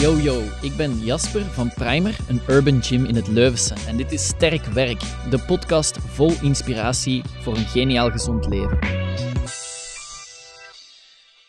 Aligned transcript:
Yo 0.00 0.16
yo, 0.16 0.42
ik 0.62 0.76
ben 0.76 0.98
Jasper 0.98 1.44
van 1.44 1.72
Primer, 1.74 2.18
een 2.28 2.40
urban 2.48 2.82
gym 2.82 3.04
in 3.04 3.14
het 3.14 3.28
Leuvense. 3.28 3.74
En 3.86 3.96
dit 3.96 4.12
is 4.12 4.26
Sterk 4.26 4.64
Werk, 4.64 5.00
de 5.30 5.44
podcast 5.46 5.98
vol 5.98 6.32
inspiratie 6.42 7.22
voor 7.24 7.56
een 7.56 7.66
geniaal 7.66 8.10
gezond 8.10 8.46
leven. 8.46 8.78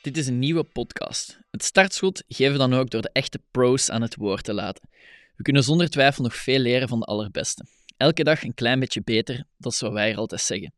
Dit 0.01 0.17
is 0.17 0.27
een 0.27 0.39
nieuwe 0.39 0.63
podcast. 0.63 1.39
Het 1.51 1.63
startschot 1.63 2.23
geven 2.27 2.51
we 2.51 2.57
dan 2.57 2.73
ook 2.73 2.89
door 2.89 3.01
de 3.01 3.09
echte 3.13 3.39
pros 3.51 3.89
aan 3.89 4.01
het 4.01 4.15
woord 4.15 4.43
te 4.43 4.54
laten. 4.54 4.89
We 5.36 5.43
kunnen 5.43 5.63
zonder 5.63 5.89
twijfel 5.89 6.23
nog 6.23 6.36
veel 6.36 6.59
leren 6.59 6.88
van 6.88 6.99
de 6.99 7.05
allerbeste. 7.05 7.65
Elke 7.97 8.23
dag 8.23 8.43
een 8.43 8.54
klein 8.54 8.79
beetje 8.79 9.02
beter, 9.04 9.43
dat 9.57 9.71
is 9.71 9.81
wat 9.81 9.93
wij 9.93 10.11
er 10.11 10.18
altijd 10.18 10.41
zeggen. 10.41 10.73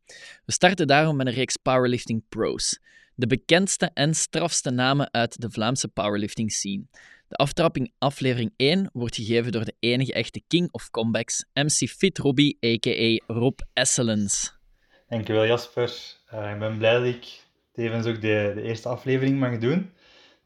We 0.46 0.52
starten 0.52 0.88
daarom 0.88 1.16
met 1.16 1.28
een 1.28 1.34
reeks 1.34 1.58
powerlifting 1.58 2.24
pros. 2.30 2.80
De 3.16 3.28
bekendste 3.28 3.92
en 3.94 4.16
strafste 4.16 4.70
namen 4.70 5.14
uit 5.14 5.42
de 5.42 5.52
Vlaamse 5.52 5.88
powerlifting 5.88 6.52
scene. 6.52 6.86
De 7.34 7.40
aftrapping 7.40 7.94
aflevering 7.98 8.54
1 8.56 8.90
wordt 8.94 9.16
gegeven 9.16 9.52
door 9.52 9.66
de 9.66 9.76
enige 9.80 10.14
echte 10.14 10.42
king 10.48 10.72
of 10.72 10.90
comebacks, 10.90 11.46
MC 11.54 11.90
Fit 11.90 12.18
Robbie, 12.18 12.58
a.k.a. 12.66 13.34
Rob 13.34 13.60
Esselens. 13.74 14.58
Dankjewel 15.10 15.46
Jasper. 15.46 15.94
Uh, 16.34 16.52
ik 16.52 16.60
ben 16.60 16.78
blij 16.78 16.94
dat 16.94 17.06
ik 17.06 17.42
tevens 17.72 18.06
ook 18.06 18.22
de, 18.22 18.52
de 18.56 18.62
eerste 18.62 18.90
aflevering 18.90 19.40
mag 19.40 19.58
doen. 19.58 19.92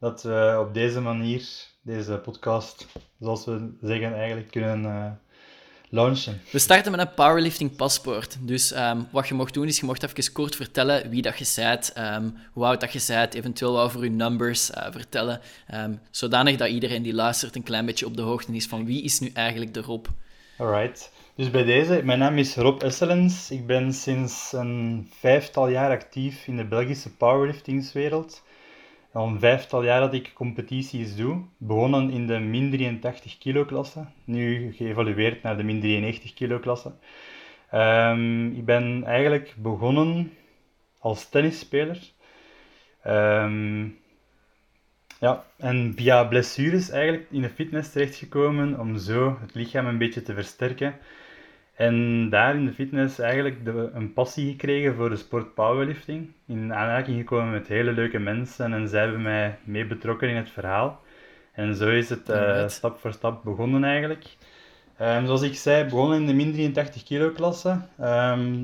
Dat 0.00 0.22
we 0.22 0.56
op 0.66 0.74
deze 0.74 1.00
manier, 1.00 1.48
deze 1.82 2.18
podcast, 2.18 2.86
zoals 3.20 3.44
we 3.44 3.76
zeggen, 3.80 4.14
eigenlijk 4.14 4.50
kunnen 4.50 4.82
uh, 4.82 5.10
launchen. 5.88 6.40
We 6.50 6.58
starten 6.58 6.90
met 6.90 7.00
een 7.00 7.14
powerlifting 7.14 7.76
paspoort. 7.76 8.36
Dus 8.40 8.76
um, 8.76 9.06
wat 9.10 9.28
je 9.28 9.34
mocht 9.34 9.54
doen, 9.54 9.66
is 9.66 9.80
je 9.80 9.86
mocht 9.86 10.02
even 10.02 10.32
kort 10.32 10.56
vertellen 10.56 11.10
wie 11.10 11.22
dat 11.22 11.38
je 11.38 11.52
bent, 11.56 11.92
um, 11.98 12.34
hoe 12.52 12.64
oud 12.64 12.80
dat 12.80 12.92
je 12.92 13.04
bent, 13.06 13.34
eventueel 13.34 13.72
wat 13.72 13.84
over 13.84 14.04
je 14.04 14.10
numbers 14.10 14.70
uh, 14.70 14.86
vertellen. 14.90 15.40
Um, 15.74 16.00
zodanig 16.10 16.56
dat 16.56 16.68
iedereen 16.68 17.02
die 17.02 17.14
luistert 17.14 17.56
een 17.56 17.62
klein 17.62 17.86
beetje 17.86 18.06
op 18.06 18.16
de 18.16 18.22
hoogte 18.22 18.52
is 18.52 18.66
van 18.66 18.84
wie 18.84 19.02
is 19.02 19.18
nu 19.18 19.30
eigenlijk 19.34 19.74
de 19.74 19.80
Rob. 19.80 20.06
Alright. 20.58 21.10
Dus 21.34 21.50
bij 21.50 21.64
deze, 21.64 22.00
mijn 22.04 22.18
naam 22.18 22.38
is 22.38 22.54
Rob 22.54 22.82
Esselens. 22.82 23.50
Ik 23.50 23.66
ben 23.66 23.92
sinds 23.92 24.52
een 24.52 25.10
vijftal 25.18 25.68
jaar 25.68 25.90
actief 25.90 26.46
in 26.46 26.56
de 26.56 26.64
Belgische 26.64 27.10
powerliftingswereld. 27.10 28.42
Al 29.12 29.38
vijftal 29.38 29.84
jaar 29.84 30.00
dat 30.00 30.14
ik 30.14 30.32
competities 30.34 31.16
doe. 31.16 31.42
Begonnen 31.56 32.10
in 32.10 32.26
de 32.26 32.38
min 32.38 32.70
83 32.70 33.38
kilo 33.38 33.64
klasse. 33.64 34.04
Nu 34.24 34.72
geëvalueerd 34.72 35.42
naar 35.42 35.56
de 35.56 35.62
min 35.62 35.80
93 35.80 36.34
kilo 36.34 36.58
klasse. 36.58 36.92
Ik 38.56 38.64
ben 38.64 39.04
eigenlijk 39.04 39.54
begonnen 39.56 40.32
als 40.98 41.28
tennisspeler. 41.28 41.98
Um, 43.06 43.98
ja, 45.20 45.44
en 45.56 45.92
via 45.96 46.24
blessures 46.24 46.90
eigenlijk 46.90 47.26
in 47.30 47.42
de 47.42 47.50
fitness 47.50 47.92
terechtgekomen 47.92 48.80
om 48.80 48.96
zo 48.96 49.38
het 49.40 49.54
lichaam 49.54 49.86
een 49.86 49.98
beetje 49.98 50.22
te 50.22 50.34
versterken. 50.34 50.94
En 51.78 52.28
daar 52.30 52.54
in 52.54 52.66
de 52.66 52.72
fitness 52.72 53.18
eigenlijk 53.18 53.64
de, 53.64 53.90
een 53.94 54.12
passie 54.12 54.50
gekregen 54.50 54.94
voor 54.94 55.10
de 55.10 55.16
sport 55.16 55.54
powerlifting. 55.54 56.30
In 56.46 56.74
aanraking 56.74 57.18
gekomen 57.18 57.50
met 57.50 57.68
hele 57.68 57.92
leuke 57.92 58.18
mensen 58.18 58.72
en 58.72 58.88
zij 58.88 59.00
hebben 59.00 59.22
mij 59.22 59.58
mee 59.64 59.86
betrokken 59.86 60.28
in 60.28 60.36
het 60.36 60.50
verhaal. 60.50 61.00
En 61.52 61.74
zo 61.74 61.88
is 61.88 62.08
het 62.08 62.28
uh, 62.28 62.68
stap 62.68 62.98
voor 62.98 63.12
stap 63.12 63.44
begonnen 63.44 63.84
eigenlijk. 63.84 64.24
Um, 65.00 65.26
zoals 65.26 65.42
ik 65.42 65.54
zei, 65.54 65.84
begonnen 65.84 66.20
in 66.20 66.26
de 66.26 66.34
min 66.34 66.52
83 66.52 67.02
kilo 67.02 67.30
klasse. 67.30 67.70
Um, 68.00 68.06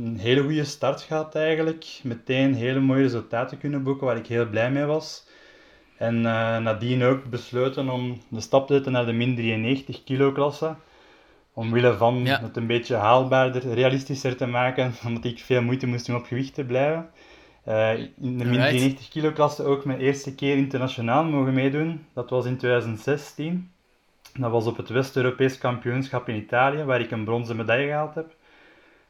een 0.04 0.18
hele 0.18 0.42
goede 0.42 0.64
start 0.64 1.02
gehad 1.02 1.34
eigenlijk. 1.34 2.00
Meteen 2.02 2.54
hele 2.54 2.80
mooie 2.80 3.02
resultaten 3.02 3.58
kunnen 3.58 3.82
boeken 3.82 4.06
waar 4.06 4.16
ik 4.16 4.26
heel 4.26 4.48
blij 4.48 4.70
mee 4.70 4.84
was. 4.84 5.26
En 5.98 6.16
uh, 6.16 6.58
nadien 6.58 7.02
ook 7.02 7.24
besloten 7.30 7.88
om 7.88 8.20
de 8.28 8.40
stap 8.40 8.66
te 8.66 8.74
zetten 8.74 8.92
naar 8.92 9.06
de 9.06 9.12
min 9.12 9.34
93 9.34 10.04
kilo 10.04 10.32
klasse 10.32 10.74
omwille 11.54 11.96
van 11.96 12.26
het 12.26 12.56
een 12.56 12.66
beetje 12.66 12.94
haalbaarder, 12.94 13.72
realistischer 13.72 14.36
te 14.36 14.46
maken, 14.46 14.92
omdat 15.06 15.24
ik 15.24 15.38
veel 15.38 15.62
moeite 15.62 15.86
moest 15.86 16.06
doen 16.06 16.16
op 16.16 16.24
gewicht 16.24 16.54
te 16.54 16.64
blijven. 16.64 17.10
Uh, 17.68 17.98
in 17.98 18.38
de 18.38 18.44
min 18.44 18.60
93 18.60 19.08
kilo 19.08 19.32
klasse 19.32 19.64
ook 19.64 19.84
mijn 19.84 20.00
eerste 20.00 20.34
keer 20.34 20.56
internationaal 20.56 21.24
mogen 21.24 21.54
meedoen. 21.54 22.06
Dat 22.14 22.30
was 22.30 22.44
in 22.46 22.56
2016. 22.56 23.70
Dat 24.38 24.50
was 24.50 24.66
op 24.66 24.76
het 24.76 24.88
West-Europees 24.88 25.58
kampioenschap 25.58 26.28
in 26.28 26.36
Italië, 26.36 26.82
waar 26.82 27.00
ik 27.00 27.10
een 27.10 27.24
bronzen 27.24 27.56
medaille 27.56 27.86
gehaald 27.86 28.14
heb. 28.14 28.34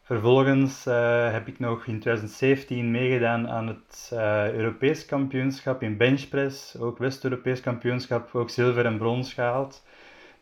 Vervolgens 0.02 0.86
uh, 0.86 1.32
heb 1.32 1.48
ik 1.48 1.58
nog 1.58 1.78
in 1.86 2.00
2017 2.00 2.90
meegedaan 2.90 3.48
aan 3.48 3.66
het 3.66 4.10
uh, 4.12 4.52
Europees 4.52 5.06
kampioenschap 5.06 5.82
in 5.82 5.96
benchpress, 5.96 6.78
ook 6.78 6.98
West-Europees 6.98 7.60
kampioenschap, 7.60 8.34
ook 8.34 8.50
zilver 8.50 8.86
en 8.86 8.98
brons 8.98 9.32
gehaald. 9.32 9.82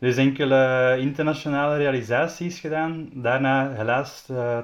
Dus 0.02 0.16
enkele 0.16 0.96
internationale 0.98 1.76
realisaties 1.76 2.60
gedaan. 2.60 3.10
Daarna 3.12 3.72
helaas 3.72 4.24
uh, 4.30 4.58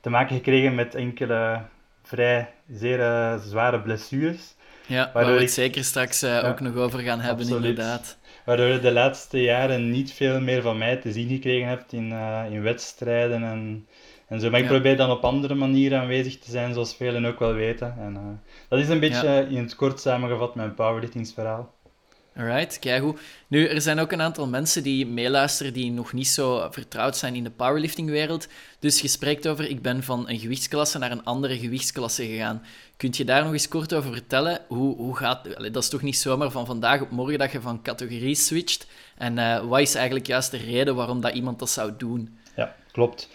te 0.00 0.10
maken 0.10 0.36
gekregen 0.36 0.74
met 0.74 0.94
enkele 0.94 1.60
vrij 2.02 2.50
zeer 2.72 2.98
uh, 2.98 3.38
zware 3.38 3.80
blessures. 3.80 4.54
Ja, 4.86 5.10
waar 5.12 5.34
we 5.34 5.40
het 5.40 5.50
zeker 5.50 5.84
straks 5.84 6.22
uh, 6.22 6.30
ja, 6.30 6.48
ook 6.48 6.60
nog 6.60 6.76
over 6.76 7.00
gaan 7.00 7.20
hebben, 7.20 7.44
absoluut. 7.44 7.64
inderdaad. 7.64 8.18
Waardoor 8.44 8.66
je 8.66 8.80
de 8.80 8.92
laatste 8.92 9.42
jaren 9.42 9.90
niet 9.90 10.12
veel 10.12 10.40
meer 10.40 10.62
van 10.62 10.78
mij 10.78 10.96
te 10.96 11.12
zien 11.12 11.28
gekregen 11.28 11.68
hebt 11.68 11.92
in, 11.92 12.12
in 12.50 12.62
wedstrijden 12.62 13.42
en, 13.42 13.86
en 14.28 14.40
zo. 14.40 14.50
Maar 14.50 14.60
ik 14.60 14.66
ja. 14.66 14.72
probeer 14.72 14.96
dan 14.96 15.10
op 15.10 15.24
andere 15.24 15.54
manieren 15.54 16.00
aanwezig 16.00 16.38
te 16.38 16.50
zijn, 16.50 16.72
zoals 16.72 16.96
velen 16.96 17.24
ook 17.24 17.38
wel 17.38 17.52
weten. 17.52 17.94
En, 17.98 18.42
dat 18.68 18.78
is 18.78 18.88
een 18.88 19.00
beetje 19.00 19.28
ja. 19.28 19.40
in 19.40 19.62
het 19.62 19.74
kort 19.74 20.00
samengevat 20.00 20.54
mijn 20.54 20.74
powerliftingsverhaal. 20.74 21.74
Alright, 22.36 22.78
keigoed. 22.78 23.20
Nu, 23.46 23.66
er 23.66 23.80
zijn 23.80 23.98
ook 23.98 24.12
een 24.12 24.20
aantal 24.20 24.46
mensen 24.46 24.82
die 24.82 25.06
meeluisteren 25.06 25.72
die 25.72 25.90
nog 25.90 26.12
niet 26.12 26.28
zo 26.28 26.68
vertrouwd 26.70 27.16
zijn 27.16 27.34
in 27.34 27.44
de 27.44 27.50
powerliftingwereld. 27.50 28.48
Dus 28.78 29.00
je 29.00 29.08
spreekt 29.08 29.48
over, 29.48 29.70
ik 29.70 29.82
ben 29.82 30.02
van 30.02 30.28
een 30.28 30.38
gewichtsklasse 30.38 30.98
naar 30.98 31.10
een 31.10 31.24
andere 31.24 31.58
gewichtsklasse 31.58 32.26
gegaan. 32.26 32.62
Kunt 32.96 33.16
je 33.16 33.24
daar 33.24 33.44
nog 33.44 33.52
eens 33.52 33.68
kort 33.68 33.94
over 33.94 34.12
vertellen? 34.12 34.60
Hoe, 34.68 34.96
hoe 34.96 35.16
gaat... 35.16 35.72
Dat 35.72 35.82
is 35.82 35.88
toch 35.88 36.02
niet 36.02 36.18
zomaar 36.18 36.50
van 36.50 36.66
vandaag 36.66 37.00
op 37.00 37.10
morgen 37.10 37.38
dat 37.38 37.52
je 37.52 37.60
van 37.60 37.82
categorie 37.82 38.34
switcht? 38.34 38.86
En 39.16 39.36
uh, 39.36 39.64
wat 39.64 39.80
is 39.80 39.94
eigenlijk 39.94 40.26
juist 40.26 40.50
de 40.50 40.56
reden 40.56 40.94
waarom 40.94 41.20
dat 41.20 41.34
iemand 41.34 41.58
dat 41.58 41.70
zou 41.70 41.92
doen? 41.98 42.38
Ja, 42.56 42.76
klopt. 42.92 43.28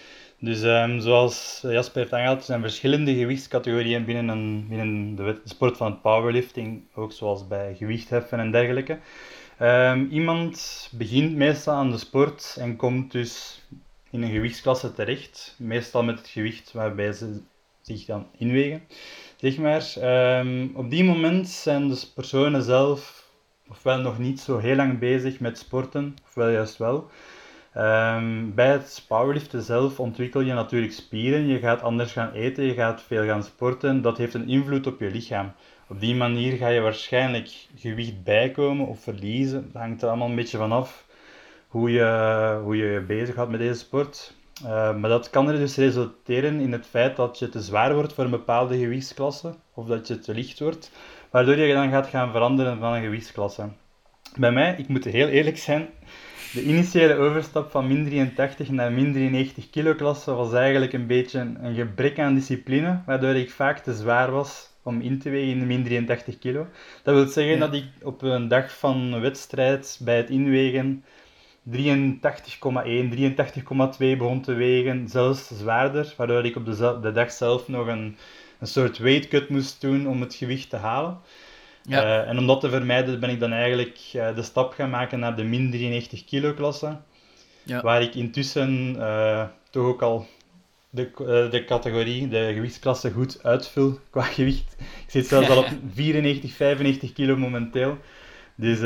Dus 0.44 0.62
um, 0.62 1.00
zoals 1.00 1.59
Jasper 1.62 2.02
heeft 2.02 2.14
aangehaald, 2.14 2.40
er 2.40 2.46
zijn 2.46 2.62
verschillende 2.62 3.16
gewichtscategorieën 3.16 4.06
binnen, 4.06 4.28
een, 4.28 4.66
binnen 4.68 5.16
de, 5.16 5.42
sport 5.44 5.78
van 5.78 5.92
het 5.92 6.02
powerlifting, 6.02 6.84
ook 6.94 7.12
zoals 7.12 7.48
bij 7.48 7.76
gewichtheffen 7.76 8.40
en 8.40 8.52
dergelijke. 8.52 9.00
Um, 9.62 10.09
iemand 10.12 10.90
begint 10.92 11.36
meestal 11.36 11.74
aan 11.74 11.92
de 11.92 11.98
sport 11.98 12.56
en 12.59 12.76
komt 12.76 13.12
dus 13.12 13.62
in 14.12 14.22
een 14.22 14.32
gewichtsklasse 14.32 14.94
terecht, 14.94 15.56
meestal 15.58 16.03
met 16.03 16.18
het 16.18 16.28
gewicht 16.28 16.72
waarbij 16.72 17.14
ze 17.14 17.42
zich 17.82 18.06
dan 18.06 18.28
inwegen. 18.38 18.82
Zeg 19.36 19.58
maar, 19.58 19.94
um, 20.40 20.72
op 20.76 20.90
die 20.90 21.03
moment 21.03 21.50
zijn 21.50 21.88
de 21.88 22.02
personen 22.16 22.64
zelf 22.64 23.30
ofwel 23.70 24.00
nog 24.00 24.20
niet 24.20 24.40
zo 24.40 24.58
heel 24.58 24.76
lang 24.76 25.00
bezig 25.00 25.40
met 25.40 25.58
sporten, 25.58 26.16
ofwel 26.26 26.50
juist 26.50 26.78
wel. 26.78 27.09
Um, 27.78 28.53
bij 28.53 28.72
het 28.72 29.06
powerliften 29.07 29.61
zelf 29.61 30.00
ontwikkel 30.00 30.41
je 30.41 30.53
natuurlijk 30.53 30.94
spieren. 30.94 31.47
Je 31.47 31.59
gaat 31.59 31.81
anders 31.81 32.11
gaan 32.11 32.31
eten, 32.31 32.63
je 32.63 32.73
gaat 32.73 33.01
veel 33.01 33.25
gaan 33.25 33.44
sporten. 33.44 34.01
Dat 34.01 34.17
heeft 34.17 34.34
een 34.34 34.50
invloed 34.50 34.88
op 34.88 35.00
je 35.00 35.11
lichaam. 35.11 35.51
Op 35.88 36.00
die 36.00 36.16
manier 36.16 36.57
ga 36.57 36.67
je 36.67 36.81
waarschijnlijk 36.81 37.67
gewicht 37.75 38.23
bijkomen 38.23 38.88
of 38.88 39.00
verliezen. 39.00 39.69
Dat 39.72 39.81
hangt 39.81 40.01
er 40.01 40.07
allemaal 40.07 40.29
een 40.29 40.35
beetje 40.35 40.57
vanaf 40.57 41.06
hoe 41.67 41.91
je 41.91 42.59
hoe 42.63 42.78
je, 42.78 43.03
bezig 43.07 43.35
gaat 43.35 43.50
met 43.50 43.59
deze 43.59 43.79
sport. 43.79 44.34
Uh, 44.63 44.95
maar 44.95 45.09
dat 45.09 45.29
kan 45.29 45.47
er 45.47 45.57
dus 45.57 45.75
resulteren 45.75 46.59
in 46.59 46.72
het 46.72 46.85
feit 46.85 47.16
dat 47.16 47.40
je 47.40 47.50
te 47.50 47.61
zwaar 47.61 47.94
wordt 47.94 48.13
voor 48.13 48.23
een 48.23 48.29
bepaalde 48.29 48.78
gewichtsklasse 48.78 49.55
of 49.73 49.88
dat 49.88 50.07
je 50.07 50.19
te 50.19 50.34
licht 50.34 50.59
wordt, 50.59 50.91
waardoor 51.29 51.55
je 51.55 51.73
dan 51.73 51.90
gaat 51.90 52.08
gaan 52.08 52.31
veranderen 52.31 52.79
van 52.79 52.93
een 52.93 53.02
gewichtsklasse. 53.02 53.69
Bij 54.35 54.52
mij, 54.52 54.76
ik 54.78 54.87
moet 54.87 55.03
heel 55.03 55.28
eerlijk 55.28 55.58
zijn, 55.58 55.90
de 56.53 56.64
initiële 56.64 57.16
overstap 57.16 57.72
van 57.72 57.88
min 57.88 58.05
83 58.05 58.70
naar 58.70 58.91
min 58.91 59.14
93 59.14 59.70
kilo 59.70 59.94
klasse 59.94 60.34
was 60.34 60.53
eigenlijk 60.53 60.94
een 60.94 61.08
beetje 61.08 61.40
een 61.40 61.76
gebrek 61.76 62.20
aan 62.20 62.35
discipline, 62.35 63.02
waardoor 63.05 63.35
ik 63.35 63.52
vaak 63.52 63.79
te 63.79 63.94
zwaar 63.94 64.32
was 64.32 64.70
om 64.84 65.02
in 65.02 65.20
te 65.20 65.29
wegen 65.29 65.52
in 65.52 65.59
de 65.59 65.66
min 65.66 65.84
83 65.84 66.40
kilo. 66.40 66.67
Dat 67.03 67.16
wil 67.16 67.26
zeggen 67.26 67.59
dat 67.59 67.73
ik 67.73 67.85
op 68.02 68.22
een 68.22 68.47
dag 68.47 68.78
van 68.78 69.22
wedstrijd 69.22 70.00
bij 70.03 70.17
het 70.17 70.29
inwegen 70.29 71.03
83,1, 71.72 71.73
83,2 71.73 71.78
begon 73.97 74.41
te 74.41 74.53
wegen, 74.53 75.08
zelfs 75.09 75.47
zwaarder, 75.47 76.14
waardoor 76.17 76.46
ik 76.46 76.55
op 76.55 76.66
de, 76.66 77.00
de 77.02 77.11
dag 77.11 77.32
zelf 77.32 77.67
nog 77.67 77.88
een, 77.88 78.17
een 78.59 78.67
soort 78.67 78.97
weight 78.97 79.28
cut 79.28 79.50
moest 79.50 79.82
doen 79.82 80.08
om 80.08 80.22
het 80.22 80.35
gewicht 80.35 80.70
te 80.70 80.78
halen. 80.78 81.17
Ja. 81.85 82.03
Uh, 82.03 82.30
en 82.30 82.38
om 82.38 82.47
dat 82.47 82.62
te 82.62 82.70
vermijden 82.70 83.20
ben 83.20 83.30
ik 83.30 83.40
dan 83.40 83.52
eigenlijk 83.52 84.00
uh, 84.16 84.35
de 84.35 84.41
stap 84.41 84.74
gaan 84.74 84.90
maken 84.90 85.20
naar 85.20 85.35
de 85.35 85.44
min 85.44 85.72
93 85.72 86.26
kilo 86.26 86.53
klasse. 86.53 86.97
Ja. 87.64 87.82
Waar 87.82 88.02
ik 88.02 88.16
intussen 88.16 88.96
uh, 88.96 89.44
toch 89.70 89.85
ook 89.85 90.02
al 90.02 90.28
de, 90.90 91.12
de 91.52 91.64
categorie, 91.66 92.28
de 92.28 92.52
gewichtsklasse 92.53 93.12
goed 93.12 93.44
uitvul 93.44 94.00
qua 94.12 94.22
gewicht. 94.22 94.76
Ik 94.80 95.12
zit 95.12 95.28
zelfs 95.28 95.50
al 95.50 95.58
op 95.58 95.70
94, 95.94 96.52
95 96.52 97.14
kilo 97.14 97.38
momenteel. 97.38 97.97
Dus, 98.56 98.79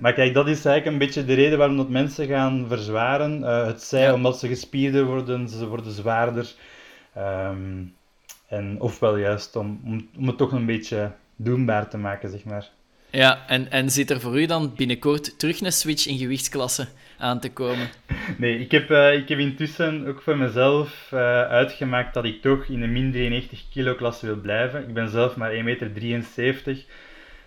maar 0.00 0.12
kijk, 0.12 0.34
dat 0.34 0.48
is 0.48 0.64
eigenlijk 0.64 0.86
een 0.86 1.06
beetje 1.06 1.24
de 1.24 1.34
reden 1.34 1.58
waarom 1.58 1.76
dat 1.76 1.88
mensen 1.88 2.26
gaan 2.26 2.64
verzwaren. 2.68 3.42
Het 3.42 3.82
zij 3.82 4.12
omdat 4.12 4.38
ze 4.38 4.48
gespierder 4.48 5.04
worden, 5.04 5.48
ze 5.48 5.68
worden 5.68 5.92
zwaarder. 5.92 6.54
Um, 7.18 7.94
en 8.46 8.80
ofwel 8.80 9.16
juist 9.16 9.56
om, 9.56 9.80
om, 9.84 10.08
om 10.18 10.26
het 10.26 10.36
toch 10.36 10.52
een 10.52 10.66
beetje 10.66 11.12
doenbaar 11.36 11.88
te 11.88 11.98
maken, 11.98 12.30
zeg 12.30 12.44
maar. 12.44 12.70
Ja, 13.10 13.44
en, 13.46 13.70
en 13.70 13.90
zit 13.90 14.10
er 14.10 14.20
voor 14.20 14.40
u 14.40 14.46
dan 14.46 14.72
binnenkort 14.76 15.38
terug 15.38 15.60
een 15.60 15.72
switch 15.72 16.06
in 16.06 16.18
gewichtsklasse 16.18 16.86
aan 17.18 17.40
te 17.40 17.52
komen? 17.52 17.88
Nee, 18.38 18.58
ik 18.58 18.70
heb, 18.70 18.90
uh, 18.90 19.14
ik 19.14 19.28
heb 19.28 19.38
intussen 19.38 20.06
ook 20.06 20.22
voor 20.22 20.36
mezelf 20.36 21.10
uh, 21.14 21.20
uitgemaakt 21.42 22.14
dat 22.14 22.24
ik 22.24 22.42
toch 22.42 22.64
in 22.64 22.80
de 22.80 22.86
min 22.86 23.12
93 23.12 23.64
kilo 23.70 23.94
klasse 23.94 24.26
wil 24.26 24.36
blijven. 24.36 24.88
Ik 24.88 24.94
ben 24.94 25.08
zelf 25.08 25.36
maar 25.36 25.52
1,73 25.52 25.62
meter. 25.64 26.04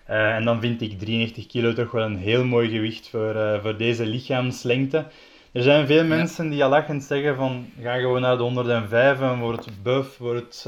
Uh, 0.09 0.35
en 0.35 0.45
dan 0.45 0.59
vind 0.62 0.81
ik 0.81 1.00
93 1.00 1.47
kilo 1.47 1.74
toch 1.74 1.92
wel 1.92 2.06
een 2.06 2.18
heel 2.18 2.45
mooi 2.45 2.69
gewicht 2.69 3.09
voor, 3.09 3.59
voor 3.62 3.77
deze 3.77 4.06
lichaamslengte. 4.06 5.06
Er 5.51 5.63
zijn 5.63 5.88
veel 5.88 6.06
mensen 6.06 6.50
die 6.50 6.63
al 6.63 6.69
lachend 6.69 7.03
zeggen 7.03 7.35
van 7.35 7.65
ga 7.81 7.95
gewoon 7.95 8.21
naar 8.21 8.38
de 8.38 8.44
105 8.44 9.21
en 9.21 9.39
wordt 9.39 9.83
buff, 9.83 10.18
wordt 10.18 10.65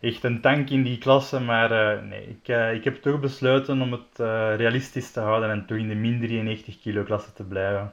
echt 0.00 0.24
een 0.24 0.40
tank 0.40 0.70
in 0.70 0.82
die 0.82 0.98
klasse. 0.98 1.40
Maar 1.40 1.96
uh, 1.96 2.02
nee, 2.08 2.28
ik, 2.28 2.48
uh, 2.48 2.74
ik 2.74 2.84
heb 2.84 3.02
toch 3.02 3.20
besloten 3.20 3.82
om 3.82 3.92
het 3.92 4.18
realistisch 4.58 5.10
te 5.10 5.20
houden 5.20 5.50
en 5.50 5.66
toch 5.66 5.78
in 5.78 5.88
de 5.88 5.94
min 5.94 6.20
93 6.20 6.80
kilo 6.80 7.02
klasse 7.02 7.32
te 7.32 7.44
blijven. 7.44 7.92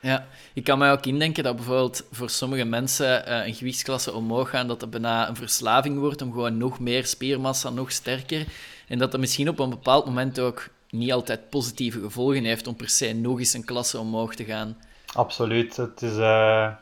Ja, 0.00 0.26
ik 0.54 0.64
kan 0.64 0.78
mij 0.78 0.92
ook 0.92 1.06
indenken 1.06 1.44
dat 1.44 1.56
bijvoorbeeld 1.56 2.06
voor 2.10 2.30
sommige 2.30 2.64
mensen 2.64 3.32
een 3.46 3.54
gewichtsklasse 3.54 4.12
omhoog 4.12 4.50
gaan, 4.50 4.68
dat 4.68 4.80
het 4.80 4.90
bijna 4.90 5.28
een 5.28 5.36
verslaving 5.36 5.98
wordt 5.98 6.22
om 6.22 6.32
gewoon 6.32 6.56
nog 6.56 6.80
meer 6.80 7.06
spiermassa, 7.06 7.70
nog 7.70 7.92
sterker. 7.92 8.46
En 8.88 8.98
dat 8.98 9.10
dat 9.10 9.20
misschien 9.20 9.48
op 9.48 9.58
een 9.58 9.70
bepaald 9.70 10.04
moment 10.04 10.40
ook 10.40 10.68
niet 10.90 11.12
altijd 11.12 11.50
positieve 11.50 12.00
gevolgen 12.00 12.44
heeft 12.44 12.66
om 12.66 12.76
per 12.76 12.88
se 12.88 13.12
nog 13.12 13.38
eens 13.38 13.52
een 13.52 13.64
klasse 13.64 13.98
omhoog 13.98 14.34
te 14.34 14.44
gaan. 14.44 14.76
Absoluut. 15.14 15.76
Het 15.76 16.02
is 16.02 16.16
uh, 16.16 16.72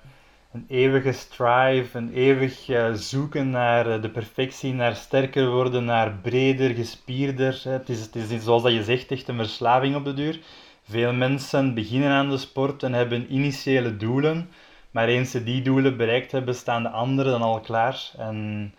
een 0.59 0.77
eeuwige 0.77 1.13
strive, 1.13 1.99
een 1.99 2.13
eeuwig 2.13 2.69
uh, 2.69 2.93
zoeken 2.93 3.51
naar 3.51 3.87
uh, 3.87 4.03
de 4.03 4.09
perfectie, 4.09 4.73
naar 4.73 4.97
sterker 4.97 5.51
worden, 5.51 5.85
naar 5.85 6.13
breder, 6.23 6.71
gespierder. 6.71 7.61
Het 7.65 7.89
is, 7.89 8.01
het 8.01 8.15
is 8.15 8.45
zoals 8.45 8.63
dat 8.63 8.73
je 8.73 8.85
zegt, 8.85 9.11
echt 9.11 9.29
een 9.29 9.37
verslaving 9.37 9.97
op 9.97 10.05
de 10.05 10.15
duur. 10.15 10.41
Veel 10.83 11.13
mensen 11.13 11.75
beginnen 11.75 12.11
aan 12.11 12.31
de 12.31 12.39
sport 12.39 12.83
en 12.83 12.93
hebben 12.93 13.35
initiële 13.35 13.97
doelen, 13.97 14.51
maar 14.91 15.09
eens 15.09 15.31
ze 15.31 15.45
die 15.45 15.63
doelen 15.63 15.97
bereikt 15.97 16.33
hebben, 16.33 16.55
staan 16.55 16.83
de 16.83 16.91
anderen 16.91 17.33
dan 17.33 17.43
al 17.43 17.61
klaar. 17.61 18.11
En 18.17 18.75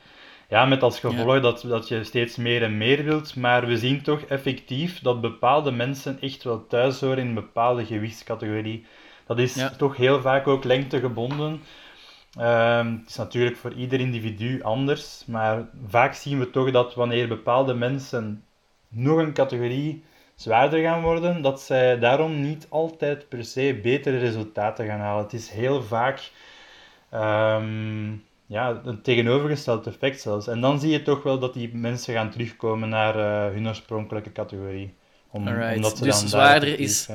ja, 0.49 0.65
met 0.65 0.83
als 0.83 0.99
gevolg 0.99 1.41
dat, 1.41 1.63
dat 1.67 1.87
je 1.87 2.03
steeds 2.03 2.35
meer 2.35 2.63
en 2.63 2.77
meer 2.77 3.03
wilt, 3.03 3.35
maar 3.35 3.67
we 3.67 3.77
zien 3.77 4.01
toch 4.01 4.21
effectief 4.21 4.99
dat 4.99 5.21
bepaalde 5.21 5.71
mensen 5.71 6.21
echt 6.21 6.43
wel 6.43 6.67
thuis 6.67 6.99
horen 6.99 7.17
in 7.17 7.27
een 7.27 7.33
bepaalde 7.33 7.85
gewichtscategorie. 7.85 8.85
Dat 9.29 9.39
is 9.39 9.65
toch 9.77 9.97
heel 9.97 10.21
vaak 10.21 10.47
ook 10.47 10.63
lengtegebonden. 10.63 11.61
Um, 12.39 12.97
het 12.99 13.09
is 13.09 13.15
natuurlijk 13.15 13.57
voor 13.57 13.73
ieder 13.73 13.99
individu 13.99 14.61
anders, 14.61 15.23
maar 15.25 15.69
vaak 15.87 16.13
zien 16.13 16.39
we 16.39 16.49
toch 16.49 16.71
dat 16.71 16.95
wanneer 16.95 17.27
bepaalde 17.27 17.73
mensen 17.73 18.43
nog 18.87 19.17
een 19.17 19.33
categorie 19.33 20.03
zwaarder 20.35 20.81
gaan 20.81 21.01
worden, 21.01 21.41
dat 21.41 21.61
zij 21.61 21.99
daarom 21.99 22.41
niet 22.41 22.65
altijd 22.69 23.29
per 23.29 23.45
se 23.45 23.79
betere 23.83 24.17
resultaten 24.17 24.85
gaan 24.85 24.99
halen. 24.99 25.23
Het 25.23 25.33
is 25.33 25.49
heel 25.49 25.83
vaak 25.83 26.31
um, 27.13 28.23
ja, 28.45 28.81
een 28.83 29.01
tegenovergesteld 29.01 29.87
effect 29.87 30.21
zelfs. 30.21 30.47
En 30.47 30.61
dan 30.61 30.79
zie 30.79 30.91
je 30.91 31.01
toch 31.01 31.23
wel 31.23 31.39
dat 31.39 31.53
die 31.53 31.75
mensen 31.75 32.13
gaan 32.13 32.29
terugkomen 32.29 32.89
naar 32.89 33.15
uh, 33.15 33.53
hun 33.53 33.67
oorspronkelijke 33.67 34.31
categorie. 34.31 34.93
Om, 35.31 35.47
omdat 35.47 35.97
ze 35.97 36.03
dus 36.03 36.19
dan 36.19 36.29
zwaarder 36.29 36.79
is... 36.79 37.09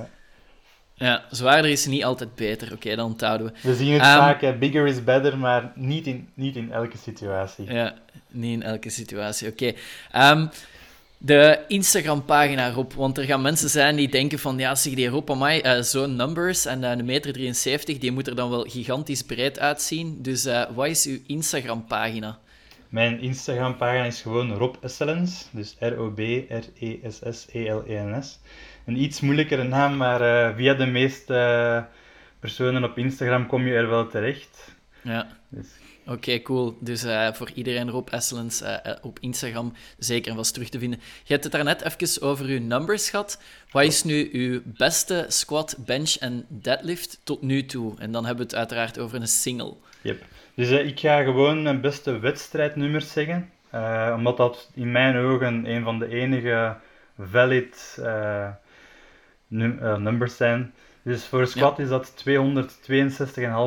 Ja, 0.95 1.25
zwaarder 1.31 1.71
is 1.71 1.87
niet 1.87 2.05
altijd 2.05 2.35
beter. 2.35 2.73
Oké, 2.73 2.97
dan 2.97 3.07
onthouden 3.07 3.47
we. 3.47 3.69
We 3.69 3.75
zien 3.75 3.93
het 3.93 4.03
um, 4.03 4.07
vaak, 4.07 4.59
bigger 4.59 4.87
is 4.87 5.05
better, 5.05 5.39
maar 5.39 5.73
niet 5.75 6.07
in, 6.07 6.29
niet 6.35 6.57
in 6.57 6.73
elke 6.73 6.99
situatie. 6.99 7.73
Ja, 7.73 7.95
niet 8.31 8.53
in 8.53 8.63
elke 8.63 8.91
situatie. 8.91 9.49
Oké. 9.49 9.73
Okay. 10.11 10.31
Um, 10.31 10.51
de 11.25 11.65
Instagram-pagina 11.69 12.71
Rob, 12.71 12.93
want 12.93 13.19
er 13.19 13.25
gaan 13.25 13.43
mensen 13.43 13.69
zijn 13.69 13.97
die 13.97 14.09
denken 14.09 14.39
van, 14.39 14.59
ja, 14.59 14.75
zeg 14.75 14.95
die 14.95 15.09
Rob, 15.09 15.31
amai, 15.31 15.63
uh, 15.63 15.81
zo'n 15.81 16.17
numbers 16.17 16.67
en 16.67 16.83
uh, 16.83 16.91
een 16.91 17.05
meter 17.05 17.33
73, 17.33 17.99
die 17.99 18.13
moet 18.13 18.27
er 18.27 18.35
dan 18.35 18.51
wel 18.51 18.65
gigantisch 18.69 19.23
breed 19.23 19.59
uitzien. 19.59 20.23
Dus 20.23 20.47
uh, 20.47 20.63
wat 20.75 20.87
is 20.87 21.07
uw 21.07 21.19
Instagram-pagina? 21.27 22.39
Mijn 22.89 23.21
Instagram-pagina 23.21 24.05
is 24.05 24.21
gewoon 24.21 24.53
Rob 24.53 24.75
Excellence, 24.81 25.45
dus 25.51 25.77
R-O-B-R-E-S-S-E-L-E-N-S. 25.79 28.39
Een 28.85 29.03
iets 29.03 29.21
moeilijkere 29.21 29.63
naam, 29.63 29.97
maar 29.97 30.21
uh, 30.21 30.57
via 30.57 30.75
de 30.75 30.87
meeste 30.87 31.87
personen 32.41 32.85
op 32.85 32.99
Instagram 32.99 33.47
kom 33.47 33.67
je 33.67 33.75
er 33.75 33.89
wel 33.89 34.09
terecht. 34.09 34.75
Ja. 35.03 35.27
Dus... 35.49 35.67
Oké, 36.07 36.43
cool. 36.43 36.77
Dus 36.81 37.05
uh, 37.05 37.33
voor 37.33 37.51
iedereen 37.55 37.91
Rob 37.91 38.09
uh, 38.13 38.77
op 39.03 39.19
Instagram 39.21 39.73
zeker 39.99 40.31
en 40.31 40.37
vast 40.37 40.55
terug 40.55 40.69
te 40.69 40.79
vinden. 40.79 41.01
Je 41.25 41.33
hebt 41.33 41.45
het 41.45 41.53
daarnet 41.53 41.83
even 41.83 42.23
over 42.23 42.47
uw 42.47 42.61
numbers 42.61 43.11
gehad. 43.11 43.43
Wat 43.71 43.85
is 43.85 44.05
nu 44.05 44.29
uw 44.33 44.61
beste 44.65 45.25
squat, 45.29 45.77
bench 45.79 46.15
en 46.15 46.47
deadlift 46.49 47.21
tot 47.25 47.43
nu 47.43 47.65
toe? 47.65 47.95
En 47.99 48.13
dan 48.13 48.27
hebben 48.27 48.47
we 48.47 48.51
het 48.51 48.59
uiteraard 48.61 48.99
over 48.99 49.21
een 49.21 49.29
single. 49.29 49.75
Yep. 50.01 50.23
Dus 50.55 50.71
ik 50.71 51.01
ga 51.01 51.23
gewoon 51.23 51.63
mijn 51.63 51.81
beste 51.81 52.19
wedstrijdnummers 52.19 53.13
zeggen. 53.13 53.51
omdat 54.15 54.37
dat 54.37 54.71
in 54.75 54.93
mijn 54.93 55.17
ogen 55.17 55.71
een 55.71 55.83
van 55.85 55.99
de 55.99 56.09
enige 56.09 56.77
valid 57.19 57.99
num 59.55 59.79
uh, 59.83 59.97
numbers 59.97 60.37
zijn. 60.37 60.75
Dus 61.03 61.27
voor 61.27 61.47
squat 61.47 61.79
is 61.79 61.89
dat 61.89 62.25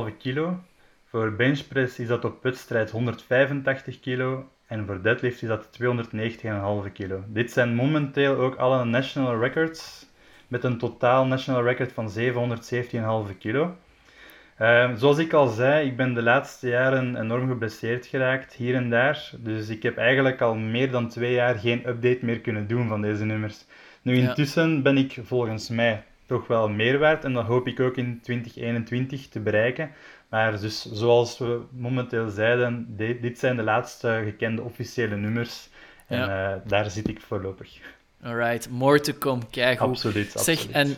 262,5 0.10 0.18
kilo. 0.18 0.60
Voor 1.06 1.36
benchpress 1.36 2.00
is 2.00 2.08
dat 2.08 2.26
op 2.26 2.44
wedstrijd 2.44 2.92
185 2.92 4.00
kilo. 4.00 4.50
En 4.68 4.86
voor 4.86 5.02
deadlift 5.02 5.42
is 5.42 5.48
dat 5.48 5.80
290,5 6.86 6.92
kilo. 6.94 7.24
Dit 7.28 7.52
zijn 7.52 7.76
momenteel 7.76 8.36
ook 8.36 8.56
alle 8.56 8.86
national 8.86 9.40
records. 9.40 10.06
Met 10.48 10.64
een 10.64 10.78
totaal 10.78 11.26
national 11.26 11.64
record 11.64 11.92
van 11.92 12.12
717,5 13.30 13.38
kilo. 13.38 13.76
Uh, 14.62 14.92
zoals 14.96 15.18
ik 15.18 15.34
al 15.34 15.48
zei, 15.48 15.88
ik 15.88 15.98
ben 15.98 16.14
de 16.14 16.22
laatste 16.22 16.68
jaren 16.68 17.16
enorm 17.16 17.48
geblesseerd 17.48 18.06
geraakt, 18.06 18.54
hier 18.54 18.76
en 18.76 18.90
daar. 18.90 19.32
Dus 19.38 19.70
ik 19.70 19.84
heb 19.84 19.98
eigenlijk 19.98 20.42
al 20.42 20.56
meer 20.56 20.92
dan 20.92 21.10
twee 21.10 21.34
jaar 21.34 21.56
geen 21.56 21.88
update 21.88 22.26
meer 22.26 22.40
kunnen 22.40 22.68
doen 22.68 22.88
van 22.88 23.02
deze 23.02 23.26
nummers. 23.26 23.66
Nu, 24.08 24.18
intussen 24.18 24.84
ben 24.84 24.98
ik 24.98 25.18
volgens 25.24 25.70
mij 25.70 26.04
toch 26.26 26.48
wel 26.48 26.70
meer 26.70 26.98
waard 26.98 27.24
en 27.24 27.34
dat 27.34 27.46
hoop 27.46 27.68
ik 27.68 27.80
ook 27.80 27.98
in 27.98 28.20
2021 28.22 29.28
te 29.28 29.40
bereiken. 29.40 29.92
Maar 30.30 30.60
dus, 30.60 30.92
zoals 30.92 31.38
we 31.38 31.62
momenteel 31.72 32.30
zeiden, 32.30 32.96
dit 33.22 33.40
zijn 33.40 33.56
de 33.56 33.64
laatste 33.64 34.22
gekende 34.24 34.62
officiële 34.62 35.16
nummers. 35.16 35.70
En 36.08 36.20
uh, 36.20 36.52
daar 36.66 36.92
zit 36.92 37.08
ik 37.08 37.22
voorlopig. 37.22 37.70
Alright, 38.24 38.70
more 38.70 39.00
to 39.00 39.14
come. 39.20 39.42
Kijk 39.50 39.80
Absoluut, 39.80 40.36
absoluut. 40.36 40.60
Zeg, 40.60 40.72
en 40.72 40.96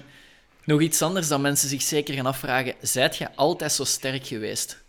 nog 0.63 0.81
iets 0.81 1.01
anders 1.01 1.27
dat 1.27 1.39
mensen 1.39 1.69
zich 1.69 1.81
zeker 1.81 2.13
gaan 2.13 2.25
afvragen. 2.25 2.73
Zijt 2.81 3.17
je 3.17 3.27
altijd 3.35 3.71
zo 3.71 3.83
sterk 3.83 4.25
geweest? 4.25 4.83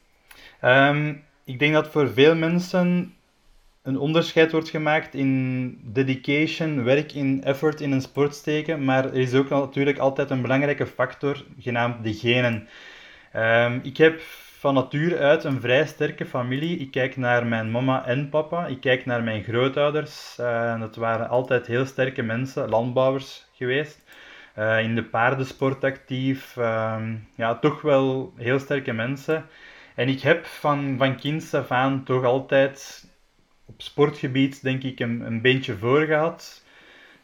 Um, 0.64 1.24
ik 1.44 1.58
denk 1.58 1.72
dat 1.72 1.88
voor 1.88 2.12
veel 2.12 2.34
mensen 2.34 3.14
een 3.90 3.98
onderscheid 3.98 4.52
wordt 4.52 4.68
gemaakt 4.68 5.14
in 5.14 5.80
dedication, 5.82 6.84
werk 6.84 7.12
in 7.12 7.44
effort 7.44 7.80
in 7.80 7.92
een 7.92 8.00
sport 8.00 8.34
steken, 8.34 8.84
maar 8.84 9.04
er 9.04 9.14
is 9.14 9.34
ook 9.34 9.48
natuurlijk 9.48 9.98
altijd 9.98 10.30
een 10.30 10.42
belangrijke 10.42 10.86
factor, 10.86 11.44
genaamd 11.58 12.04
de 12.04 12.14
genen. 12.14 12.68
Um, 13.36 13.80
ik 13.82 13.96
heb 13.96 14.20
van 14.58 14.74
nature 14.74 15.18
uit 15.18 15.44
een 15.44 15.60
vrij 15.60 15.86
sterke 15.86 16.26
familie. 16.26 16.78
Ik 16.78 16.90
kijk 16.90 17.16
naar 17.16 17.46
mijn 17.46 17.70
mama 17.70 18.06
en 18.06 18.28
papa, 18.28 18.66
ik 18.66 18.80
kijk 18.80 19.06
naar 19.06 19.22
mijn 19.22 19.42
grootouders. 19.42 20.36
Uh, 20.40 20.80
dat 20.80 20.96
waren 20.96 21.28
altijd 21.28 21.66
heel 21.66 21.86
sterke 21.86 22.22
mensen, 22.22 22.68
landbouwers 22.68 23.46
geweest. 23.52 24.02
Uh, 24.58 24.82
in 24.82 24.94
de 24.94 25.04
paardensport 25.04 25.84
actief, 25.84 26.56
uh, 26.56 26.96
ja, 27.34 27.54
toch 27.54 27.82
wel 27.82 28.32
heel 28.36 28.58
sterke 28.58 28.92
mensen. 28.92 29.44
En 29.94 30.08
ik 30.08 30.20
heb 30.20 30.46
van, 30.46 30.94
van 30.98 31.16
kinds 31.16 31.54
af 31.54 31.70
aan 31.70 32.04
toch 32.04 32.24
altijd 32.24 33.08
op 33.70 33.82
sportgebied 33.82 34.62
denk 34.62 34.82
ik 34.82 35.00
een, 35.00 35.20
een 35.20 35.40
beentje 35.40 35.76
voor 35.76 36.00
gehad. 36.00 36.64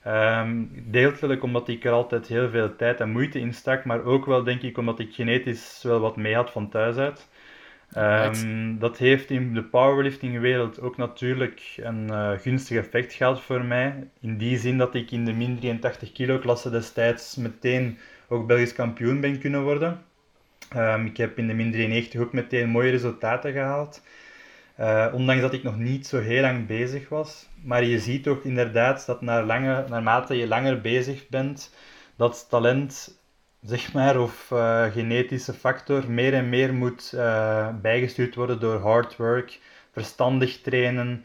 Um, 0.06 0.70
deeltelijk 0.86 1.42
omdat 1.42 1.68
ik 1.68 1.84
er 1.84 1.92
altijd 1.92 2.26
heel 2.26 2.50
veel 2.50 2.76
tijd 2.76 3.00
en 3.00 3.10
moeite 3.10 3.38
in 3.38 3.54
stak, 3.54 3.84
maar 3.84 4.04
ook 4.04 4.26
wel 4.26 4.44
denk 4.44 4.62
ik 4.62 4.78
omdat 4.78 4.98
ik 4.98 5.14
genetisch 5.14 5.80
wel 5.82 6.00
wat 6.00 6.16
mee 6.16 6.34
had 6.34 6.50
van 6.50 6.68
thuis 6.68 6.96
uit. 6.96 7.28
Um, 7.96 8.78
dat 8.78 8.98
heeft 8.98 9.30
in 9.30 9.54
de 9.54 9.62
powerlifting-wereld 9.62 10.80
ook 10.80 10.96
natuurlijk 10.96 11.74
een 11.76 12.06
uh, 12.10 12.30
gunstig 12.38 12.76
effect 12.76 13.12
gehad 13.12 13.40
voor 13.40 13.64
mij. 13.64 14.08
In 14.20 14.38
die 14.38 14.58
zin 14.58 14.78
dat 14.78 14.94
ik 14.94 15.10
in 15.10 15.24
de 15.24 15.32
min 15.32 15.58
83 15.58 16.12
kilo 16.12 16.38
klasse 16.38 16.70
destijds 16.70 17.36
meteen 17.36 17.98
ook 18.28 18.46
Belgisch 18.46 18.72
kampioen 18.72 19.20
ben 19.20 19.38
kunnen 19.38 19.62
worden. 19.62 20.02
Um, 20.76 21.06
ik 21.06 21.16
heb 21.16 21.38
in 21.38 21.46
de 21.46 21.54
min 21.54 21.72
93 21.72 22.20
ook 22.20 22.32
meteen 22.32 22.68
mooie 22.68 22.90
resultaten 22.90 23.52
gehaald. 23.52 24.02
Uh, 24.80 25.06
ondanks 25.12 25.42
dat 25.42 25.52
ik 25.52 25.62
nog 25.62 25.76
niet 25.76 26.06
zo 26.06 26.20
heel 26.20 26.40
lang 26.40 26.66
bezig 26.66 27.08
was. 27.08 27.46
Maar 27.62 27.84
je 27.84 27.98
ziet 27.98 28.22
toch 28.22 28.42
inderdaad 28.42 29.06
dat 29.06 29.20
naar 29.20 29.44
lange, 29.44 29.84
naarmate 29.88 30.34
je 30.34 30.46
langer 30.46 30.80
bezig 30.80 31.28
bent, 31.28 31.74
dat 32.16 32.46
talent, 32.48 33.18
zeg 33.62 33.92
maar, 33.92 34.20
of 34.20 34.50
uh, 34.52 34.92
genetische 34.92 35.52
factor 35.52 36.10
meer 36.10 36.34
en 36.34 36.48
meer 36.48 36.74
moet 36.74 37.12
uh, 37.14 37.68
bijgestuurd 37.82 38.34
worden 38.34 38.60
door 38.60 38.80
hard 38.80 39.16
work, 39.16 39.58
verstandig 39.92 40.60
trainen 40.60 41.24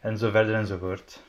en 0.00 0.18
zo 0.18 0.30
verder 0.30 0.54
enzovoort. 0.54 1.22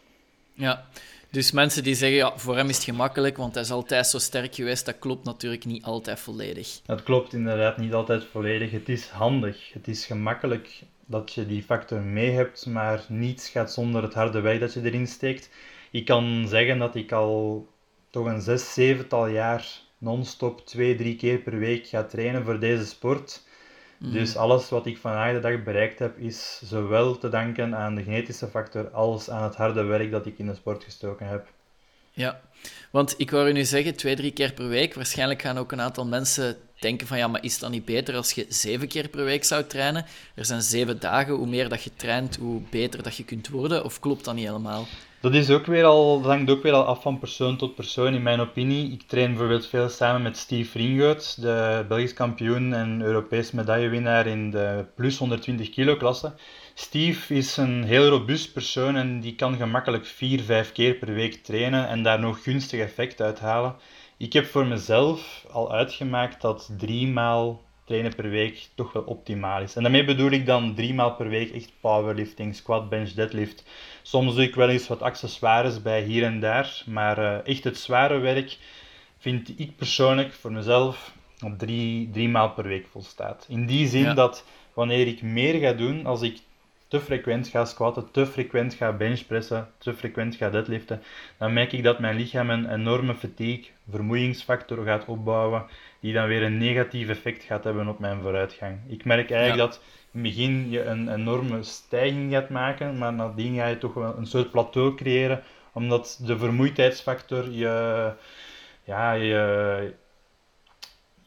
Ja, 0.54 0.86
dus 1.32 1.52
mensen 1.52 1.84
die 1.84 1.96
zeggen, 1.96 2.18
ja, 2.18 2.38
voor 2.38 2.56
hem 2.56 2.70
is 2.70 2.76
het 2.76 2.86
gemakkelijk, 2.86 3.38
want 3.38 3.54
hij 3.54 3.64
is 3.64 3.72
altijd 3.72 4.08
zo 4.08 4.18
sterk 4.18 4.56
geweest, 4.56 4.86
dat 4.86 5.00
klopt 5.00 5.26
natuurlijk 5.26 5.66
niet 5.66 5.84
altijd 5.84 6.20
volledig. 6.20 6.80
Dat 6.86 7.04
klopt 7.04 7.34
inderdaad 7.34 7.78
niet 7.78 7.94
altijd 7.94 8.26
volledig. 8.32 8.72
Het 8.72 8.90
is 8.90 9.08
handig, 9.08 9.74
het 9.74 9.88
is 9.88 10.06
gemakkelijk 10.06 10.82
dat 11.10 11.34
je 11.34 11.46
die 11.46 11.64
factor 11.64 12.02
mee 12.02 12.32
hebt, 12.32 12.66
maar 12.66 13.06
niets 13.08 13.50
gaat 13.50 13.74
zonder 13.74 14.04
het 14.04 14.14
harde 14.14 14.40
werk 14.40 14.60
dat 14.60 14.74
je 14.74 14.82
erin 14.82 15.08
steekt. 15.08 15.50
Ik 15.92 16.06
kan 16.06 16.46
zeggen 16.48 16.78
dat 16.78 16.96
ik 16.96 17.12
al 17.12 17.68
toch 18.10 18.26
een 18.26 18.42
zes, 18.42 18.74
zevental 18.74 19.28
jaar 19.28 19.68
non-stop 19.98 20.66
twee, 20.66 20.96
drie 20.96 21.16
keer 21.16 21.38
per 21.38 21.58
week 21.58 21.88
ga 21.88 22.04
trainen 22.04 22.46
voor 22.46 22.60
deze 22.60 22.86
sport. 22.86 23.44
Mhm. 23.98 24.12
Dus 24.12 24.36
alles 24.36 24.70
wat 24.70 24.86
ik 24.86 24.98
vandaag 24.98 25.34
de 25.34 25.40
dag 25.40 25.64
bereikt 25.64 26.00
heb, 26.00 26.18
is 26.18 26.62
zowel 26.64 27.18
te 27.18 27.30
danken 27.30 27.76
aan 27.76 27.96
de 27.96 28.04
genetische 28.04 28.48
factor 28.48 28.90
als 28.90 29.30
aan 29.30 29.44
het 29.44 29.56
harde 29.56 29.84
werk 29.84 30.12
dat 30.12 30.26
ik 30.26 30.38
in 30.38 30.48
de 30.48 30.56
sport 30.56 30.84
gestoken 30.84 31.28
heb. 31.28 31.48
Ja, 32.12 32.42
want 32.92 33.14
ik 33.18 33.32
wou 33.32 33.50
u 33.50 33.52
nu 33.52 33.64
zeggen, 33.64 33.96
twee, 33.96 34.16
drie 34.16 34.32
keer 34.32 34.54
per 34.54 34.68
week. 34.68 34.94
Waarschijnlijk 34.94 35.42
gaan 35.42 35.58
ook 35.58 35.72
een 35.72 35.82
aantal 35.82 36.06
mensen 36.06 36.58
denken 36.80 37.08
van 37.08 37.18
ja, 37.18 37.28
maar 37.28 37.44
is 37.44 37.60
dat 37.60 37.70
niet 37.70 37.86
beter 37.86 38.16
als 38.16 38.32
je 38.32 38.46
zeven 38.50 38.88
keer 38.88 39.08
per 39.08 39.24
week 39.24 39.44
zou 39.44 39.64
trainen? 39.64 40.06
Er 40.36 40.46
zijn 40.46 40.62
zeven 40.62 41.00
dagen, 41.00 41.34
hoe 41.34 41.48
meer 41.48 41.70
dat 41.70 41.84
je 41.84 41.92
traint, 41.96 42.36
hoe 42.36 42.62
beter 42.70 43.04
dat 43.04 43.16
je 43.16 43.24
kunt 43.24 43.48
worden. 43.48 43.84
Of 43.84 44.00
klopt 44.00 44.26
dat 44.26 44.36
niet 44.36 44.46
helemaal? 44.46 44.86
Dat, 45.22 45.34
is 45.34 45.50
ook 45.50 45.66
weer 45.66 45.84
al, 45.84 46.24
hangt 46.24 46.50
ook 46.50 46.64
weer 46.64 46.74
al 46.74 46.84
af 46.84 47.02
van 47.02 47.20
persoon 47.20 47.58
tot 47.58 47.76
persoon, 47.76 48.14
in 48.14 48.24
mijn 48.24 48.40
opinie. 48.40 48.92
Ik 48.92 49.02
train 49.02 49.30
bijvoorbeeld 49.30 49.68
veel 49.68 49.90
samen 49.90 50.22
met 50.22 50.38
Steve 50.38 50.78
Ringout, 50.78 51.42
de 51.42 51.86
Belgisch 51.88 52.14
kampioen 52.14 52.74
en 52.74 53.02
Europees 53.02 53.52
medaillewinnaar 53.52 54.28
in 54.28 54.52
de 54.52 54.86
plus 54.96 55.18
120 55.18 55.70
kilo 55.70 55.96
klasse. 55.98 56.34
Steve 56.74 57.36
is 57.36 57.58
een 57.58 57.84
heel 57.84 58.08
robuust 58.08 58.54
persoon 58.54 58.96
en 58.96 59.20
die 59.20 59.36
kan 59.36 59.56
gemakkelijk 59.56 60.06
4, 60.06 60.42
5 60.42 60.72
keer 60.72 60.94
per 60.94 61.14
week 61.14 61.44
trainen 61.44 61.88
en 61.88 62.04
daar 62.04 62.20
nog 62.20 62.44
gunstig 62.44 62.80
effect 62.80 63.22
uithalen. 63.22 63.76
Ik 64.20 64.34
heb 64.34 64.46
voor 64.46 64.66
mezelf 64.66 65.46
al 65.52 65.72
uitgemaakt 65.72 66.42
dat 66.42 66.70
drie 66.78 67.08
maal 67.08 67.64
trainen 67.86 68.16
per 68.16 68.30
week 68.30 68.70
toch 68.76 68.94
wel 68.94 69.04
optimaal 69.04 69.62
is. 69.62 69.76
En 69.76 69.82
daarmee 69.82 70.06
bedoel 70.06 70.32
ik 70.32 70.46
dan 70.46 70.76
drie 70.76 70.94
maal 70.94 71.16
per 71.16 71.30
week 71.30 71.52
echt 71.52 71.72
powerlifting, 71.80 72.56
squat, 72.56 72.90
bench, 72.90 73.10
deadlift. 73.10 73.64
Soms 74.02 74.36
doe 74.36 74.44
ik 74.44 74.56
wel 74.56 74.70
eens 74.70 74.88
wat 74.88 75.02
accessoires 75.02 75.82
bij 75.82 76.02
hier 76.02 76.24
en 76.24 76.40
daar, 76.40 76.84
maar 76.86 77.20
uh, 77.20 77.48
echt 77.48 77.64
het 77.64 77.78
zware 77.78 78.18
werk 78.18 78.58
vind 79.18 79.60
ik 79.60 79.76
persoonlijk 79.76 80.34
voor 80.34 80.52
mezelf 80.52 81.14
op 81.44 81.58
drie, 81.58 82.10
drie 82.10 82.30
maal 82.30 82.50
per 82.50 82.68
week 82.68 82.88
volstaat. 82.92 83.46
In 83.50 83.66
die 83.66 83.88
zin 83.88 84.16
dat 84.16 84.46
wanneer 84.74 85.08
ik 85.08 85.22
meer 85.22 85.60
ga 85.60 85.74
doen, 85.74 86.06
als 86.06 86.22
ik 86.22 86.40
te 86.90 87.00
frequent 87.00 87.48
ga 87.48 87.66
squatten, 87.66 88.12
te 88.12 88.26
frequent 88.26 88.74
ga 88.74 88.92
benchpressen, 88.92 89.68
te 89.78 89.94
frequent 89.94 90.36
ga 90.36 90.50
deadliften, 90.50 91.02
dan 91.38 91.54
merk 91.54 91.72
ik 91.74 91.84
dat 91.84 92.00
mijn 92.00 92.16
lichaam 92.16 92.50
een 92.50 92.74
enorme 92.74 93.16
fatigue, 93.16 93.66
vermoeiingsfactor 93.90 94.86
gaat 94.86 95.06
opbouwen, 95.06 95.66
die 96.00 96.14
dan 96.14 96.28
weer 96.28 96.44
een 96.44 96.58
negatief 96.58 97.10
effect 97.10 97.44
gaat 97.44 97.64
hebben 97.64 97.88
op 97.88 98.00
mijn 98.00 98.22
vooruitgang. 98.22 98.78
Ik 98.88 99.06
merk 99.06 99.32
eigenlijk 99.32 99.72
dat 99.72 99.82
in 100.12 100.24
het 100.24 100.34
begin 100.34 100.70
je 100.70 100.84
een 100.84 101.14
enorme 101.14 101.64
stijging 101.64 102.32
gaat 102.32 102.50
maken, 102.50 102.98
maar 102.98 103.14
nadien 103.14 103.56
ga 103.56 103.68
je 103.68 103.78
toch 103.78 103.94
wel 103.94 104.18
een 104.18 104.28
soort 104.28 104.52
plateau 104.52 104.96
creëren, 104.96 105.44
omdat 105.74 106.20
de 106.26 106.38
vermoeidheidsfactor 106.38 107.52
je, 107.52 108.14
ja, 108.84 109.12
je, 109.12 109.94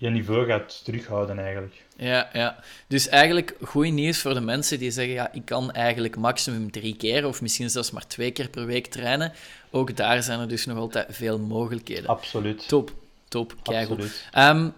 je 0.03 0.11
niveau 0.11 0.47
gaat 0.47 0.85
terughouden 0.85 1.39
eigenlijk. 1.39 1.75
Ja, 1.97 2.29
ja. 2.33 2.59
Dus 2.87 3.09
eigenlijk 3.09 3.55
goed 3.61 3.93
nieuws 3.93 4.19
voor 4.19 4.35
de 4.35 4.41
mensen 4.41 4.79
die 4.79 4.91
zeggen, 4.91 5.15
ja, 5.15 5.33
ik 5.33 5.45
kan 5.45 5.73
eigenlijk 5.73 6.17
maximum 6.17 6.71
drie 6.71 6.97
keer 6.97 7.27
of 7.27 7.41
misschien 7.41 7.71
zelfs 7.71 7.91
maar 7.91 8.07
twee 8.07 8.31
keer 8.31 8.49
per 8.49 8.67
week 8.67 8.87
trainen. 8.87 9.33
Ook 9.71 9.97
daar 9.97 10.23
zijn 10.23 10.41
er 10.41 10.49
dus 10.49 10.67
nog 10.67 10.79
altijd 10.79 11.07
veel 11.11 11.39
mogelijkheden. 11.39 12.07
Absoluut. 12.07 12.69
Top, 12.69 12.93
top, 13.29 13.55
keigoed. 13.63 14.25
Um, 14.39 14.73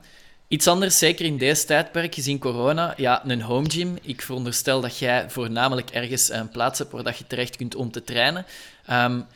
iets 0.49 0.67
anders, 0.67 0.99
zeker 0.99 1.25
in 1.25 1.39
deze 1.39 1.65
tijdperk, 1.65 2.15
gezien 2.15 2.39
corona, 2.39 2.95
ja, 2.97 3.23
een 3.27 3.43
home 3.43 3.71
gym. 3.71 3.97
Ik 4.03 4.23
veronderstel 4.23 4.81
dat 4.81 4.99
jij 4.99 5.31
voornamelijk 5.31 5.91
ergens 5.91 6.31
een 6.31 6.49
plaats 6.49 6.79
hebt 6.79 6.93
waar 6.93 7.03
dat 7.03 7.19
je 7.19 7.27
terecht 7.27 7.57
kunt 7.57 7.75
om 7.75 7.91
te 7.91 8.05
trainen. 8.05 8.47
Um, 8.91 9.27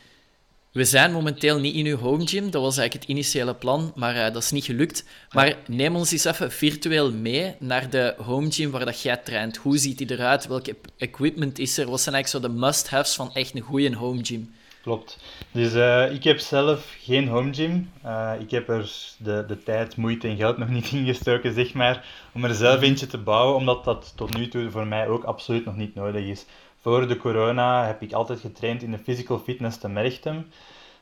we 0.71 0.83
zijn 0.83 1.11
momenteel 1.11 1.59
niet 1.59 1.75
in 1.75 1.85
uw 1.85 1.97
home 1.97 2.27
gym, 2.27 2.51
dat 2.51 2.61
was 2.61 2.77
eigenlijk 2.77 2.93
het 2.93 3.17
initiële 3.17 3.55
plan, 3.55 3.91
maar 3.95 4.15
uh, 4.15 4.21
dat 4.21 4.43
is 4.43 4.51
niet 4.51 4.65
gelukt. 4.65 5.05
Maar 5.31 5.57
neem 5.67 5.95
ons 5.95 6.11
eens 6.11 6.25
even 6.25 6.51
virtueel 6.51 7.11
mee 7.11 7.55
naar 7.59 7.89
de 7.89 8.15
home 8.17 8.51
gym 8.51 8.71
waar 8.71 8.85
dat 8.85 9.01
jij 9.01 9.17
traint. 9.17 9.57
Hoe 9.57 9.77
ziet 9.77 9.97
die 9.97 10.11
eruit? 10.11 10.47
Welke 10.47 10.75
equipment 10.97 11.59
is 11.59 11.77
er? 11.77 11.89
Wat 11.89 12.01
zijn 12.01 12.15
eigenlijk 12.15 12.45
zo 12.45 12.53
de 12.53 12.59
must-haves 12.59 13.15
van 13.15 13.33
echt 13.33 13.55
een 13.55 13.61
goede 13.61 13.95
home 13.95 14.25
gym? 14.25 14.53
Klopt. 14.81 15.19
Dus 15.51 15.73
uh, 15.73 16.11
ik 16.11 16.23
heb 16.23 16.39
zelf 16.39 16.95
geen 16.99 17.27
home 17.27 17.53
gym. 17.53 17.91
Uh, 18.05 18.33
ik 18.39 18.51
heb 18.51 18.69
er 18.69 18.91
de, 19.17 19.43
de 19.47 19.63
tijd, 19.63 19.95
moeite 19.95 20.27
en 20.27 20.37
geld 20.37 20.57
nog 20.63 20.69
niet 20.69 20.91
in 20.91 21.05
gestoken, 21.05 21.53
zeg 21.53 21.73
maar, 21.73 22.05
om 22.33 22.43
er 22.43 22.53
zelf 22.55 22.81
eentje 22.81 23.07
te 23.07 23.17
bouwen, 23.17 23.55
omdat 23.55 23.83
dat 23.83 24.13
tot 24.15 24.37
nu 24.37 24.47
toe 24.47 24.69
voor 24.71 24.87
mij 24.87 25.07
ook 25.07 25.23
absoluut 25.23 25.65
nog 25.65 25.75
niet 25.75 25.95
nodig 25.95 26.25
is. 26.25 26.45
Voor 26.81 27.07
de 27.07 27.17
corona 27.17 27.85
heb 27.85 28.01
ik 28.01 28.13
altijd 28.13 28.39
getraind 28.39 28.83
in 28.83 28.91
de 28.91 28.97
Physical 28.97 29.39
Fitness 29.39 29.77
te 29.77 29.89
Merchtem. 29.89 30.47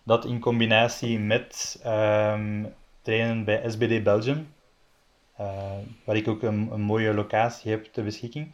Dat 0.04 0.26
in 0.26 0.40
combinatie 0.40 1.20
met 1.20 1.82
um, 1.86 2.74
trainen 3.02 3.44
bij 3.44 3.70
SBD 3.70 4.04
Belgium, 4.04 4.54
uh, 5.40 5.48
waar 6.04 6.16
ik 6.16 6.28
ook 6.28 6.42
een, 6.42 6.82
mooie 6.82 7.14
locatie 7.14 7.72
heb 7.72 7.86
ter 7.86 8.04
beschikking. 8.04 8.52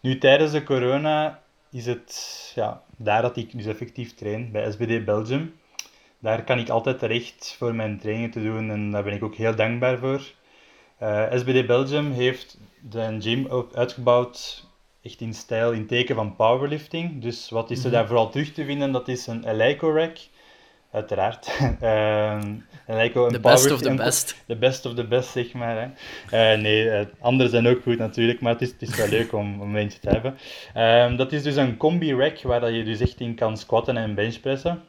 Nu, 0.00 0.18
tijdens 0.18 0.52
de 0.52 0.62
corona 0.62 1.42
is 1.70 1.86
het 1.86 2.52
ja, 2.54 2.82
daar 2.96 3.22
dat 3.22 3.36
ik 3.36 3.52
dus 3.52 3.66
effectief 3.66 4.14
train, 4.14 4.50
bij 4.50 4.70
SBD 4.70 5.04
Belgium. 5.04 5.54
Daar 6.18 6.44
kan 6.44 6.58
ik 6.58 6.68
altijd 6.68 6.98
terecht 6.98 7.54
voor 7.58 7.74
mijn 7.74 7.98
trainingen 7.98 8.30
te 8.30 8.42
doen 8.42 8.70
en 8.70 8.90
daar 8.90 9.04
ben 9.04 9.14
ik 9.14 9.22
ook 9.22 9.34
heel 9.34 9.54
dankbaar 9.54 9.98
voor. 9.98 10.22
Eh, 10.98 11.32
SBD 11.32 11.66
Belgium 11.66 12.12
heeft 12.12 12.58
de 12.80 13.16
gym 13.20 13.46
ook 13.46 13.74
uitgebouwd 13.74 14.63
echt 15.04 15.20
in 15.20 15.34
stijl, 15.34 15.72
in 15.72 15.86
teken 15.86 16.14
van 16.14 16.36
powerlifting. 16.36 17.22
Dus 17.22 17.50
wat 17.50 17.70
is 17.70 17.78
er 17.78 17.84
mhm. 17.84 17.92
daar 17.92 18.06
vooral 18.06 18.30
terug 18.30 18.52
te 18.52 18.64
vinden? 18.64 18.92
Dat 18.92 19.08
is 19.08 19.26
een 19.26 19.48
Eleiko 19.48 19.94
rack. 19.94 20.16
Uiteraard. 20.90 21.48
um, 21.82 22.66
Eleiko, 22.86 23.28
the 23.28 23.40
best 23.40 23.70
of 23.70 23.82
the 23.82 23.94
best. 23.94 24.42
De 24.46 24.56
best 24.56 24.86
of 24.86 24.94
the 24.94 25.06
best, 25.14 25.30
zeg 25.30 25.52
maar. 25.52 25.76
Hè. 25.76 26.54
Uh, 26.54 26.60
nee, 26.62 26.84
uh, 26.84 27.00
anderen 27.20 27.50
zijn 27.50 27.68
ook 27.68 27.82
goed 27.82 27.98
natuurlijk, 27.98 28.40
maar 28.40 28.52
het 28.52 28.62
is, 28.62 28.70
het 28.70 28.82
is 28.82 28.96
wel 28.96 29.08
leuk 29.08 29.32
om, 29.32 29.60
om 29.60 29.76
eentje 29.76 29.98
te 29.98 30.08
hebben. 30.08 30.36
Um, 31.10 31.16
dat 31.16 31.32
is 31.32 31.42
dus 31.42 31.56
een 31.56 31.76
combi 31.76 32.14
rack 32.14 32.42
waar 32.42 32.60
dat 32.60 32.74
je 32.74 32.84
dus 32.84 33.00
echt 33.00 33.20
in 33.20 33.34
kan 33.34 33.56
squatten 33.56 33.96
en 33.96 34.14
benchpressen. 34.14 34.82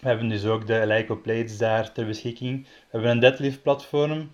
We 0.00 0.08
hebben 0.08 0.28
dus 0.28 0.44
ook 0.44 0.66
de 0.66 0.80
Eleiko 0.80 1.16
plates 1.16 1.58
daar 1.58 1.92
ter 1.92 2.06
beschikking. 2.06 2.62
We 2.62 2.68
hebben 2.90 3.10
een 3.10 3.20
deadlift 3.20 3.62
platform. 3.62 4.30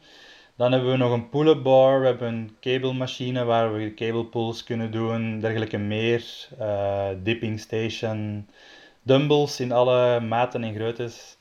Dan 0.63 0.73
hebben 0.73 0.91
we 0.91 0.97
nog 0.97 1.13
een 1.13 1.29
pull-up 1.29 1.63
bar, 1.63 2.01
we 2.01 2.07
hebben 2.07 2.29
een 2.29 2.57
cablmachine 2.61 3.45
waar 3.45 3.73
we 3.73 3.95
cable 3.95 4.25
pulls 4.25 4.65
kunnen 4.65 4.91
doen, 4.91 5.41
dergelijke 5.41 5.79
meer. 5.79 6.49
Uh, 6.61 7.09
dipping 7.23 7.61
station, 7.61 8.49
dumbbells 9.03 9.61
in 9.61 9.73
alle 9.73 10.21
maten 10.21 10.65
en 10.65 10.75
groottes. 10.75 11.37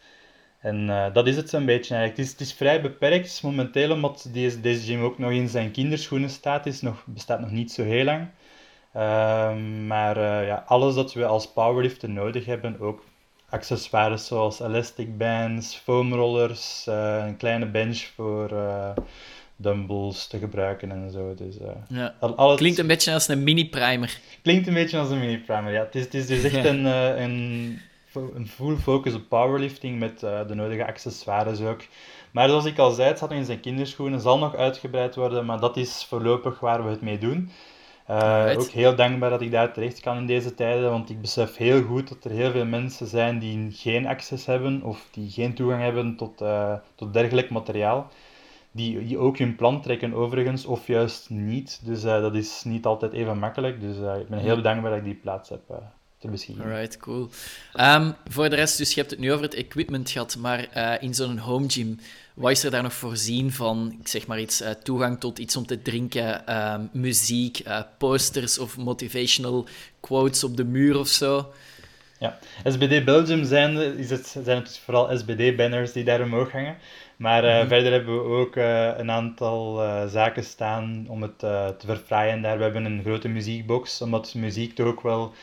En 0.59 0.87
uh, 0.87 1.13
dat 1.13 1.27
is 1.27 1.35
het 1.35 1.49
zo'n 1.49 1.65
beetje 1.65 1.95
eigenlijk. 1.95 2.17
Het 2.17 2.25
is, 2.25 2.31
het 2.31 2.41
is 2.41 2.53
vrij 2.53 2.81
beperkt 2.81 3.43
momenteel, 3.43 3.91
omdat 3.91 4.29
deze, 4.33 4.61
deze 4.61 4.85
gym 4.85 5.03
ook 5.03 5.17
nog 5.17 5.31
in 5.31 5.49
zijn 5.49 5.71
kinderschoenen 5.71 6.29
staat, 6.29 6.65
is 6.65 6.81
nog, 6.81 7.03
bestaat 7.05 7.39
nog 7.39 7.51
niet 7.51 7.71
zo 7.71 7.83
heel 7.83 8.03
lang. 8.03 8.27
Uh, 8.95 9.55
maar 9.87 10.17
uh, 10.17 10.47
ja, 10.47 10.63
alles 10.67 10.95
dat 10.95 11.13
we 11.13 11.25
als 11.25 11.51
powerlifter 11.51 12.09
nodig 12.09 12.45
hebben, 12.45 12.79
ook 12.79 13.03
accessoires 13.51 14.25
zoals 14.25 14.59
elastic 14.59 15.17
bands, 15.17 15.75
foam 15.75 16.13
rollers, 16.13 16.85
uh, 16.89 17.23
een 17.27 17.37
kleine 17.37 17.65
bench 17.65 17.99
voor 18.15 18.51
uh, 18.51 18.89
dumbbells 19.55 20.27
te 20.27 20.37
gebruiken 20.37 20.91
en 20.91 21.11
zo. 21.11 21.33
Dus, 21.35 21.55
uh, 21.61 21.67
ja. 21.87 22.15
Klinkt 22.55 22.79
een 22.79 22.87
beetje 22.87 23.13
als 23.13 23.27
een 23.27 23.43
mini-primer. 23.43 24.19
Klinkt 24.41 24.67
een 24.67 24.73
beetje 24.73 24.97
als 24.97 25.09
een 25.09 25.19
mini-primer, 25.19 25.71
ja. 25.71 25.83
Het 25.83 25.95
is, 25.95 26.03
het 26.03 26.13
is 26.13 26.27
dus 26.27 26.43
echt 26.43 26.65
een, 26.65 26.85
een, 26.85 27.79
een 28.13 28.47
full 28.47 28.75
focus 28.75 29.13
op 29.13 29.29
powerlifting 29.29 29.99
met 29.99 30.19
de 30.19 30.53
nodige 30.53 30.85
accessoires 30.85 31.61
ook. 31.61 31.81
Maar 32.31 32.47
zoals 32.47 32.65
ik 32.65 32.77
al 32.77 32.91
zei, 32.91 33.07
het 33.07 33.17
zat 33.17 33.31
in 33.31 33.45
zijn 33.45 33.59
kinderschoenen, 33.59 34.21
zal 34.21 34.37
nog 34.37 34.55
uitgebreid 34.55 35.15
worden, 35.15 35.45
maar 35.45 35.59
dat 35.59 35.77
is 35.77 36.05
voorlopig 36.09 36.59
waar 36.59 36.83
we 36.83 36.89
het 36.89 37.01
mee 37.01 37.17
doen. 37.17 37.51
Uh, 38.11 38.53
ook 38.57 38.67
heel 38.67 38.95
dankbaar 38.95 39.29
dat 39.29 39.41
ik 39.41 39.51
daar 39.51 39.73
terecht 39.73 39.99
kan 39.99 40.17
in 40.17 40.25
deze 40.25 40.53
tijden, 40.55 40.89
want 40.89 41.09
ik 41.09 41.21
besef 41.21 41.55
heel 41.55 41.83
goed 41.83 42.09
dat 42.09 42.23
er 42.23 42.31
heel 42.31 42.51
veel 42.51 42.65
mensen 42.65 43.07
zijn 43.07 43.39
die 43.39 43.71
geen 43.71 44.07
access 44.07 44.45
hebben 44.45 44.83
of 44.83 45.07
die 45.11 45.29
geen 45.29 45.53
toegang 45.53 45.81
hebben 45.81 46.15
tot, 46.15 46.41
uh, 46.41 46.73
tot 46.95 47.13
dergelijk 47.13 47.49
materiaal. 47.49 48.11
die, 48.71 49.05
die 49.05 49.17
ook 49.17 49.37
hun 49.37 49.55
plan 49.55 49.81
trekken 49.81 50.13
overigens, 50.13 50.65
of 50.65 50.87
juist 50.87 51.29
niet. 51.29 51.79
Dus 51.83 52.01
dat 52.01 52.35
is 52.35 52.61
niet 52.63 52.85
altijd 52.85 53.13
even 53.13 53.39
makkelijk. 53.39 53.81
Dus 53.81 53.95
ik 54.21 54.27
ben 54.27 54.39
heel 54.39 54.61
dankbaar 54.61 54.89
dat 54.89 54.99
ik 54.99 55.05
die 55.05 55.13
plaats 55.13 55.49
heb 55.49 55.61
ter 56.17 56.29
beschikking. 56.29 56.67
Alright, 56.67 56.97
cool. 56.97 57.29
Um, 57.79 58.13
voor 58.29 58.49
de 58.49 58.55
rest, 58.55 58.77
dus 58.77 58.93
je 58.93 58.99
hebt 58.99 59.11
het 59.11 59.19
nu 59.19 59.31
over 59.31 59.43
het 59.43 59.53
equipment 59.53 60.09
gehad, 60.09 60.37
maar 60.37 60.67
in 61.01 61.13
zo'n 61.13 61.37
home 61.37 61.69
gym, 61.69 61.99
wat 62.33 62.51
is 62.51 62.63
er 62.63 62.71
daar 62.71 62.83
nog 62.83 62.93
voorzien 62.93 63.51
van, 63.51 63.95
ik 63.99 64.07
zeg 64.07 64.27
maar 64.27 64.39
iets, 64.39 64.63
toegang 64.83 65.19
tot 65.19 65.39
iets 65.39 65.55
om 65.55 65.65
te 65.65 65.81
drinken, 65.81 66.47
ehm, 66.47 66.81
muziek, 66.91 67.63
posters 67.97 68.59
of 68.59 68.77
motivational 68.77 69.67
quotes 69.99 70.43
op 70.43 70.57
de 70.57 70.65
muur 70.65 70.99
of 70.99 71.07
zo? 71.07 71.51
Ja, 72.19 72.37
SBD 72.63 73.05
Belgium 73.05 73.43
zijn, 73.43 73.97
is 73.97 74.09
het, 74.09 74.27
zijn 74.27 74.57
het 74.57 74.65
dus 74.65 74.79
vooral 74.79 75.17
SBD-banners 75.17 75.91
die 75.91 76.03
daar 76.03 76.21
omhoog 76.21 76.51
hangen. 76.51 76.77
Maar 77.21 77.43
uh, 77.43 77.67
verder 77.67 77.91
hebben 77.91 78.15
we 78.15 78.37
ook 78.37 78.55
uh, 78.55 78.97
een 78.97 79.11
aantal 79.11 79.83
uh, 79.83 80.07
zaken 80.07 80.43
staan 80.43 81.05
om 81.07 81.21
het 81.21 81.39
te 81.39 81.85
verfraaien 81.85 82.41
daar. 82.41 82.57
We 82.57 82.63
hebben 82.63 82.85
een 82.85 83.03
grote 83.03 83.27
muziekbox, 83.27 84.01
omdat 84.01 84.33
muziek 84.33 84.75
toch 84.75 84.87
ook 84.87 85.01
wel 85.01 85.33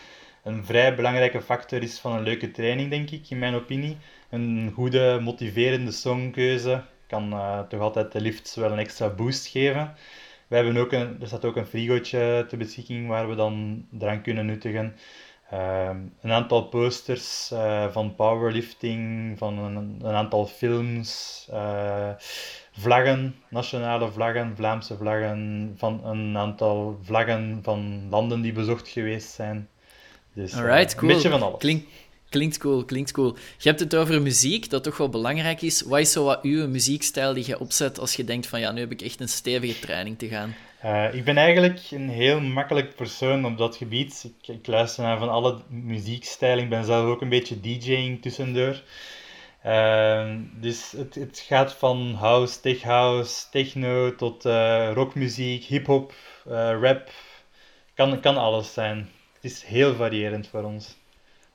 een 0.43 0.65
vrij 0.65 0.95
belangrijke 0.95 1.43
factor 1.43 1.83
is 1.83 1.99
van 1.99 2.13
een 2.13 2.23
leuke 2.23 2.51
training, 2.51 2.91
denk 2.91 3.11
ik, 3.11 3.31
in 3.31 3.39
mijn 3.39 3.55
opinie. 3.55 3.97
Een 4.31 4.71
goede, 4.75 5.19
motiverende 5.23 5.91
songkeuze 5.91 6.83
kan 7.07 7.35
toch 7.69 7.81
altijd 7.81 8.13
de 8.13 8.21
lifts 8.21 8.55
wel 8.55 8.73
een 8.73 8.79
extra 8.79 9.09
boost 9.09 9.47
geven. 9.47 9.95
We 10.49 10.57
hebben 10.57 10.77
ook 10.77 10.93
een, 10.93 11.17
er 11.21 11.27
staat 11.27 11.45
ook 11.45 11.57
een 11.57 11.67
frigootje 11.67 12.47
ter 12.49 12.59
beschikking 12.59 13.09
waar 13.09 13.29
we 13.29 13.35
dan 13.35 13.87
drank 13.91 14.23
kunnen 14.23 14.47
nuttigen. 14.47 14.95
Ehm, 15.51 15.97
een 16.21 16.31
aantal 16.31 16.63
posters 16.63 17.51
uh, 17.53 17.93
van 17.93 18.15
powerlifting, 18.15 19.39
van 19.39 19.59
een, 19.59 19.99
een 20.03 20.15
aantal 20.15 20.47
films, 20.47 21.47
uh, 21.51 22.11
vlaggen, 22.73 23.35
nationale 23.51 24.11
vlaggen, 24.11 24.57
Vlaamse 24.57 24.97
vlaggen, 24.97 25.75
van 25.77 26.05
een 26.05 26.37
aantal 26.37 26.99
vlaggen 27.03 27.61
van 27.63 28.07
landen 28.11 28.41
die 28.41 28.53
bezocht 28.53 28.89
geweest 28.89 29.31
zijn. 29.31 29.69
Dus 30.33 30.55
Alright, 30.55 30.95
cool. 30.95 31.11
een 31.11 31.17
beetje 31.17 31.31
van 31.31 31.43
alles. 31.43 31.59
Klink, 31.59 31.85
klinkt 32.29 32.59
cool, 32.59 32.85
klinkt 32.85 33.13
cool. 33.13 33.37
Je 33.59 33.69
hebt 33.69 33.81
het 33.81 33.97
over 33.97 34.23
muziek, 34.23 34.71
dat 34.71 34.83
toch 34.83 34.97
wel 34.97 35.09
belangrijk 35.09 35.63
is. 35.63 35.83
Wat 35.83 35.99
is 35.99 36.13
zo 36.13 36.25
wat 36.25 36.43
uw 36.43 36.69
muziekstijl 36.69 37.35
die 37.35 37.47
je 37.47 37.61
opzet 37.61 37.99
als 37.99 38.15
je 38.15 38.25
denkt 38.25 38.47
van 38.47 38.61
ja, 38.61 38.73
nu 38.73 38.81
heb 38.81 38.93
ik 38.93 39.03
echt 39.03 39.21
een 39.21 39.29
stevige 39.29 39.79
training 39.79 40.19
te 40.19 40.29
gaan? 40.29 40.55
Uh, 40.85 41.15
ik 41.15 41.25
ben 41.25 41.37
eigenlijk 41.37 41.81
een 41.91 42.09
heel 42.09 42.41
makkelijk 42.41 42.95
persoon 42.95 43.45
op 43.45 43.59
dat 43.59 43.77
gebied. 43.77 44.31
Ik, 44.43 44.67
luister 44.67 45.03
naar 45.03 45.19
van 45.19 45.29
alle 45.29 45.59
muziekstijlen. 45.69 46.65
Ik 46.65 46.71
ben 46.71 46.85
zelf 46.85 47.07
ook 47.07 47.21
een 47.21 47.29
beetje 47.29 47.61
DJing 47.61 48.23
tussendoor. 48.23 48.83
Uh, 49.67 50.35
dus 50.61 50.93
het, 50.93 51.15
het 51.15 51.45
gaat 51.47 51.73
van 51.75 52.15
house, 52.15 52.61
tech 52.61 52.83
house, 52.83 53.51
techno 53.51 54.15
tot 54.15 54.47
uh, 54.47 54.91
rockmuziek, 54.95 55.65
hip-hop, 55.65 56.15
rap. 56.81 57.11
Kan, 57.95 58.21
kan 58.21 58.37
alles 58.37 58.73
zijn. 58.73 59.11
Het 59.35 59.45
is 59.53 59.63
heel 59.63 59.95
variërend 59.95 60.49
voor 60.49 60.63
ons. 60.63 60.97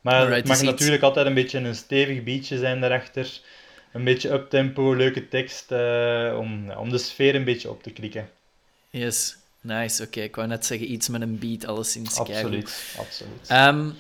Maar 0.04 0.14
Alright, 0.14 0.38
het 0.38 0.48
mag 0.48 0.58
dus 0.58 0.66
natuurlijk 0.66 0.98
iets... 0.98 1.08
altijd 1.08 1.26
een 1.26 1.34
beetje 1.34 1.60
een 1.60 1.76
stevig 1.76 2.24
beatje 2.24 2.58
zijn 2.58 2.82
daarachter. 2.82 3.40
Een 3.92 4.04
beetje 4.04 4.32
uptempo, 4.32 4.94
leuke 4.94 5.28
tekst, 5.28 5.72
om, 6.38 6.72
om 6.72 6.90
de 6.90 6.98
sfeer 6.98 7.36
een 7.36 7.44
beetje 7.44 7.70
op 7.70 7.84
te 7.84 7.90
krikken. 7.90 8.30
Yes, 8.90 9.36
nice. 9.62 10.04
Oké, 10.04 10.22
ik 10.22 10.36
wou 10.36 10.48
net 10.48 10.66
zeggen 10.66 10.92
iets 10.92 11.10
met 11.10 11.22
een 11.22 11.40
beat, 11.40 11.66
alleszins. 11.66 12.18
Absoluut, 12.18 12.96
absoluut. 12.98 13.52
Um, 13.52 13.96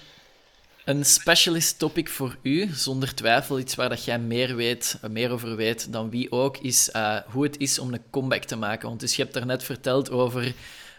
een 0.86 1.06
specialist 1.06 1.80
topic 1.80 2.10
voor 2.10 2.38
u, 2.42 2.70
zonder 2.74 3.16
twijfel 3.16 3.60
iets 3.60 3.76
waar 3.76 3.90
dat 3.90 4.06
jij 4.06 4.20
meer, 4.20 4.56
weet, 4.56 5.00
meer 5.10 5.32
over 5.32 5.56
weet 5.56 5.92
dan 5.92 6.10
wie 6.10 6.32
ook, 6.32 6.58
is 6.58 6.90
uh, 6.96 7.18
hoe 7.26 7.44
het 7.44 7.58
is 7.60 7.80
om 7.80 7.94
een 7.94 8.04
comeback 8.10 8.44
te 8.44 8.56
maken. 8.56 8.88
Want 8.88 9.00
dus 9.00 9.16
je 9.16 9.22
hebt 9.22 9.34
daarnet 9.34 9.64
verteld 9.64 10.12
over 10.12 10.54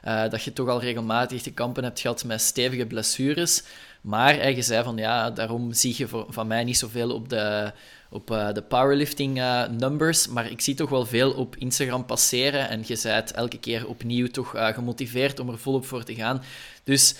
uh, 0.04 0.28
dat 0.30 0.42
je 0.42 0.52
toch 0.52 0.68
al 0.68 0.80
regelmatig 0.80 1.42
te 1.42 1.52
kampen 1.52 1.84
hebt 1.84 2.00
gehad 2.00 2.24
met 2.24 2.40
stevige 2.40 2.86
blessures. 2.86 3.62
Maar 4.04 4.50
je 4.50 4.62
zei 4.62 4.84
van 4.84 4.96
ja, 4.96 5.30
daarom 5.30 5.72
zie 5.72 5.94
je 5.96 6.06
van 6.28 6.46
mij 6.46 6.64
niet 6.64 6.78
zoveel 6.78 7.10
op 7.10 7.28
de, 7.28 7.72
op 8.10 8.30
uh, 8.30 8.52
de 8.52 8.62
powerlifting 8.62 9.38
uh, 9.38 9.68
numbers, 9.68 10.28
maar 10.28 10.50
ik 10.50 10.60
zie 10.60 10.74
toch 10.74 10.90
wel 10.90 11.06
veel 11.06 11.32
op 11.32 11.56
Instagram 11.56 12.04
passeren 12.04 12.68
en 12.68 12.82
je 12.86 13.00
bent 13.02 13.32
elke 13.32 13.58
keer 13.58 13.86
opnieuw 13.86 14.26
toch 14.26 14.56
uh, 14.56 14.66
gemotiveerd 14.66 15.38
om 15.38 15.48
er 15.48 15.58
volop 15.58 15.86
voor 15.86 16.04
te 16.04 16.14
gaan. 16.14 16.42
Dus 16.82 17.14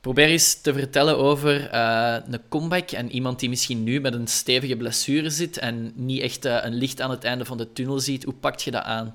probeer 0.00 0.26
eens 0.26 0.60
te 0.60 0.72
vertellen 0.72 1.18
over 1.18 1.74
een 1.74 2.40
comeback 2.48 2.90
en 2.90 3.10
iemand 3.10 3.40
die 3.40 3.48
misschien 3.48 3.82
nu 3.82 4.00
met 4.00 4.14
een 4.14 4.26
stevige 4.26 4.76
blessure 4.76 5.30
zit 5.30 5.58
en 5.58 5.92
niet 5.94 6.22
echt 6.22 6.44
een 6.44 6.74
licht 6.74 7.00
aan 7.00 7.10
het 7.10 7.24
einde 7.24 7.44
van 7.44 7.56
de 7.56 7.72
tunnel 7.72 7.98
ziet. 7.98 8.24
Hoe 8.24 8.34
pakt 8.34 8.62
je 8.62 8.70
dat 8.70 8.82
aan? 8.82 9.14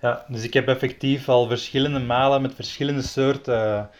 Ja, 0.00 0.24
dus 0.28 0.42
ik 0.42 0.54
heb 0.54 0.68
effectief 0.68 1.28
al 1.28 1.48
verschillende 1.48 2.00
malen 2.00 2.42
met 2.42 2.54
verschillende 2.54 3.02
soorten 3.02 3.90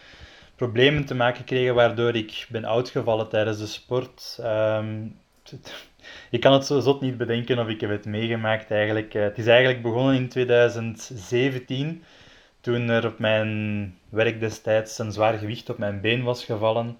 problemen 0.55 1.05
te 1.05 1.15
maken 1.15 1.37
gekregen 1.37 1.75
waardoor 1.75 2.15
ik 2.15 2.47
ben 2.49 2.67
uitgevallen 2.67 3.29
tijdens 3.29 3.57
de 3.57 3.65
sport. 3.65 4.37
Um, 4.41 5.19
ik 6.29 6.39
kan 6.43 6.53
het 6.53 6.65
zo 6.65 6.79
zot 6.79 7.01
niet 7.01 7.17
bedenken 7.17 7.59
of 7.59 7.67
ik 7.67 7.81
heb 7.81 7.89
het 7.89 8.05
meegemaakt 8.05 8.71
eigenlijk. 8.71 9.13
Eh, 9.13 9.23
het 9.23 9.37
is 9.37 9.47
eigenlijk 9.47 9.81
begonnen 9.81 10.15
in 10.15 10.29
2017, 10.29 12.03
toen 12.61 12.89
er 12.89 13.05
op 13.05 13.19
mijn 13.19 13.97
werk 14.09 14.39
destijds 14.39 14.99
een 14.99 15.11
zwaar 15.11 15.37
gewicht 15.37 15.69
op 15.69 15.77
mijn 15.77 16.01
been 16.01 16.23
was 16.23 16.45
gevallen, 16.45 16.97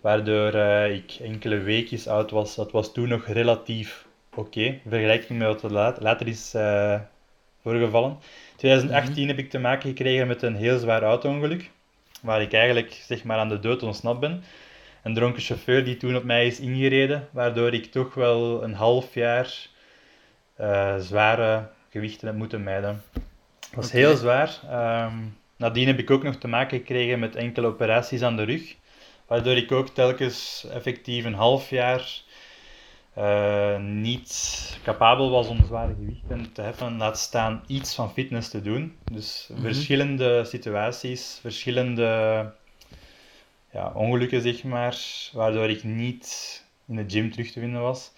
waardoor 0.00 0.54
uh, 0.54 0.94
ik 0.94 1.16
enkele 1.20 1.58
weekjes 1.58 2.08
oud 2.08 2.30
was. 2.30 2.54
Dat 2.54 2.72
was 2.72 2.92
toen 2.92 3.08
nog 3.08 3.26
relatief 3.26 4.06
oké, 4.30 4.40
okay, 4.40 4.80
vergelijking 4.88 5.38
met 5.38 5.48
wat 5.48 5.62
er 5.62 6.02
later 6.02 6.26
is 6.26 6.54
uh, 6.54 7.00
voorgevallen. 7.62 8.10
In 8.10 8.56
2018 8.56 9.14
mhm. 9.14 9.28
heb 9.28 9.38
ik 9.38 9.50
te 9.50 9.58
maken 9.58 9.88
gekregen 9.88 10.26
met 10.26 10.42
een 10.42 10.56
heel 10.56 10.78
zwaar 10.78 11.02
auto-ongeluk, 11.02 11.70
waar 12.22 12.42
ik 12.42 12.52
eigenlijk 12.52 13.02
zeg 13.06 13.24
maar, 13.24 13.38
aan 13.38 13.48
de 13.48 13.58
dood 13.58 13.82
ontsnapt 13.82 14.20
ben 14.20 14.44
een 15.02 15.14
dronken 15.14 15.42
chauffeur 15.42 15.84
die 15.84 15.96
toen 15.96 16.16
op 16.16 16.24
mij 16.24 16.46
is 16.46 16.60
ingereden, 16.60 17.28
waardoor 17.30 17.74
ik 17.74 17.90
toch 17.90 18.14
wel 18.14 18.62
een 18.62 18.74
half 18.74 19.14
jaar 19.14 19.66
uh, 20.60 20.96
zware 20.98 21.68
gewichten 21.90 22.26
heb 22.26 22.36
moeten 22.36 22.62
mijden. 22.62 23.02
Dat 23.12 23.74
was 23.74 23.92
heel 23.92 24.16
zwaar. 24.16 24.60
Um, 25.04 25.38
nadien 25.56 25.86
heb 25.86 25.98
ik 25.98 26.10
ook 26.10 26.22
nog 26.22 26.36
te 26.36 26.48
maken 26.48 26.78
gekregen 26.78 27.18
met 27.18 27.36
enkele 27.36 27.66
operaties 27.66 28.22
aan 28.22 28.36
de 28.36 28.42
rug, 28.42 28.76
waardoor 29.26 29.56
ik 29.56 29.72
ook 29.72 29.88
telkens 29.88 30.66
effectief 30.72 31.24
een 31.24 31.34
half 31.34 31.70
jaar 31.70 32.22
uh, 33.18 33.78
niet 33.78 34.78
capabel 34.82 35.30
was 35.30 35.48
om 35.48 35.64
zware 35.66 35.94
gewichten 35.94 36.52
te 36.52 36.62
heffen, 36.62 36.96
laat 36.96 37.18
staan 37.18 37.62
iets 37.66 37.94
van 37.94 38.12
fitness 38.12 38.48
te 38.48 38.62
doen. 38.62 38.96
Dus 39.12 39.46
mm 39.48 39.56
-hmm. 39.56 39.64
verschillende 39.64 40.44
situaties, 40.44 41.38
verschillende 41.40 42.50
ja, 43.72 43.92
ongelukken, 43.94 44.42
zeg 44.42 44.64
maar, 44.64 44.96
waardoor 45.32 45.70
ik 45.70 45.84
niet 45.84 46.64
in 46.88 46.96
de 46.96 47.04
gym 47.06 47.30
terug 47.30 47.50
te 47.50 47.60
vinden 47.60 47.80
was. 47.80 48.12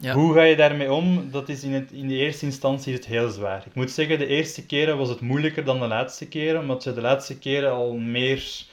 Ja. 0.00 0.14
Hoe 0.14 0.34
ga 0.34 0.42
je 0.42 0.56
daarmee 0.56 0.92
om? 0.92 1.30
Dat 1.30 1.48
is 1.48 1.62
in, 1.64 1.72
het, 1.72 1.92
in 1.92 2.08
de 2.08 2.14
eerste 2.14 2.44
instantie 2.44 2.94
het 2.94 3.06
heel 3.06 3.28
zwaar. 3.28 3.62
Ik 3.66 3.74
moet 3.74 3.90
zeggen, 3.90 4.18
de 4.18 4.26
eerste 4.26 4.66
keren 4.66 4.98
was 4.98 5.08
het 5.08 5.20
moeilijker 5.20 5.64
dan 5.64 5.80
de 5.80 5.86
laatste 5.86 6.28
keren, 6.28 6.60
omdat 6.60 6.84
je 6.84 6.92
de 6.92 7.00
laatste 7.00 7.38
keren 7.38 7.72
al 7.72 7.92
meer 7.92 8.64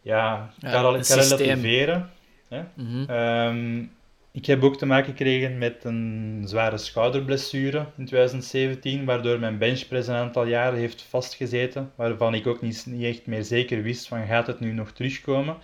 ja, 0.00 0.50
kan, 0.60 0.70
kan 0.70 0.94
relativeren. 1.08 2.10
Hè? 2.48 2.62
Mm 2.74 3.06
-hmm. 3.06 3.90
Ik 4.34 4.46
heb 4.46 4.62
ook 4.62 4.76
te 4.76 4.86
maken 4.86 5.10
gekregen 5.10 5.58
met 5.58 5.84
een 5.84 6.42
zware 6.44 6.78
schouderblessure 6.78 7.86
in 7.96 8.06
2017, 8.06 9.04
waardoor 9.04 9.38
mijn 9.38 9.58
benchpress 9.58 10.08
een 10.08 10.14
aantal 10.14 10.46
jaren 10.46 10.78
heeft 10.78 11.02
vastgezeten, 11.02 11.92
waarvan 11.94 12.34
ik 12.34 12.46
ook 12.46 12.60
niet, 12.60 12.84
niet 12.86 13.04
echt 13.04 13.26
meer 13.26 13.44
zeker 13.44 13.82
wist 13.82 14.08
van 14.08 14.26
gaat 14.26 14.46
het 14.46 14.60
nu 14.60 14.72
nog 14.72 14.92
terugkomen. 14.92 15.56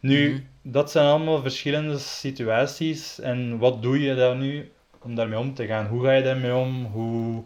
Nu, 0.00 0.30
mhm. 0.30 0.40
dat 0.62 0.90
zijn 0.90 1.06
allemaal 1.06 1.42
verschillende 1.42 1.98
situaties 1.98 3.20
en 3.20 3.58
wat 3.58 3.82
doe 3.82 4.00
je 4.00 4.14
dan 4.14 4.38
nu 4.38 4.70
om 5.02 5.14
daarmee 5.14 5.38
om 5.38 5.54
te 5.54 5.66
gaan? 5.66 5.86
Hoe 5.86 6.04
ga 6.04 6.12
je 6.12 6.22
daarmee 6.22 6.54
om? 6.54 6.84
Hoe 6.84 7.44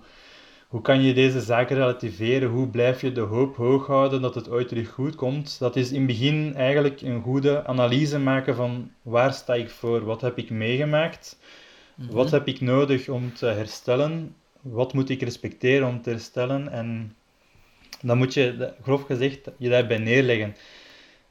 hoe 0.66 0.80
kan 0.80 1.02
je 1.02 1.14
deze 1.14 1.40
zaken 1.40 1.76
relativeren? 1.76 2.48
Hoe 2.48 2.68
blijf 2.68 3.00
je 3.00 3.12
de 3.12 3.20
hoop 3.20 3.56
hoog 3.56 3.86
houden 3.86 4.22
dat 4.22 4.34
het 4.34 4.50
ooit 4.50 4.68
terug 4.68 4.90
goed 4.90 5.14
komt? 5.14 5.58
Dat 5.58 5.76
is 5.76 5.90
in 5.90 5.96
het 5.98 6.06
begin 6.06 6.54
eigenlijk 6.54 7.00
een 7.00 7.22
goede 7.22 7.66
analyse 7.66 8.18
maken 8.18 8.54
van 8.54 8.90
waar 9.02 9.32
sta 9.32 9.54
ik 9.54 9.70
voor? 9.70 10.04
Wat 10.04 10.20
heb 10.20 10.38
ik 10.38 10.50
meegemaakt? 10.50 11.38
Mhm. 11.94 12.12
Wat 12.12 12.30
heb 12.30 12.48
ik 12.48 12.60
nodig 12.60 13.08
om 13.08 13.34
te 13.34 13.46
herstellen? 13.46 14.34
Wat 14.60 14.92
moet 14.92 15.10
ik 15.10 15.22
respecteren 15.22 15.88
om 15.88 16.02
te 16.02 16.10
herstellen? 16.10 16.68
En 16.68 17.16
dan 18.00 18.18
moet 18.18 18.34
je, 18.34 18.72
grof 18.82 19.02
gezegd, 19.02 19.50
je 19.58 19.68
daarbij 19.68 19.98
neerleggen. 19.98 20.56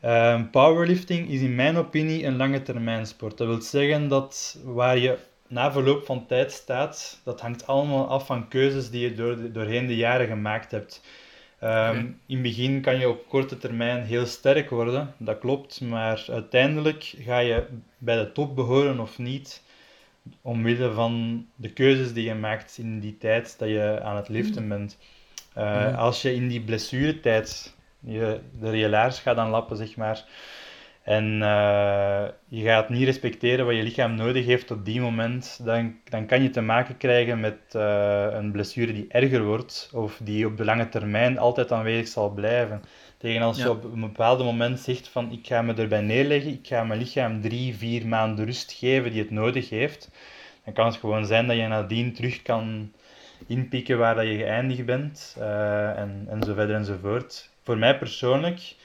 Uh, 0.04 0.42
powerlifting 0.52 1.30
is 1.30 1.42
in 1.42 1.56
mijn 1.56 1.78
opinie 1.78 2.26
een 2.26 2.38
lange 2.38 2.62
termijn 2.62 3.06
sport. 3.06 3.38
Dat 3.38 3.48
wil 3.48 3.62
zeggen 3.62 4.08
dat 4.08 4.60
waar 4.64 4.98
je 4.98 5.18
na 5.48 5.72
verloop 5.72 6.06
van 6.06 6.26
tijd 6.26 6.52
staat, 6.52 7.22
dat 7.24 7.42
hangt 7.42 7.68
allemaal 7.68 8.08
af 8.08 8.26
van 8.26 8.48
keuzes 8.48 8.90
die 8.90 9.02
je 9.02 9.14
door, 9.14 9.52
doorheen 9.52 9.88
de 9.88 9.96
jaren 9.96 10.28
gemaakt 10.28 10.72
hebt. 10.72 11.02
Um, 11.64 12.20
In 12.26 12.34
het 12.34 12.42
begin 12.42 12.82
kan 12.82 13.00
je 13.00 13.10
op 13.10 13.28
korte 13.30 13.58
termijn 13.58 14.04
heel 14.04 14.26
sterk 14.26 14.70
worden, 14.70 15.14
dat 15.18 15.40
klopt, 15.40 15.82
maar 15.82 16.26
uiteindelijk 16.32 17.14
ga 17.20 17.38
je 17.40 17.68
bij 17.98 18.18
de 18.18 18.32
top 18.32 18.56
behoren 18.56 19.00
of 19.00 19.18
niet, 19.18 19.64
omwille 20.42 20.92
van 20.94 21.46
de 21.56 21.70
keuzes 21.74 22.14
die 22.14 22.24
je 22.24 22.34
maakt 22.36 22.78
in 22.78 23.00
die 23.00 23.18
tijd 23.18 23.60
dat 23.60 23.70
je 23.70 24.00
aan 24.04 24.16
het 24.16 24.30
liften 24.30 24.68
Mhm. 24.68 24.70
bent. 24.78 24.98
Uh, 25.58 25.98
Als 25.98 26.22
je 26.22 26.36
in 26.36 26.48
die 26.48 26.62
blessuretijd 26.62 27.76
je, 28.00 28.40
de 28.60 28.78
je 28.78 28.90
laars 28.90 29.20
gaat 29.20 29.38
aanlappen, 29.38 29.78
zeg 29.78 29.96
maar, 29.96 30.26
en 31.06 31.26
uh, 31.42 32.26
je 32.48 32.64
gaat 32.64 32.90
niet 32.90 33.04
respecteren 33.04 33.66
wat 33.66 33.76
je 33.76 33.84
lichaam 33.84 34.16
nodig 34.16 34.46
heeft 34.46 34.72
op 34.72 34.86
die 34.86 35.02
moment, 35.02 35.60
dan, 35.64 35.96
dan 36.10 36.26
kan 36.26 36.44
je 36.44 36.50
te 36.50 36.62
maken 36.62 36.98
krijgen 36.98 37.40
met 37.40 37.58
uh, 37.76 38.28
een 38.32 38.52
blessure 38.52 38.94
die 38.94 39.06
erger 39.10 39.44
wordt 39.44 39.90
of 39.94 40.20
die 40.24 40.46
op 40.46 40.58
de 40.58 40.66
lange 40.66 40.90
termijn 40.90 41.38
altijd 41.38 41.72
aanwezig 41.72 42.08
zal 42.08 42.30
blijven. 42.30 42.82
Tegen 43.18 43.42
als 43.42 43.58
ja. 43.58 43.64
je 43.64 43.70
op 43.70 43.84
een 43.84 44.00
bepaald 44.00 44.44
moment 44.44 44.80
zegt 44.80 45.08
van 45.08 45.32
ik 45.32 45.48
ga 45.48 45.62
me 45.62 45.74
erbij 45.74 46.02
neerleggen, 46.02 46.52
ik 46.52 46.68
ga 46.68 46.84
mijn 46.84 47.00
lichaam 47.00 47.42
drie, 47.42 47.76
vier 47.76 48.08
maanden 48.08 48.46
rust 48.46 48.72
geven 48.72 49.12
die 49.12 49.22
het 49.22 49.32
nodig 49.32 49.70
heeft, 49.70 50.12
dan 50.64 50.74
kan 50.74 50.86
het 50.86 50.96
gewoon 50.96 51.26
zijn 51.26 51.48
dat 51.48 51.56
je 51.56 51.68
nadien 51.68 52.14
terug 52.14 52.42
kan 52.42 52.92
inpikken 53.48 53.98
waar 53.98 54.16
dat 54.16 54.26
je 54.26 54.38
geëindigd 54.38 54.86
bent 54.86 55.36
uh, 55.40 55.98
en, 55.98 56.26
en 56.30 56.44
zo 56.44 56.54
verder 56.54 56.76
enzovoort. 56.76 57.50
Voor 57.64 57.78
mij 57.78 57.98
persoonlijk, 57.98 58.76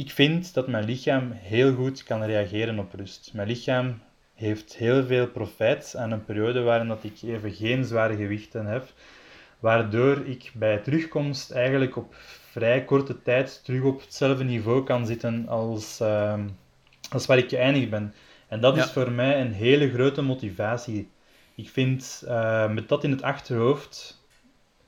ik 0.00 0.10
vind 0.10 0.54
dat 0.54 0.68
mijn 0.68 0.84
lichaam 0.84 1.30
heel 1.32 1.74
goed 1.74 2.02
kan 2.02 2.22
reageren 2.22 2.78
op 2.78 2.94
rust. 2.94 3.30
Mijn 3.34 3.48
lichaam 3.48 4.02
heeft 4.34 4.76
heel 4.76 5.06
veel 5.06 5.26
profijt 5.26 5.94
aan 5.96 6.10
een 6.10 6.24
periode 6.24 6.60
waarin 6.60 6.88
dat 6.88 7.04
ik 7.04 7.22
even 7.22 7.52
geen 7.52 7.84
zware 7.84 8.16
gewichten 8.16 8.66
heb, 8.66 8.92
waardoor 9.58 10.26
ik 10.26 10.50
bij 10.54 10.78
terugkomst 10.78 11.50
eigenlijk 11.50 11.96
op 11.96 12.14
vrij 12.50 12.84
korte 12.84 13.22
tijd 13.22 13.64
terug 13.64 13.82
op 13.82 14.00
hetzelfde 14.00 14.44
niveau 14.44 14.84
kan 14.84 15.06
zitten 15.06 15.48
als, 15.48 16.00
uh, 16.00 16.40
als 17.12 17.26
waar 17.26 17.38
ik 17.38 17.48
geëindigd 17.48 17.90
ben. 17.90 18.14
En 18.48 18.60
dat 18.60 18.76
ja. 18.76 18.84
is 18.84 18.90
voor 18.90 19.12
mij 19.12 19.40
een 19.40 19.52
hele 19.52 19.90
grote 19.90 20.22
motivatie. 20.22 21.10
Ik 21.54 21.68
vind, 21.68 22.22
uh, 22.26 22.70
met 22.70 22.88
dat 22.88 23.04
in 23.04 23.10
het 23.10 23.22
achterhoofd, 23.22 24.19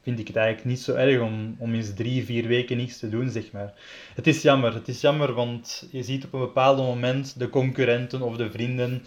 vind 0.03 0.19
ik 0.19 0.27
het 0.27 0.37
eigenlijk 0.37 0.69
niet 0.69 0.81
zo 0.81 0.95
erg 0.95 1.21
om, 1.21 1.57
om 1.59 1.75
eens 1.75 1.95
drie, 1.95 2.25
vier 2.25 2.47
weken 2.47 2.77
niets 2.77 2.99
te 2.99 3.09
doen, 3.09 3.31
zeg 3.31 3.53
maar. 3.53 3.73
Het 4.15 4.27
is 4.27 4.43
jammer, 4.43 4.75
het 4.75 4.89
is 4.89 5.01
jammer, 5.01 5.33
want 5.33 5.89
je 5.91 6.03
ziet 6.03 6.25
op 6.25 6.33
een 6.33 6.41
bepaald 6.41 6.77
moment 6.77 7.39
de 7.39 7.49
concurrenten 7.49 8.23
of 8.23 8.37
de 8.37 8.51
vrienden 8.51 9.03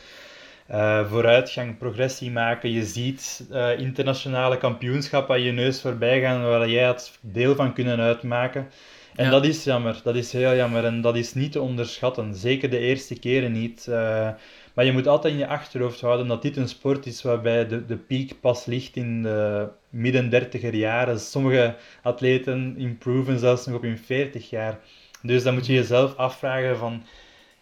uh, 0.72 1.10
vooruitgang, 1.10 1.78
progressie 1.78 2.32
maken. 2.32 2.72
Je 2.72 2.86
ziet 2.86 3.48
uh, 3.52 3.80
internationale 3.80 4.58
kampioenschappen 4.58 5.36
aan 5.36 5.42
je 5.42 5.52
neus 5.52 5.82
voorbij 5.82 6.22
gaan 6.22 6.44
waar 6.44 6.70
jij 6.70 6.88
het 6.88 7.18
deel 7.22 7.56
van 7.56 7.74
kunnen 7.74 8.00
uitmaken. 8.00 8.68
En 9.16 9.26
ja. 9.26 9.32
dat 9.32 9.46
is 9.46 9.64
jammer, 9.64 10.02
dat 10.04 10.16
is 10.16 10.32
heel 10.32 10.56
jammer 10.56 10.86
en 10.86 11.02
dat 11.02 11.16
is 11.16 11.34
niet 11.34 11.52
te 11.52 11.62
onderschatten. 11.62 12.36
Zeker 12.36 12.70
de 12.70 12.78
eerste 12.78 13.20
keren 13.20 13.52
niet. 13.52 13.86
Uh, 13.90 14.30
maar 14.76 14.86
je 14.86 14.92
moet 14.92 15.08
altijd 15.08 15.34
in 15.34 15.40
je 15.40 15.48
achterhoofd 15.48 16.02
houden 16.02 16.28
dat 16.28 16.42
dit 16.42 16.58
een 16.58 16.68
sport 16.68 17.06
is 17.06 17.22
waarbij 17.22 17.68
de, 17.68 17.86
de 17.86 17.98
piek 17.98 18.40
pas 18.40 18.66
ligt 18.66 18.96
in 18.96 19.24
de 19.24 19.68
midden 19.90 20.30
dertiger 20.30 20.76
jaren. 20.76 21.20
Sommige 21.20 21.76
atleten 22.02 22.78
improven 22.78 23.40
zelfs 23.40 23.66
nog 23.66 23.76
op 23.76 23.82
hun 23.82 23.98
40 23.98 24.50
jaar. 24.50 24.80
Dus 25.22 25.44
dan 25.44 25.54
moet 25.54 25.66
je 25.66 25.74
jezelf 25.74 26.16
afvragen 26.16 26.78
van, 26.78 27.04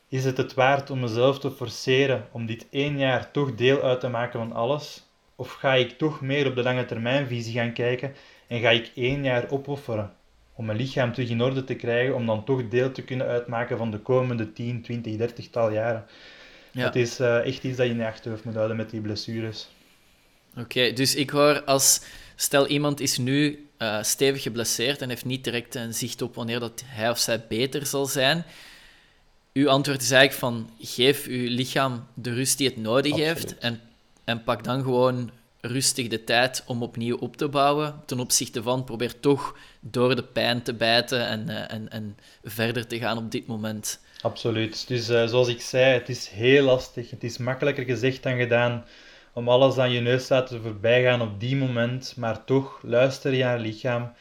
is 0.08 0.26
het 0.26 0.38
het 0.38 0.54
waard 0.54 0.89
om 0.89 0.99
mezelf 0.99 1.39
te 1.39 1.52
forceren 1.52 2.28
om 2.32 2.45
dit 2.45 2.67
één 2.69 2.97
jaar 2.97 3.32
toch 3.32 3.56
deel 3.56 3.82
uit 3.82 3.99
te 3.99 4.10
maken 4.10 4.39
van 4.39 4.54
alles? 4.54 5.04
Of 5.36 5.52
ga 5.52 5.73
ik 5.73 5.97
toch 5.97 6.21
meer 6.21 6.47
op 6.47 6.56
de 6.56 6.63
lange 6.63 6.86
termijnvisie 6.86 7.54
gaan 7.54 7.73
kijken 7.73 8.13
en 8.47 8.60
ga 8.60 8.69
ik 8.69 8.91
één 8.95 9.23
jaar 9.23 9.49
opofferen 9.49 10.13
om 10.56 10.65
mijn 10.65 10.78
lichaam 10.78 11.13
terug 11.13 11.30
in 11.30 11.41
orde 11.41 11.63
te 11.63 11.76
krijgen, 11.76 12.15
om 12.15 12.26
dan 12.26 12.43
toch 12.43 12.67
deel 12.67 12.91
te 12.91 13.04
kunnen 13.04 13.28
uitmaken 13.28 13.78
van 13.78 13.91
de 13.91 13.99
komende 13.99 14.54
10, 14.54 14.82
20, 14.82 15.15
30 15.15 15.49
tal 15.49 15.71
jaren? 15.71 16.06
Ja. 16.73 16.86
Het 16.86 16.95
is 16.95 17.19
uh, 17.19 17.45
echt 17.45 17.63
iets 17.63 17.77
dat 17.77 17.86
je 17.86 17.91
in 17.91 17.97
je 17.97 18.05
achterhoofd 18.05 18.43
moet 18.43 18.55
houden 18.55 18.77
met 18.77 18.89
die 18.89 19.01
blessures. 19.01 19.67
Oké, 20.51 20.62
okay, 20.62 20.93
dus 20.93 21.15
ik 21.15 21.29
hoor 21.29 21.63
als... 21.63 22.01
Stel, 22.36 22.67
iemand 22.67 22.99
is 22.99 23.17
nu 23.17 23.67
uh, 23.77 24.03
stevig 24.03 24.41
geblesseerd 24.41 25.01
en 25.01 25.09
heeft 25.09 25.25
niet 25.25 25.43
direct 25.43 25.75
een 25.75 25.93
zicht 25.93 26.21
op 26.21 26.36
wanneer 26.36 26.59
dat 26.59 26.83
hij 26.86 27.09
of 27.09 27.17
zij 27.17 27.45
beter 27.47 27.86
zal 27.86 28.05
zijn. 28.05 28.45
Uw 29.53 29.69
antwoord 29.69 30.01
is 30.01 30.12
eigenlijk 30.12 30.39
van, 30.39 30.69
geef 30.79 31.25
uw 31.25 31.47
lichaam 31.49 32.07
de 32.13 32.33
rust 32.33 32.57
die 32.57 32.67
het 32.67 32.77
nodig 32.77 33.12
Absoluut. 33.12 33.38
heeft 33.38 33.57
en, 33.57 33.81
en 34.23 34.43
pak 34.43 34.63
dan 34.63 34.81
gewoon 34.81 35.31
rustig 35.62 36.07
de 36.07 36.23
tijd 36.23 36.63
om 36.65 36.83
opnieuw 36.83 37.17
op 37.17 37.38
te 37.38 37.47
bouwen. 37.47 38.01
Ten 38.05 38.19
opzichte 38.19 38.63
van, 38.63 38.83
probeer 38.83 39.19
toch 39.19 39.57
door 39.79 40.15
de 40.15 40.23
pijn 40.23 40.62
te 40.62 40.73
bijten 40.73 41.27
en, 41.27 41.49
uh, 41.49 41.71
en, 41.71 41.91
en 41.91 42.17
verder 42.43 42.88
te 42.88 42.97
gaan 42.97 43.17
op 43.17 43.31
dit 43.31 43.47
moment. 43.47 43.99
Absoluut. 44.23 44.88
Dus 44.88 45.05
zoals 45.05 45.47
ik 45.47 45.62
zei, 45.62 45.93
het 45.93 46.09
is 46.09 46.27
heel 46.27 46.63
lastig. 46.63 47.09
Het 47.09 47.23
is 47.23 47.38
makkelijker 47.38 47.83
gezegd 47.83 48.23
dan 48.23 48.38
gedaan 48.38 48.86
om 49.33 49.49
alles 49.49 49.77
aan 49.77 49.91
je 49.91 49.99
neus 49.99 50.27
te 50.27 50.33
laten 50.33 50.62
voorbij 50.62 51.03
gaan 51.03 51.21
op 51.21 51.39
die 51.39 51.55
moment. 51.55 52.13
Maar 52.17 52.45
toch, 52.45 52.79
luister 52.83 53.33
je 53.33 53.43
naar 53.43 53.57
je 53.57 53.63
lichaam. 53.63 54.13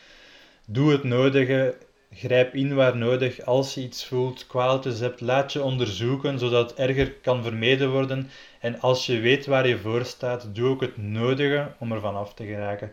Doe 0.66 0.92
het 0.92 1.04
nodige. 1.04 1.76
Grijp 2.14 2.54
in 2.54 2.74
waar 2.74 2.96
nodig. 2.96 3.44
Als 3.44 3.74
je 3.74 3.80
iets 3.80 4.04
voelt, 4.04 4.46
kwaaltjes 4.46 4.98
hebt, 4.98 5.20
laat 5.20 5.52
je 5.52 5.62
onderzoeken, 5.62 6.38
zodat 6.38 6.70
het 6.70 6.78
erger 6.78 7.12
kan 7.12 7.42
vermeden 7.42 7.90
worden. 7.90 8.30
En 8.60 8.80
als 8.80 9.06
je 9.06 9.20
weet 9.20 9.46
waar 9.46 9.68
je 9.68 9.78
voor 9.78 10.04
staat, 10.04 10.54
doe 10.54 10.68
ook 10.68 10.80
het 10.80 10.96
nodige 10.96 11.72
om 11.78 11.92
ervan 11.92 12.16
af 12.16 12.34
te 12.34 12.44
geraken. 12.44 12.92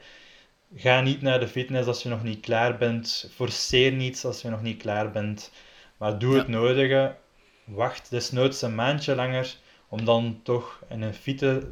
Ga 0.76 1.02
niet 1.02 1.22
naar 1.22 1.40
de 1.40 1.48
fitness 1.48 1.88
als 1.88 2.04
je 2.04 2.10
nog 2.10 2.24
niet 2.24 2.40
klaar 2.40 2.78
bent. 2.78 3.30
Forceer 3.34 3.92
niets 3.92 4.26
als 4.26 4.42
je 4.42 4.50
nog 4.50 4.62
niet 4.62 4.82
klaar 4.82 5.12
bent. 5.12 5.52
Maar 6.00 6.20
doe 6.20 6.36
het 6.36 6.48
ja. 6.48 6.52
nodige. 6.52 7.16
Wacht 7.64 8.10
desnoods 8.10 8.62
een 8.62 8.76
maandje 8.76 9.16
langer 9.16 9.56
om 9.90 10.06
dan 10.06 10.40
toch 10.44 10.82
in 10.90 11.02
een 11.02 11.14
fitte 11.14 11.68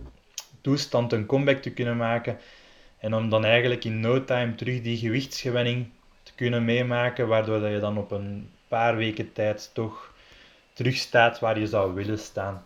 toestand 0.62 1.13
een 1.13 1.26
comeback 1.26 1.62
te 1.62 1.74
kunnen 1.74 1.98
maken. 1.98 2.40
En 2.98 3.13
om 3.13 3.30
dan 3.30 3.46
eigenlijk 3.46 3.84
in 3.84 4.00
no 4.00 4.24
time 4.24 4.56
terug 4.56 4.82
die 4.82 4.98
gewichtsgewenning 4.98 5.90
te 6.24 6.32
kunnen 6.36 6.66
meemaken, 6.66 7.28
waardoor 7.28 7.60
dat 7.60 7.72
je 7.72 7.80
dan 7.80 7.98
op 7.98 8.12
een 8.12 8.50
paar 8.68 8.96
weken 8.96 9.34
tijd 9.34 9.70
toch 9.74 10.13
terug 10.74 10.96
staat 10.96 11.40
waar 11.40 11.60
je 11.60 11.68
zou 11.68 11.94
willen 11.94 12.20
staan. 12.20 12.66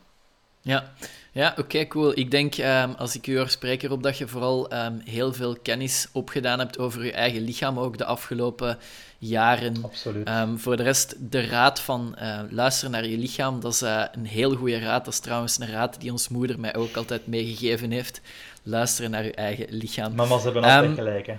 Ja, 0.62 0.92
ja 1.32 1.50
oké, 1.50 1.62
okay, 1.62 1.88
cool. 1.88 2.18
Ik 2.18 2.32
denk, 2.32 2.58
um, 2.58 2.92
als 2.92 3.16
ik 3.16 3.28
u 3.28 3.38
hoor 3.38 3.50
spreken 3.50 3.88
erop, 3.88 4.04
dat 4.04 4.18
je 4.18 4.28
vooral 4.28 4.74
um, 4.74 5.02
heel 5.06 5.34
veel 5.34 5.58
kennis 5.62 6.08
opgedaan 6.12 6.60
hebt 6.60 6.80
over 6.80 7.06
je 7.06 7.12
eigen 7.12 7.42
lichaam, 7.42 7.80
ook 7.80 7.98
de 7.98 8.06
afgelopen 8.06 8.78
jaren. 9.18 9.84
Absoluut. 9.84 10.30
Um, 10.30 10.60
voor 10.60 10.78
de 10.78 10.84
rest, 10.84 11.16
de 11.20 11.46
raad 11.46 11.82
van 11.82 12.16
uh, 12.22 12.40
luisteren 12.50 12.92
naar 12.92 13.08
je 13.08 13.18
lichaam, 13.18 13.60
dat 13.60 13.74
is 13.74 13.82
uh, 13.82 14.04
een 14.12 14.26
heel 14.26 14.56
goede 14.56 14.80
raad. 14.80 15.06
Dat 15.06 15.14
is 15.14 15.20
trouwens 15.20 15.60
een 15.60 15.72
raad 15.72 16.02
die 16.02 16.12
ons 16.12 16.28
moeder 16.28 16.60
mij 16.60 16.76
ook 16.76 16.96
altijd 16.96 17.28
meegegeven 17.28 17.92
heeft. 17.92 18.22
Luisteren 18.64 19.12
naar 19.12 19.24
je 19.24 19.34
eigen 19.34 19.66
lichaam. 19.70 20.16
Mama's 20.16 20.44
hebben 20.44 20.64
altijd 20.64 20.94
gelijk, 20.94 21.28
hè? 21.28 21.36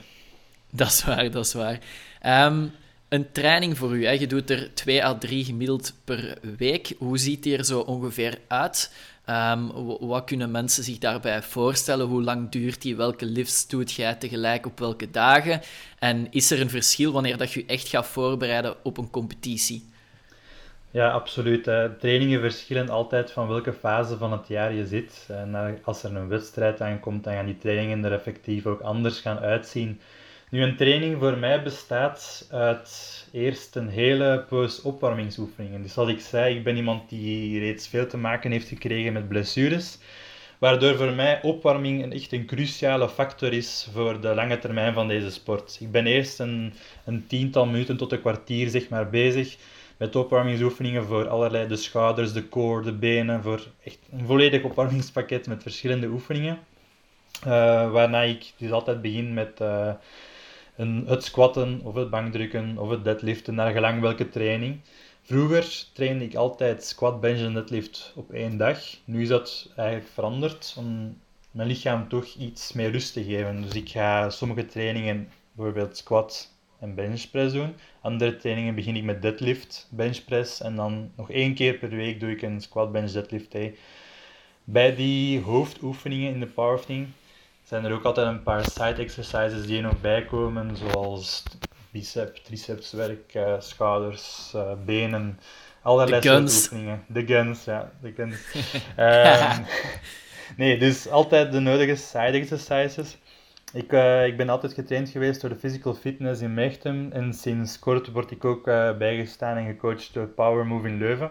Dat 0.71 0.89
is 0.89 1.05
waar, 1.05 1.31
dat 1.31 1.47
is 1.47 1.53
waar. 1.53 1.79
een 3.09 3.33
training 3.33 3.79
voor 3.79 3.97
u, 3.97 4.05
hè? 4.05 4.11
je 4.11 4.27
doet 4.27 4.51
er 4.51 4.75
2 4.75 5.05
à 5.05 5.15
3 5.19 5.45
gemiddeld 5.45 5.93
per 6.05 6.39
week. 6.59 6.95
Hoe 6.99 7.19
ziet 7.19 7.43
die 7.43 7.57
er 7.57 7.65
zo 7.65 7.81
ongeveer 7.81 8.39
uit? 8.49 8.93
Um, 9.31 9.73
wat 10.01 10.25
kunnen 10.25 10.51
mensen 10.51 10.85
zich 10.85 10.99
daarbij 10.99 11.43
voorstellen? 11.43 12.07
Hoe 12.07 12.23
lang 12.23 12.51
duurt 12.51 12.83
die? 12.83 12.97
Welke 12.97 13.27
lifts 13.27 13.69
doet 13.69 13.93
jij 13.93 14.15
tegelijk 14.15 14.67
op 14.67 14.79
welke 14.79 15.11
dagen? 15.11 15.61
En 15.99 16.27
is 16.31 16.51
er 16.51 16.61
een 16.61 16.71
verschil 16.71 17.13
wanneer 17.13 17.37
dat 17.37 17.53
je 17.53 17.65
echt 17.67 17.89
gaat 17.89 18.07
voorbereiden 18.07 18.75
op 18.83 18.99
een 18.99 19.11
competitie? 19.11 19.91
Ja, 20.91 21.11
absoluut. 21.11 21.67
Hè. 21.67 21.95
Trainingen 21.95 22.41
verschillen 22.41 22.89
altijd 22.89 23.31
van 23.31 23.49
welke 23.49 23.73
fase 23.73 24.17
van 24.17 24.33
het 24.33 24.49
jaar 24.49 24.73
je 24.73 24.87
zit. 24.87 25.29
En 25.29 25.81
als 25.85 26.03
er 26.03 26.17
een 26.17 26.29
wedstrijd 26.29 26.81
aankomt, 26.81 27.25
dan 27.25 27.33
gaan 27.35 27.47
die 27.47 27.59
trainingen 27.59 28.05
er 28.05 28.13
effectief 28.13 28.67
ook 28.67 28.81
anders 28.81 29.21
gaan 29.21 29.39
uitzien. 29.39 30.01
Nu, 30.53 30.63
een 30.63 30.77
training 30.77 31.19
voor 31.19 31.39
mij 31.39 31.63
bestaat 31.63 32.47
uit 32.51 33.27
eerst 33.33 33.77
een 33.77 33.89
hele 33.89 34.45
poos 34.49 34.83
opwarmingsoefeningen. 34.83 35.83
Dus 35.83 35.93
zoals 35.93 36.09
ik 36.09 36.21
zei, 36.21 36.57
ik 36.57 36.65
ben 36.65 36.77
iemand 36.77 37.09
die 37.09 37.59
reeds 37.59 37.89
veel 37.89 38.07
te 38.07 38.17
maken 38.17 38.51
heeft 38.51 38.69
gekregen 38.69 39.13
met 39.13 39.29
blessures. 39.29 39.99
Waardoor 40.59 40.97
voor 40.97 41.13
mij 41.13 41.43
opwarming 41.43 42.03
een, 42.03 42.13
echt 42.13 42.33
een 42.33 42.47
cruciale 42.47 43.09
factor 43.09 43.53
is 43.53 43.89
voor 43.93 44.21
de 44.21 44.35
lange 44.35 44.59
termijn 44.59 44.95
van 44.95 45.09
deze 45.09 45.31
sport. 45.31 45.79
Ik 45.81 45.91
ben 45.91 46.07
eerst 46.07 46.39
een, 46.39 46.73
een 47.05 47.27
tiental 47.27 47.67
minuten 47.67 47.97
tot 47.97 48.13
een 48.13 48.21
kwartier 48.21 48.69
zeg 48.69 48.89
maar, 48.89 49.11
bezig 49.11 49.57
met 49.97 50.17
opwarmingsoefeningen 50.17 51.05
voor 51.05 51.29
allerlei 51.29 51.69
de 51.69 51.77
schouders, 51.77 52.33
de 52.33 52.49
core, 52.49 52.85
de 52.85 52.93
benen, 52.93 53.43
voor 53.43 53.67
echt 53.85 53.99
een 54.13 54.27
volledig 54.27 54.63
opwarmingspakket 54.63 55.47
met 55.47 55.63
verschillende 55.63 56.07
oefeningen. 56.07 56.59
Uh, 57.47 57.91
waarna 57.93 58.23
ik 58.23 58.53
dus 58.57 58.71
altijd 58.71 59.03
begin 59.03 59.35
met 59.35 59.61
uh, 59.63 59.93
een, 60.77 61.05
het 61.07 61.25
squatten 61.25 61.81
of 61.85 61.95
het 61.95 62.11
bankdrukken 62.11 62.79
of 62.79 62.91
het 62.91 63.05
deadliften, 63.05 63.55
naar 63.55 63.73
gelang 63.73 64.01
welke 64.01 64.29
training. 64.29 64.81
Vroeger 65.23 65.85
trainde 65.93 66.25
ik 66.25 66.35
altijd 66.35 66.85
squat, 66.85 67.21
bench 67.21 67.41
en 67.41 67.53
deadlift 67.55 68.13
op 68.17 68.33
één 68.33 68.57
dag. 68.57 68.79
Nu 69.05 69.23
is 69.23 69.29
dat 69.29 69.73
eigenlijk 69.77 70.09
veranderd 70.09 70.75
om 70.79 71.17
mijn 71.51 71.69
lichaam 71.69 72.09
toch 72.09 72.35
iets 72.35 72.73
meer 72.73 72.91
rust 72.91 73.13
te 73.13 73.25
geven. 73.25 73.63
Dus 73.63 73.75
ik 73.75 73.89
ga 73.89 74.31
sommige 74.31 74.67
trainingen, 74.67 75.29
bijvoorbeeld 75.53 75.97
squat 75.97 76.53
en 76.79 76.95
benchpress 76.95 77.55
doen. 77.55 77.75
Andere 78.01 78.37
trainingen 78.37 78.75
begin 78.75 78.97
ik 78.97 79.03
met 79.03 79.23
deadlift, 79.23 79.89
benchpress 79.91 80.61
en 80.61 80.77
dan 80.77 81.11
nog 81.17 81.31
één 81.31 81.55
keer 81.55 81.75
per 81.75 81.89
week 81.89 82.21
doe 82.21 82.31
ik 82.31 82.43
een 82.43 82.61
squat, 82.61 82.93
bench, 82.93 83.11
deadlift. 83.11 83.53
Hey. 83.53 83.75
Bij 84.65 84.95
die 84.95 85.41
hoofdoefeningen 85.41 86.33
in 86.33 86.41
de 86.41 86.47
powerlifting 86.47 87.07
zijn 87.73 87.85
er 87.85 87.93
ook 87.93 88.05
altijd 88.05 88.27
een 88.27 88.43
paar 88.43 88.65
side 88.65 89.03
exercises 89.03 89.67
die 89.67 89.77
er 89.77 89.83
nog 89.83 90.01
bij 90.01 90.25
komen, 90.25 90.77
zoals 90.77 91.43
bicep, 91.91 92.37
tricepswerk, 92.37 93.35
uh, 93.35 93.55
schouders, 93.59 94.53
uh, 94.57 94.73
benen, 94.85 95.41
allerlei 95.83 96.23
soort 96.23 96.43
oefeningen. 96.43 97.05
De 97.07 97.27
guns, 97.27 97.65
ja, 97.65 97.91
de 98.01 98.13
guns. 98.17 98.37
um, 98.99 99.65
nee, 100.65 100.79
dus 100.79 101.09
altijd 101.09 101.53
de 101.53 101.61
nodige 101.61 101.97
side 101.97 102.39
exercises. 102.39 103.17
Ik, 103.73 103.93
uh, 103.93 104.27
ik 104.27 104.37
ben 104.37 104.49
altijd 104.49 104.73
getraind 104.73 105.09
geweest 105.09 105.41
door 105.41 105.51
de 105.51 105.57
Physical 105.57 105.95
Fitness 105.95 106.41
in 106.41 106.55
Mechtem 106.55 107.13
en 107.13 107.33
sinds 107.33 107.79
kort 107.79 108.11
word 108.11 108.31
ik 108.31 108.45
ook 108.45 108.65
bijgestaan 108.99 109.57
en 109.57 109.67
gecoacht 109.67 110.15
door 110.15 110.27
Power 110.27 110.67
Move 110.67 110.89
in 110.89 110.99
Leuven, 110.99 111.31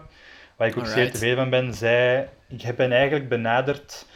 waar 0.56 0.68
ik 0.68 0.78
ook 0.78 0.86
zeer 0.86 1.10
tevreden 1.10 1.36
van 1.36 1.50
ben. 1.50 1.74
Zij, 1.74 2.28
ik 2.48 2.62
heb 2.62 2.78
hen 2.78 2.92
eigenlijk 2.92 3.28
benaderd 3.28 4.06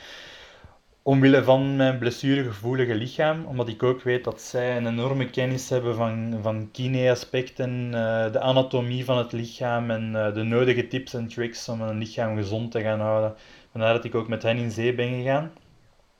omwille 1.06 1.44
van 1.44 1.76
mijn 1.76 1.98
blessuregevoelige 1.98 2.94
lichaam, 2.94 3.44
omdat 3.44 3.68
ik 3.68 3.82
ook 3.82 4.02
weet 4.02 4.24
dat 4.24 4.40
zij 4.40 4.76
een 4.76 4.86
enorme 4.86 5.30
kennis 5.30 5.68
hebben 5.68 5.94
van, 5.94 6.38
van 6.42 6.68
kine-aspecten, 6.72 7.84
uh, 7.86 8.32
de 8.32 8.40
anatomie 8.40 9.04
van 9.04 9.18
het 9.18 9.32
lichaam 9.32 9.90
en 9.90 10.12
uh, 10.14 10.34
de 10.34 10.42
nodige 10.42 10.86
tips 10.86 11.14
en 11.14 11.28
tricks 11.28 11.68
om 11.68 11.80
een 11.80 11.98
lichaam 11.98 12.36
gezond 12.36 12.70
te 12.70 12.80
gaan 12.80 13.00
houden. 13.00 13.34
Vandaar 13.70 13.92
dat 13.92 14.04
ik 14.04 14.14
ook 14.14 14.28
met 14.28 14.42
hen 14.42 14.56
in 14.56 14.70
zee 14.70 14.94
ben 14.94 15.08
gegaan. 15.08 15.52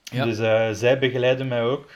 Ja. 0.03 0.25
Dus 0.25 0.38
uh, 0.38 0.70
zij 0.70 0.99
begeleiden 0.99 1.49
mij 1.49 1.62
ook 1.62 1.90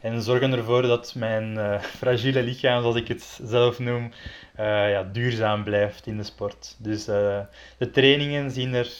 en 0.00 0.22
zorgen 0.22 0.52
ervoor 0.52 0.82
dat 0.82 1.14
mijn 1.14 1.58
fragiele 2.00 2.42
lichaam, 2.42 2.80
zoals 2.80 2.96
ik 2.96 3.08
het 3.08 3.40
zelf 3.42 3.78
noem, 3.78 4.12
ja, 4.56 5.02
duurzaam 5.02 5.64
blijft 5.64 6.06
in 6.06 6.16
de 6.16 6.22
sport. 6.22 6.76
Dus 6.78 7.04
de 7.04 7.90
trainingen 7.92 8.50
zien 8.50 8.74
er 8.74 8.90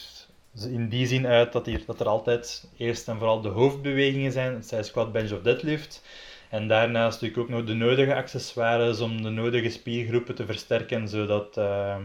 in 0.59 0.89
die 0.89 1.07
zin 1.07 1.27
uit 1.27 1.51
dat, 1.51 1.65
hier, 1.65 1.83
dat 1.85 1.99
er 1.99 2.07
altijd 2.07 2.67
eerst 2.77 3.07
en 3.07 3.17
vooral 3.17 3.41
de 3.41 3.49
hoofdbewegingen 3.49 4.31
zijn, 4.31 4.53
het 4.53 4.67
zij 4.67 4.83
squat, 4.83 5.11
bench 5.11 5.31
of 5.31 5.41
deadlift. 5.41 6.01
En 6.49 6.67
daarnaast 6.67 7.21
natuurlijk 7.21 7.49
ook 7.49 7.57
nog 7.57 7.67
de 7.67 7.73
nodige 7.73 8.15
accessoires 8.15 8.99
om 8.99 9.21
de 9.21 9.29
nodige 9.29 9.69
spiergroepen 9.69 10.35
te 10.35 10.45
versterken, 10.45 11.07
zodat 11.07 11.57
uh, 11.57 11.97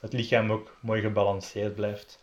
het 0.00 0.12
lichaam 0.12 0.52
ook 0.52 0.76
mooi 0.80 1.00
gebalanceerd 1.00 1.74
blijft. 1.74 2.18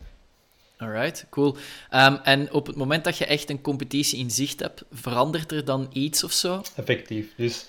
Alright, 0.78 1.28
cool. 1.30 1.56
Um, 1.94 2.20
en 2.24 2.52
op 2.52 2.67
het 2.67 2.76
moment 2.76 3.04
dat 3.04 3.17
je 3.17 3.26
echt 3.26 3.50
een 3.50 3.62
competitie 3.62 4.20
in 4.20 4.32
zicht 4.32 4.60
hebt, 4.60 4.84
verandert 4.91 5.52
er 5.52 5.65
dan 5.65 5.89
iets 5.94 6.24
of 6.24 6.32
zo? 6.32 6.62
Effectief. 6.76 7.34
Dus 7.36 7.65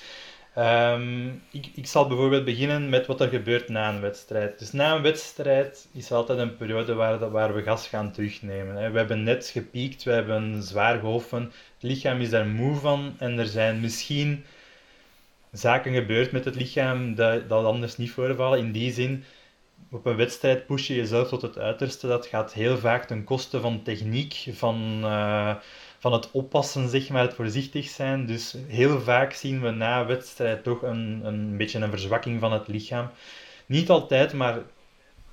Um, 0.58 1.42
ik, 1.50 1.70
ik 1.74 1.86
zal 1.86 2.06
bijvoorbeeld 2.06 2.44
beginnen 2.44 2.88
met 2.88 3.06
wat 3.06 3.20
er 3.20 3.28
gebeurt 3.28 3.68
na 3.68 3.88
een 3.88 4.00
wedstrijd. 4.00 4.58
Dus 4.58 4.72
na 4.72 4.94
een 4.94 5.02
wedstrijd 5.02 5.88
is 5.92 6.12
altijd 6.12 6.38
een 6.38 6.56
periode 6.56 6.94
waar, 6.94 7.30
waar 7.30 7.54
we 7.54 7.62
gas 7.62 7.88
gaan 7.88 8.12
terugnemen. 8.12 8.92
We 8.92 8.98
hebben 8.98 9.22
net 9.22 9.46
gepiekt, 9.46 10.02
we 10.02 10.10
hebben 10.10 10.62
zwaar 10.62 10.98
gehoffen, 10.98 11.42
het 11.42 11.82
lichaam 11.82 12.20
is 12.20 12.30
daar 12.30 12.46
moe 12.46 12.76
van 12.76 13.14
en 13.18 13.38
er 13.38 13.46
zijn 13.46 13.80
misschien 13.80 14.44
zaken 15.52 15.94
gebeurd 15.94 16.32
met 16.32 16.44
het 16.44 16.54
lichaam 16.54 17.14
dat, 17.14 17.48
dat 17.48 17.64
anders 17.64 17.96
niet 17.96 18.10
voorvallen. 18.10 18.58
In 18.58 18.72
die 18.72 18.92
zin, 18.92 19.24
op 19.90 20.06
een 20.06 20.16
wedstrijd 20.16 20.66
push 20.66 20.86
je 20.86 20.94
jezelf 20.94 21.28
tot 21.28 21.42
het 21.42 21.58
uiterste. 21.58 22.06
Dat 22.06 22.26
gaat 22.26 22.52
heel 22.52 22.78
vaak 22.78 23.04
ten 23.04 23.24
koste 23.24 23.60
van 23.60 23.82
techniek, 23.82 24.44
van... 24.52 25.00
Uh, 25.04 25.54
van 26.02 26.12
het 26.12 26.30
oppassen, 26.30 26.88
zeg 26.88 27.08
maar, 27.08 27.22
het 27.22 27.34
voorzichtig 27.34 27.88
zijn. 27.88 28.26
Dus 28.26 28.56
heel 28.66 29.00
vaak 29.00 29.32
zien 29.32 29.60
we 29.60 29.70
na 29.70 30.06
wedstrijd 30.06 30.62
toch 30.62 30.82
een, 30.82 31.20
een 31.24 31.56
beetje 31.56 31.78
een 31.78 31.90
verzwakking 31.90 32.40
van 32.40 32.52
het 32.52 32.68
lichaam. 32.68 33.10
Niet 33.66 33.90
altijd, 33.90 34.32
maar 34.32 34.58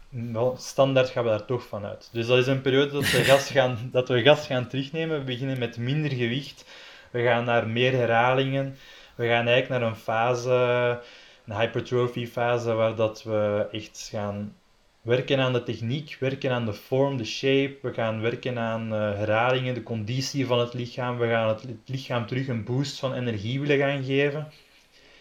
wel, 0.10 0.56
standaard 0.60 1.10
gaan 1.10 1.24
we 1.24 1.30
daar 1.30 1.46
toch 1.46 1.68
van 1.68 1.86
uit. 1.86 2.10
Dus 2.12 2.28
dat 2.28 2.38
is 2.38 2.48
een 2.48 2.62
periode 2.62 2.92
dat 2.92 3.12
we 3.12 3.24
gas 3.24 3.52
gaan, 3.52 3.78
dat 3.92 4.08
we 4.08 4.22
gas 4.22 4.46
gaan 4.48 4.68
terugnemen. 4.68 5.20
We 5.20 5.24
beginnen 5.24 5.60
met 5.60 5.78
minder 5.78 6.12
gewicht. 6.12 6.66
We 7.12 7.24
gaan 7.24 7.44
naar 7.44 7.68
meer 7.68 7.92
herhalingen. 7.92 8.78
We 9.16 9.28
gaan 9.28 9.48
eigenlijk 9.48 9.82
naar 9.82 9.90
een 9.90 9.96
fase, 9.96 11.00
een 11.46 11.56
hypertrophy 11.56 12.28
fase, 12.28 12.74
waar 12.74 12.96
dat 12.96 13.24
we 13.24 13.68
echt 13.72 14.08
gaan 14.12 14.56
werken 15.02 15.40
aan 15.40 15.54
de 15.54 15.64
techniek, 15.64 16.18
werken 16.20 16.52
aan 16.52 16.66
de 16.66 16.74
vorm, 16.74 17.18
de 17.18 17.26
shape. 17.26 17.78
We 17.82 17.94
gaan 17.94 18.22
werken 18.22 18.58
aan 18.58 18.94
uh, 18.94 19.00
herhalingen, 19.00 19.74
de 19.74 19.84
conditie 19.84 20.46
van 20.46 20.60
het 20.60 20.74
lichaam. 20.74 21.18
We 21.18 21.28
gaan 21.28 21.48
het, 21.48 21.66
lichaam 21.86 22.26
terug 22.26 22.48
een 22.48 22.64
boost 22.64 23.00
van 23.00 23.14
energie 23.14 23.60
willen 23.60 23.78
gaan 23.78 24.04
geven. 24.04 24.48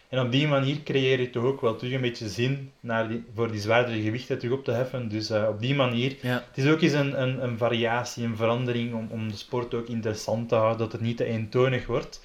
En 0.09 0.21
op 0.21 0.33
die 0.33 0.49
manier 0.49 0.83
creëer 0.83 1.21
je 1.21 1.31
toch 1.31 1.45
ook 1.45 1.61
wel 1.61 1.77
terug 1.77 1.93
een 1.93 2.01
beetje 2.01 2.29
zin 2.29 2.73
naar 2.81 3.09
die, 3.09 3.25
voor 3.35 3.51
die 3.51 3.61
zwaardere 3.61 4.01
gewichten 4.01 4.39
terug 4.39 4.55
op 4.59 4.65
te 4.65 4.71
heffen. 4.71 5.09
Dus 5.09 5.31
uh, 5.31 5.47
op 5.49 5.61
die 5.61 5.75
manier. 5.75 6.17
Ja. 6.23 6.45
Het 6.49 6.65
is 6.65 6.71
ook 6.71 6.81
eens 6.81 6.93
een, 6.93 7.23
een, 7.23 7.43
een, 7.43 7.59
variatie, 7.59 8.25
een 8.25 8.37
verandering 8.37 8.95
om, 8.95 9.09
om 9.11 9.29
de 9.29 9.37
sport 9.37 9.75
ook 9.75 9.89
interessant 9.89 10.49
te 10.49 10.55
houden, 10.55 10.79
dat 10.79 10.93
het 10.93 11.01
niet 11.01 11.17
te 11.17 11.25
eentonig 11.25 11.87
wordt. 11.87 12.21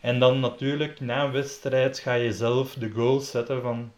En 0.00 0.18
dan 0.18 0.40
natuurlijk, 0.40 1.00
na 1.00 1.24
een 1.24 1.32
wedstrijd 1.32 1.98
ga 1.98 2.14
je 2.14 2.32
zelf 2.32 2.74
de 2.74 2.90
goals 2.90 3.30
zetten 3.30 3.62
van 3.62 3.92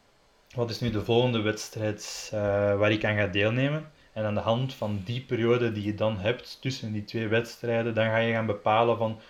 wat 0.57 0.71
is 0.71 0.81
nu 0.81 0.90
de 0.90 1.05
volgende 1.05 1.40
wedstrijd 1.40 2.31
uh, 2.35 2.40
waar 2.79 2.92
ik 2.92 3.05
aan 3.05 3.16
ga 3.16 3.27
deelnemen. 3.27 3.90
En 4.12 4.25
aan 4.25 4.35
de 4.35 4.40
hand 4.40 4.75
van 4.75 5.03
die 5.05 5.21
periode 5.21 5.73
die 5.73 5.85
je 5.85 5.95
dan 5.95 6.19
hebt 6.19 6.59
tussen 6.61 6.92
die 6.92 7.05
twee 7.05 7.29
wedstrijden, 7.29 7.95
dan 7.95 8.05
ga 8.05 8.16
je 8.16 8.33
gaan 8.33 8.47
bepalen 8.47 8.97
van 8.97 9.21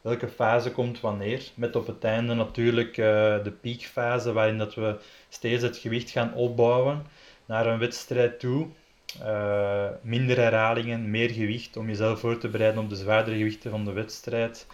welke 0.00 0.28
fase 0.28 0.72
komt 0.72 1.00
wanneer. 1.00 1.42
Met 1.54 1.76
op 1.76 1.86
het 1.86 2.04
einde 2.04 2.34
natuurlijk 2.34 2.96
uh, 2.96 3.04
de 3.44 3.52
piekfase, 3.60 4.32
waarin 4.32 4.58
dat 4.58 4.74
we 4.74 4.98
steeds 5.28 5.62
het 5.62 5.76
gewicht 5.76 6.10
gaan 6.10 6.34
opbouwen 6.34 7.06
naar 7.46 7.66
een 7.66 7.78
wedstrijd 7.78 8.40
toe. 8.40 8.66
Uh, 9.22 9.86
minder 10.02 10.36
herhalingen, 10.36 11.10
meer 11.10 11.30
gewicht 11.30 11.76
om 11.76 11.86
jezelf 11.86 12.20
voor 12.20 12.38
te 12.38 12.48
bereiden 12.48 12.82
op 12.82 12.88
de 12.88 12.96
zwaardere 12.96 13.36
gewichten 13.36 13.70
van 13.70 13.84
de 13.84 13.92
wedstrijd 13.92 14.66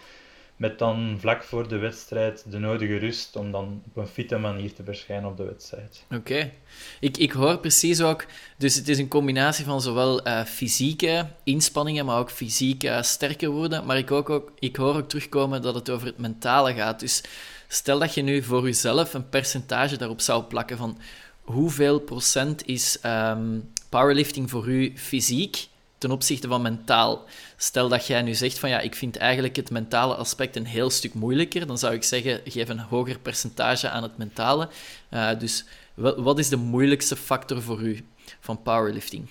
met 0.57 0.79
dan 0.79 1.17
vlak 1.19 1.43
voor 1.43 1.67
de 1.67 1.77
wedstrijd 1.77 2.45
de 2.49 2.57
nodige 2.57 2.97
rust 2.97 3.35
om 3.35 3.51
dan 3.51 3.81
op 3.87 3.97
een 3.97 4.07
fitte 4.07 4.37
manier 4.37 4.73
te 4.73 4.83
verschijnen 4.83 5.29
op 5.29 5.37
de 5.37 5.43
wedstrijd. 5.43 6.03
Oké. 6.11 6.51
Ik, 6.99 7.17
ik 7.17 7.31
hoor 7.31 7.57
precies 7.57 8.01
ook, 8.01 8.25
dus 8.57 8.75
het 8.75 8.87
is 8.87 8.97
een 8.97 9.07
combinatie 9.07 9.65
van 9.65 9.81
zowel 9.81 10.27
uh, 10.27 10.43
fysieke 10.43 11.27
inspanningen, 11.43 12.05
maar 12.05 12.19
ook 12.19 12.31
fysiek 12.31 12.83
uh, 12.83 13.01
sterker 13.01 13.49
worden, 13.49 13.85
maar 13.85 13.97
ik, 13.97 14.11
ook, 14.11 14.29
ook, 14.29 14.51
ik 14.59 14.75
hoor 14.75 14.95
ook 14.95 15.09
terugkomen 15.09 15.61
dat 15.61 15.75
het 15.75 15.89
over 15.89 16.07
het 16.07 16.17
mentale 16.17 16.73
gaat. 16.73 16.99
Dus 16.99 17.23
stel 17.67 17.99
dat 17.99 18.13
je 18.13 18.21
nu 18.21 18.43
voor 18.43 18.63
jezelf 18.63 19.13
een 19.13 19.29
percentage 19.29 19.97
daarop 19.97 20.21
zou 20.21 20.43
plakken 20.43 20.77
van 20.77 20.97
hoeveel 21.41 21.99
procent 21.99 22.65
is 22.65 22.97
um, 23.05 23.71
powerlifting 23.89 24.49
voor 24.49 24.67
u 24.67 24.93
fysiek 24.95 25.67
ten 25.97 26.11
opzichte 26.11 26.47
van 26.47 26.61
mentaal. 26.61 27.25
Stel 27.55 27.89
dat 27.89 28.07
jij 28.07 28.21
nu 28.21 28.33
zegt 28.33 28.59
van 28.59 28.69
ja, 28.69 28.79
ik 28.79 28.95
vind 28.95 29.17
eigenlijk 29.17 29.55
het 29.55 29.71
mentale 29.71 30.15
aspect 30.15 30.55
een 30.55 30.65
heel 30.65 30.89
stuk 30.89 31.13
moeilijker, 31.13 31.67
dan 31.67 31.77
zou 31.77 31.93
ik 31.93 32.03
zeggen, 32.03 32.41
geef 32.45 32.69
een 32.69 32.79
hoger 32.79 33.19
percentage 33.19 33.89
aan 33.89 34.03
het 34.03 34.17
mentale. 34.17 34.69
Uh, 35.09 35.39
dus 35.39 35.65
wat 35.95 36.39
is 36.39 36.49
de 36.49 36.57
moeilijkste 36.57 37.15
factor 37.15 37.61
voor 37.61 37.81
u 37.81 38.05
van 38.39 38.61
powerlifting? 38.61 39.27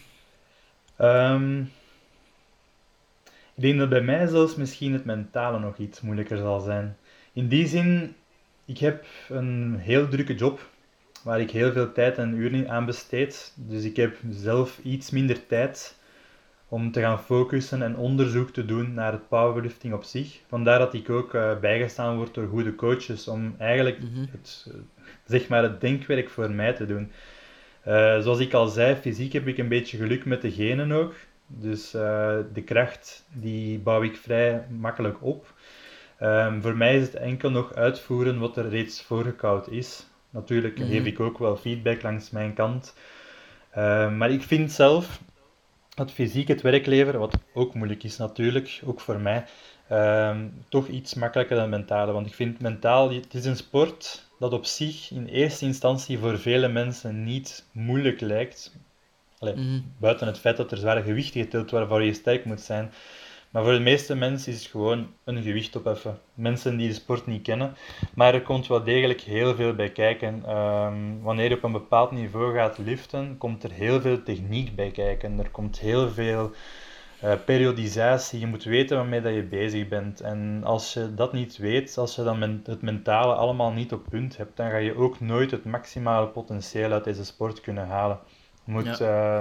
Um, 1.00 1.72
ik 3.54 3.62
denk 3.62 3.78
dat 3.78 3.88
bij 3.88 4.00
mij 4.00 4.26
zelfs 4.26 4.54
misschien 4.54 4.92
het 4.92 5.04
mentale 5.04 5.58
nog 5.58 5.76
iets 5.76 6.00
moeilijker 6.00 6.36
zal 6.36 6.60
zijn. 6.60 6.96
In 7.32 7.48
die 7.48 7.66
zin, 7.66 8.14
ik 8.64 8.78
heb 8.78 9.04
een 9.28 9.76
heel 9.78 10.08
drukke 10.08 10.34
job 10.34 10.68
waar 11.22 11.40
ik 11.40 11.50
heel 11.50 11.72
veel 11.72 11.92
tijd 11.92 12.18
en 12.18 12.34
uren 12.34 12.70
aan 12.70 12.84
besteed. 12.84 13.52
Dus 13.54 13.84
ik 13.84 13.96
heb 13.96 14.16
zelf 14.30 14.78
iets 14.82 15.10
minder 15.10 15.46
tijd 15.46 15.95
om 16.68 16.92
te 16.92 17.00
gaan 17.00 17.20
focussen 17.20 17.82
en 17.82 17.96
onderzoek 17.96 18.50
te 18.50 18.64
doen 18.64 18.94
naar 18.94 19.12
het 19.12 19.28
powerlifting 19.28 19.94
op 19.94 20.04
zich. 20.04 20.40
Vandaar 20.48 20.78
dat 20.78 20.94
ik 20.94 21.10
ook 21.10 21.34
uh, 21.34 21.58
bijgestaan 21.58 22.16
word 22.16 22.34
door 22.34 22.48
goede 22.48 22.74
coaches 22.74 23.28
om 23.28 23.54
eigenlijk 23.58 23.98
mhm. 24.02 24.20
het, 24.30 24.66
eh, 24.68 24.74
zeg 25.24 25.48
maar 25.48 25.62
het 25.62 25.80
denkwerk 25.80 26.30
voor 26.30 26.50
mij 26.50 26.72
te 26.72 26.86
doen. 26.86 27.10
Uh, 27.88 28.20
zoals 28.20 28.38
ik 28.38 28.52
al 28.52 28.66
zei, 28.66 28.94
fysiek 28.94 29.32
heb 29.32 29.46
ik 29.46 29.58
een 29.58 29.68
beetje 29.68 29.96
geluk 29.96 30.24
met 30.24 30.42
de 30.42 30.50
genen 30.50 30.92
ook. 30.92 31.14
Dus 31.46 31.90
de 31.90 32.62
kracht 32.64 33.24
die 33.32 33.78
bouw 33.78 34.02
ik 34.02 34.16
vrij 34.16 34.66
makkelijk 34.78 35.16
op. 35.20 35.54
Um, 36.22 36.62
voor 36.62 36.76
mij 36.76 36.96
is 36.96 37.02
het 37.02 37.14
enkel 37.14 37.50
nog 37.50 37.74
uitvoeren 37.74 38.38
wat 38.38 38.56
er 38.56 38.68
reeds 38.68 39.02
voorgekoud 39.02 39.70
is. 39.70 40.06
Natuurlijk 40.30 40.78
mhm. 40.78 40.88
geef 40.88 41.04
ik 41.04 41.20
ook 41.20 41.38
wel 41.38 41.56
feedback 41.56 42.02
langs 42.02 42.30
mijn 42.30 42.54
kant. 42.54 42.94
Uh, 43.76 44.16
maar 44.16 44.30
ik 44.30 44.42
vind 44.42 44.72
zelf 44.72 45.20
het 46.04 46.12
fysiek 46.12 46.48
het 46.48 46.62
werk 46.62 46.86
leveren, 46.86 47.20
wat 47.20 47.38
ook 47.54 47.74
moeilijk 47.74 48.02
is 48.02 48.16
natuurlijk, 48.16 48.80
ook 48.84 49.00
voor 49.00 49.20
mij, 49.20 49.44
ehm, 49.88 50.48
toch 50.68 50.88
iets 50.88 51.14
makkelijker 51.14 51.56
dan 51.56 51.68
mentale. 51.68 52.12
Want 52.12 52.26
ik 52.26 52.34
vind 52.34 52.60
mentaal, 52.60 53.10
het 53.12 53.34
is 53.34 53.44
een 53.44 53.56
sport 53.56 54.28
dat 54.38 54.52
op 54.52 54.64
zich 54.64 55.10
in 55.10 55.26
eerste 55.26 55.64
instantie 55.64 56.18
voor 56.18 56.38
vele 56.38 56.68
mensen 56.68 57.24
niet 57.24 57.64
moeilijk 57.72 58.20
lijkt. 58.20 58.76
Allee, 59.38 59.54
mhm. 59.54 59.80
Buiten 59.98 60.26
het 60.26 60.38
feit 60.38 60.56
dat 60.56 60.72
er 60.72 60.78
zware 60.78 61.02
gewichten 61.02 61.40
getild 61.40 61.70
worden 61.70 61.88
waarvoor 61.88 62.06
je 62.06 62.14
sterk 62.14 62.44
moet 62.44 62.60
zijn. 62.60 62.92
Maar 63.56 63.64
voor 63.64 63.74
de 63.74 63.80
meeste 63.80 64.14
mensen 64.14 64.52
is 64.52 64.58
het 64.58 64.70
gewoon 64.70 65.12
een 65.24 65.42
gewicht 65.42 65.76
opheffen. 65.76 66.18
Mensen 66.34 66.76
die 66.76 66.88
de 66.88 66.94
sport 66.94 67.26
niet 67.26 67.42
kennen. 67.42 67.74
Maar 68.14 68.34
er 68.34 68.42
komt 68.42 68.66
wel 68.66 68.84
degelijk 68.84 69.20
heel 69.20 69.54
veel 69.54 69.74
bij 69.74 69.90
kijken. 69.90 70.42
Ehm, 70.46 71.20
wanneer 71.22 71.48
je 71.48 71.54
op 71.54 71.62
een 71.62 71.72
bepaald 71.72 72.10
niveau 72.10 72.54
gaat 72.54 72.78
liften, 72.78 73.38
komt 73.38 73.64
er 73.64 73.70
heel 73.70 74.00
veel 74.00 74.22
techniek 74.22 74.74
bij 74.74 74.90
kijken. 74.90 75.38
Er 75.38 75.50
komt 75.50 75.78
heel 75.78 76.10
veel 76.10 76.50
uh, 77.24 77.32
periodisatie. 77.44 78.40
Je 78.40 78.46
moet 78.46 78.64
weten 78.64 78.96
waarmee 78.96 79.20
dat 79.20 79.34
je 79.34 79.42
bezig 79.42 79.88
bent. 79.88 80.20
En 80.20 80.60
als 80.64 80.92
je 80.92 81.14
dat 81.14 81.32
niet 81.32 81.56
weet, 81.56 81.98
als 81.98 82.16
je 82.16 82.22
dan 82.22 82.60
het 82.64 82.82
mentale 82.82 83.34
allemaal 83.34 83.72
niet 83.72 83.92
op 83.92 84.04
punt 84.10 84.36
hebt, 84.36 84.56
dan 84.56 84.70
ga 84.70 84.76
je 84.76 84.96
ook 84.96 85.20
nooit 85.20 85.50
het 85.50 85.64
maximale 85.64 86.26
potentieel 86.26 86.92
uit 86.92 87.04
deze 87.04 87.24
sport 87.24 87.60
kunnen 87.60 87.86
halen. 87.86 88.18
Je 88.64 88.72
moet 88.72 89.00
uh, 89.00 89.40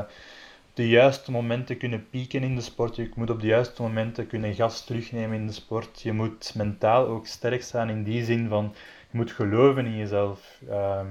de 0.75 0.87
juiste 0.87 1.31
momenten 1.31 1.77
kunnen 1.77 2.09
pieken 2.09 2.43
in 2.43 2.55
de 2.55 2.61
sport. 2.61 2.95
Je 2.95 3.11
moet 3.15 3.29
op 3.29 3.41
de 3.41 3.47
juiste 3.47 3.81
momenten 3.81 4.27
kunnen 4.27 4.53
gas 4.53 4.85
terugnemen 4.85 5.37
in 5.37 5.47
de 5.47 5.53
sport. 5.53 6.01
Je 6.01 6.11
moet 6.11 6.51
mentaal 6.55 7.07
ook 7.07 7.27
sterk 7.27 7.63
staan 7.63 7.89
in 7.89 8.03
die 8.03 8.25
zin 8.25 8.47
van 8.47 8.75
je 9.11 9.17
moet 9.17 9.31
geloven 9.31 9.85
in 9.85 9.97
jezelf. 9.97 10.59
Ehm, 10.69 11.07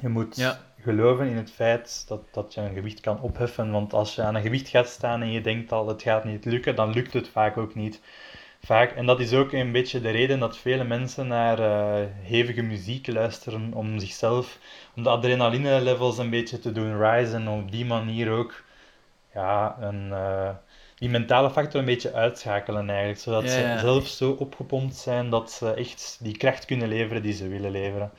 je 0.00 0.08
moet 0.08 0.36
ja 0.36 0.60
geloven 0.86 1.26
in 1.26 1.36
het 1.36 1.50
feit 1.50 2.04
dat, 2.08 2.22
dat 2.32 2.54
je 2.54 2.60
een 2.60 2.74
gewicht 2.74 3.00
kan 3.00 3.20
opheffen. 3.20 3.70
Want 3.70 3.92
als 3.92 4.14
je 4.14 4.22
aan 4.22 4.34
een 4.34 4.42
gewicht 4.42 4.68
gaat 4.68 4.88
staan 4.88 5.22
en 5.22 5.30
je 5.30 5.40
denkt 5.40 5.72
al 5.72 5.88
het 5.88 6.02
gaat 6.02 6.24
niet 6.24 6.44
lukken, 6.44 6.76
dan 6.76 6.92
lukt 6.92 7.12
het 7.12 7.28
vaak 7.28 7.56
ook 7.56 7.74
niet. 7.74 8.00
Vaak, 8.60 8.90
en 8.90 9.06
dat 9.06 9.20
is 9.20 9.32
ook 9.32 9.52
een 9.52 9.72
beetje 9.72 10.00
de 10.00 10.10
reden 10.10 10.38
dat 10.38 10.58
vele 10.58 10.84
mensen 10.84 11.26
naar 11.26 11.58
uh, 11.58 12.06
hevige 12.22 12.62
muziek 12.62 13.06
luisteren 13.06 13.72
om 13.74 13.98
zichzelf, 13.98 14.58
om 14.96 15.02
de 15.02 15.08
adrenaline 15.08 15.80
levels 15.80 16.18
een 16.18 16.30
beetje 16.30 16.58
te 16.58 16.72
doen 16.72 16.98
rise 16.98 17.34
en 17.34 17.48
op 17.48 17.70
die 17.70 17.84
manier 17.84 18.30
ook 18.30 18.64
ja, 19.36 19.76
een, 19.80 20.08
uh, 20.08 20.50
die 20.98 21.08
mentale 21.08 21.50
factor 21.50 21.80
een 21.80 21.86
beetje 21.86 22.12
uitschakelen 22.12 22.90
eigenlijk. 22.90 23.18
Zodat 23.18 23.50
ze 23.50 23.76
zelf 23.80 24.06
zo 24.06 24.30
opgepompt 24.30 24.96
zijn 24.96 25.30
dat 25.30 25.50
ze 25.50 25.72
echt 25.72 26.18
die 26.20 26.36
kracht 26.36 26.64
kunnen 26.64 26.88
leveren 26.88 27.22
die 27.22 27.32
ze 27.32 27.48
willen 27.48 27.70
leveren. 27.70 28.10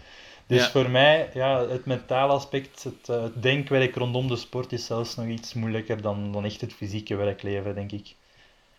Dus 0.48 0.68
voor 0.68 0.90
mij, 0.90 1.30
ja, 1.34 1.68
het 1.68 1.86
mentale 1.86 2.34
aspect, 2.34 2.84
het, 2.84 3.10
uh, 3.10 3.22
het, 3.22 3.42
denkwerk 3.42 3.96
rondom 3.96 4.28
de 4.28 4.36
sport 4.36 4.72
is 4.72 4.86
zelfs 4.86 5.16
nog 5.16 5.28
iets 5.28 5.54
moeilijker 5.54 6.02
dan, 6.02 6.32
dan 6.32 6.46
echt 6.46 6.62
het 6.62 6.74
fysieke 6.74 7.16
werkleven, 7.16 7.76
denk 7.76 7.92
ik. 7.92 8.16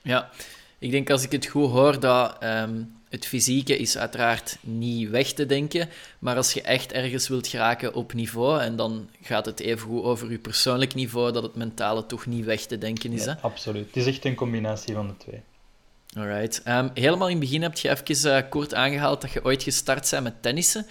Ja, 0.02 0.30
ik 0.78 0.90
denk 0.90 1.10
als 1.10 1.24
ik 1.24 1.32
het 1.32 1.46
goed 1.46 1.70
hoor, 1.70 2.00
dat 2.00 2.36
ehm, 2.40 2.82
het 3.08 3.26
fysieke 3.26 3.78
is 3.78 3.98
uiteraard 3.98 4.58
niet 4.60 5.08
weg 5.08 5.32
te 5.32 5.46
denken, 5.46 5.88
maar 6.18 6.36
als 6.36 6.52
je 6.52 6.62
echt 6.62 6.92
ergens 6.92 7.28
wilt 7.28 7.46
geraken 7.46 7.94
op 7.94 8.12
niveau, 8.12 8.60
en 8.60 8.76
dan 8.76 9.08
gaat 9.22 9.46
het 9.46 9.60
even 9.60 9.88
goed 9.88 10.02
over 10.02 10.30
je 10.30 10.38
persoonlijk 10.38 10.94
niveau, 10.94 11.32
dat 11.32 11.42
het 11.42 11.54
mentale 11.54 12.06
toch 12.06 12.26
niet 12.26 12.44
weg 12.44 12.60
te 12.60 12.78
denken 12.78 13.12
is. 13.12 13.24
hè? 13.24 13.40
Absoluut. 13.40 13.86
Het 13.86 13.96
is 13.96 14.06
echt 14.06 14.24
een 14.24 14.34
combinatie 14.34 14.94
van 14.94 15.06
de 15.06 15.16
twee. 15.16 15.40
Alright. 16.16 16.62
Um, 16.68 16.90
helemaal 16.94 17.28
in 17.28 17.36
het 17.36 17.44
begin 17.44 17.62
heb 17.62 17.78
je 17.78 17.90
even 17.90 18.36
uh, 18.36 18.50
kort 18.50 18.74
aangehaald 18.74 19.20
dat 19.20 19.30
je 19.30 19.44
ooit 19.44 19.62
gestart 19.62 20.10
bent 20.10 20.22
met 20.22 20.42
tennissen. 20.42 20.86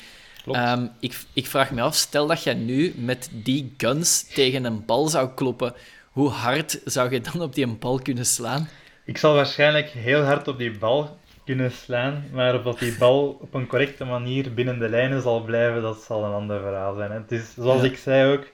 Um, 0.52 0.92
ik, 1.00 1.20
ik 1.34 1.46
vraag 1.48 1.72
me 1.72 1.82
af, 1.82 1.96
stel 1.96 2.28
dat 2.28 2.44
je 2.44 2.54
nu 2.54 2.94
met 2.98 3.30
die 3.32 3.74
guns 3.78 4.24
tegen 4.34 4.64
een 4.64 4.86
bal 4.86 5.08
zou 5.08 5.30
kloppen, 5.36 5.74
hoe 6.12 6.30
hard 6.30 6.80
zou 6.86 7.12
je 7.12 7.22
dan 7.22 7.42
op 7.42 7.56
die 7.56 7.68
bal 7.68 8.00
kunnen 8.00 8.26
slaan? 8.26 8.70
Ik 9.06 9.18
zal 9.18 9.34
waarschijnlijk 9.34 9.90
heel 9.90 10.22
hard 10.22 10.48
op 10.48 10.58
die 10.58 10.78
bal 10.78 11.18
kunnen 11.48 11.72
slaan, 11.72 12.24
maar 12.32 12.56
of 12.56 12.64
dat 12.64 12.80
die 12.80 12.98
bal 12.98 13.38
op 13.42 13.54
een 13.54 13.68
correcte 13.68 14.06
manier 14.06 14.54
binnen 14.54 14.80
de 14.80 14.90
lijnen 14.90 15.22
zal 15.22 15.42
blijven, 15.44 15.82
dat 15.82 16.02
zal 16.02 16.24
een 16.24 16.34
ander 16.34 16.62
verhaal 16.62 16.96
zijn. 16.96 17.12
Het 17.12 17.32
is, 17.32 17.54
zoals 17.54 17.84
ik 17.84 17.98
zei 17.98 18.34
ook, 18.34 18.48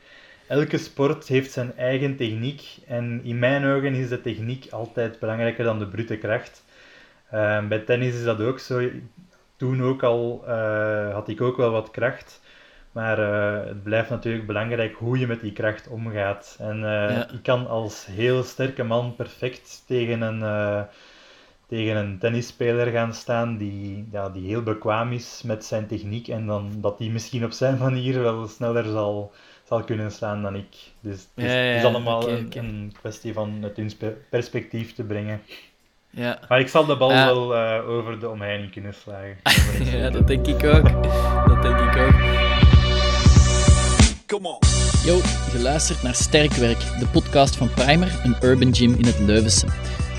elke 0.47 0.77
sport 0.77 1.27
heeft 1.27 1.51
zijn 1.51 1.77
eigen 1.77 2.15
techniek 2.15 2.61
en 2.87 3.21
in 3.23 3.39
mijn 3.39 3.65
ogen 3.65 3.93
is 3.93 4.09
de 4.09 4.21
techniek 4.21 4.71
altijd 4.71 5.19
belangrijker 5.19 5.63
dan 5.63 5.79
de 5.79 5.87
brute 5.87 6.17
kracht. 6.17 6.63
Uh, 7.33 7.67
bij 7.67 7.79
tennis 7.79 8.13
is 8.13 8.23
dat 8.23 8.41
ook 8.41 8.59
zo 8.59 8.89
toen 9.55 9.83
ook 9.83 10.03
al 10.03 10.43
uh, 10.47 11.13
had 11.13 11.27
ik 11.27 11.41
ook 11.41 11.57
wel 11.57 11.71
wat 11.71 11.91
kracht. 11.91 12.41
Maar 12.91 13.19
uh, 13.19 13.67
het 13.67 13.83
blijft 13.83 14.09
natuurlijk 14.09 14.47
belangrijk 14.47 14.95
hoe 14.95 15.19
je 15.19 15.27
met 15.27 15.41
die 15.41 15.53
kracht 15.53 15.87
omgaat. 15.87 16.57
En 16.59 16.79
uh, 16.79 17.19
ik 17.19 17.43
kan 17.43 17.67
als 17.67 18.05
heel 18.05 18.43
sterke 18.43 18.83
man 18.83 19.15
perfect 19.15 19.83
tegen 19.87 20.21
een, 20.21 20.41
tegen 21.73 21.95
een 21.95 22.17
tennisspeler 22.17 22.87
gaan 22.87 23.13
staan 23.13 23.57
die, 23.57 24.07
ja, 24.11 24.29
die 24.29 24.47
heel 24.47 24.61
bekwaam 24.61 25.11
is 25.11 25.41
met 25.45 25.65
zijn 25.65 25.87
techniek. 25.87 26.27
En 26.27 26.45
dan 26.45 26.71
dat 26.81 26.97
die 26.97 27.11
misschien 27.11 27.45
op 27.45 27.51
zijn 27.51 27.77
manier 27.77 28.21
wel 28.21 28.47
sneller 28.47 28.83
zal, 28.83 29.31
zal 29.67 29.83
kunnen 29.83 30.11
slaan 30.11 30.41
dan 30.41 30.55
ik. 30.55 30.75
Dus 30.99 31.27
het 31.35 31.45
is, 31.45 31.77
is 31.77 31.83
allemaal 31.83 32.29
een, 32.29 32.47
een, 32.57 32.93
kwestie 32.99 33.33
van 33.33 33.57
het 33.61 33.77
in 33.77 33.91
perspectief 34.29 34.93
te 34.93 35.03
brengen. 35.03 35.41
Ja. 36.09 36.39
Maar 36.49 36.59
ik 36.59 36.67
zal 36.67 36.85
de 36.85 36.97
bal 36.97 37.11
uh, 37.11 37.25
wel 37.25 37.55
uh, 37.55 37.89
over 37.89 38.19
de 38.19 38.29
omheining 38.29 38.71
kunnen 38.71 38.93
slagen. 38.93 39.37
ja, 39.99 40.09
dat 40.09 40.27
denk 40.27 40.47
ik 40.47 40.63
ook. 40.63 41.03
Dat 41.47 41.61
denk 41.61 41.79
ik 41.79 41.97
ook. 41.97 42.21
Come 44.25 44.47
on. 44.47 44.59
Yo, 45.05 45.19
geluisterd 45.49 46.03
naar 46.03 46.15
Sterkwerk, 46.15 46.79
de 46.79 47.07
podcast 47.11 47.55
van 47.55 47.69
Primer, 47.69 48.19
een 48.23 48.35
urban 48.41 48.75
gym 48.75 48.93
in 48.93 49.05
het 49.05 49.19
Leuvense. 49.19 49.67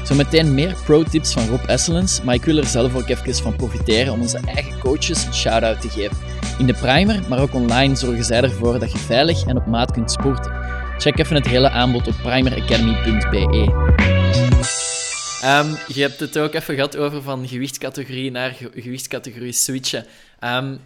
Zometeen 0.04 0.54
meer 0.54 0.76
pro-tips 0.84 1.32
van 1.32 1.48
Rob 1.48 1.64
Esselens, 1.66 2.22
maar 2.22 2.34
ik 2.34 2.44
wil 2.44 2.56
er 2.56 2.66
zelf 2.66 2.94
ook 2.94 3.08
even 3.08 3.34
van 3.34 3.56
profiteren 3.56 4.12
om 4.12 4.20
onze 4.20 4.38
eigen 4.46 4.78
coaches 4.78 5.24
een 5.24 5.34
shout-out 5.34 5.80
te 5.80 5.88
geven. 5.88 6.16
In 6.58 6.66
de 6.66 6.74
Primer, 6.74 7.28
maar 7.28 7.38
ook 7.38 7.54
online 7.54 7.96
zorgen 7.96 8.24
zij 8.24 8.42
ervoor 8.42 8.78
dat 8.78 8.92
je 8.92 8.98
veilig 8.98 9.46
en 9.46 9.56
op 9.56 9.66
maat 9.66 9.92
kunt 9.92 10.10
sporten. 10.10 10.52
Check 10.98 11.18
even 11.18 11.36
het 11.36 11.46
hele 11.46 11.70
aanbod 11.70 12.06
op 12.06 12.14
primeracademy.be. 12.22 13.72
Um, 15.44 15.76
je 15.94 16.00
hebt 16.00 16.20
het 16.20 16.38
ook 16.38 16.54
even 16.54 16.74
gehad 16.74 16.96
over 16.96 17.22
van 17.22 17.48
gewichtscategorie 17.48 18.30
naar 18.30 18.56
gewichtscategorie 18.74 19.52
switchen. 19.52 20.06
Um, 20.40 20.80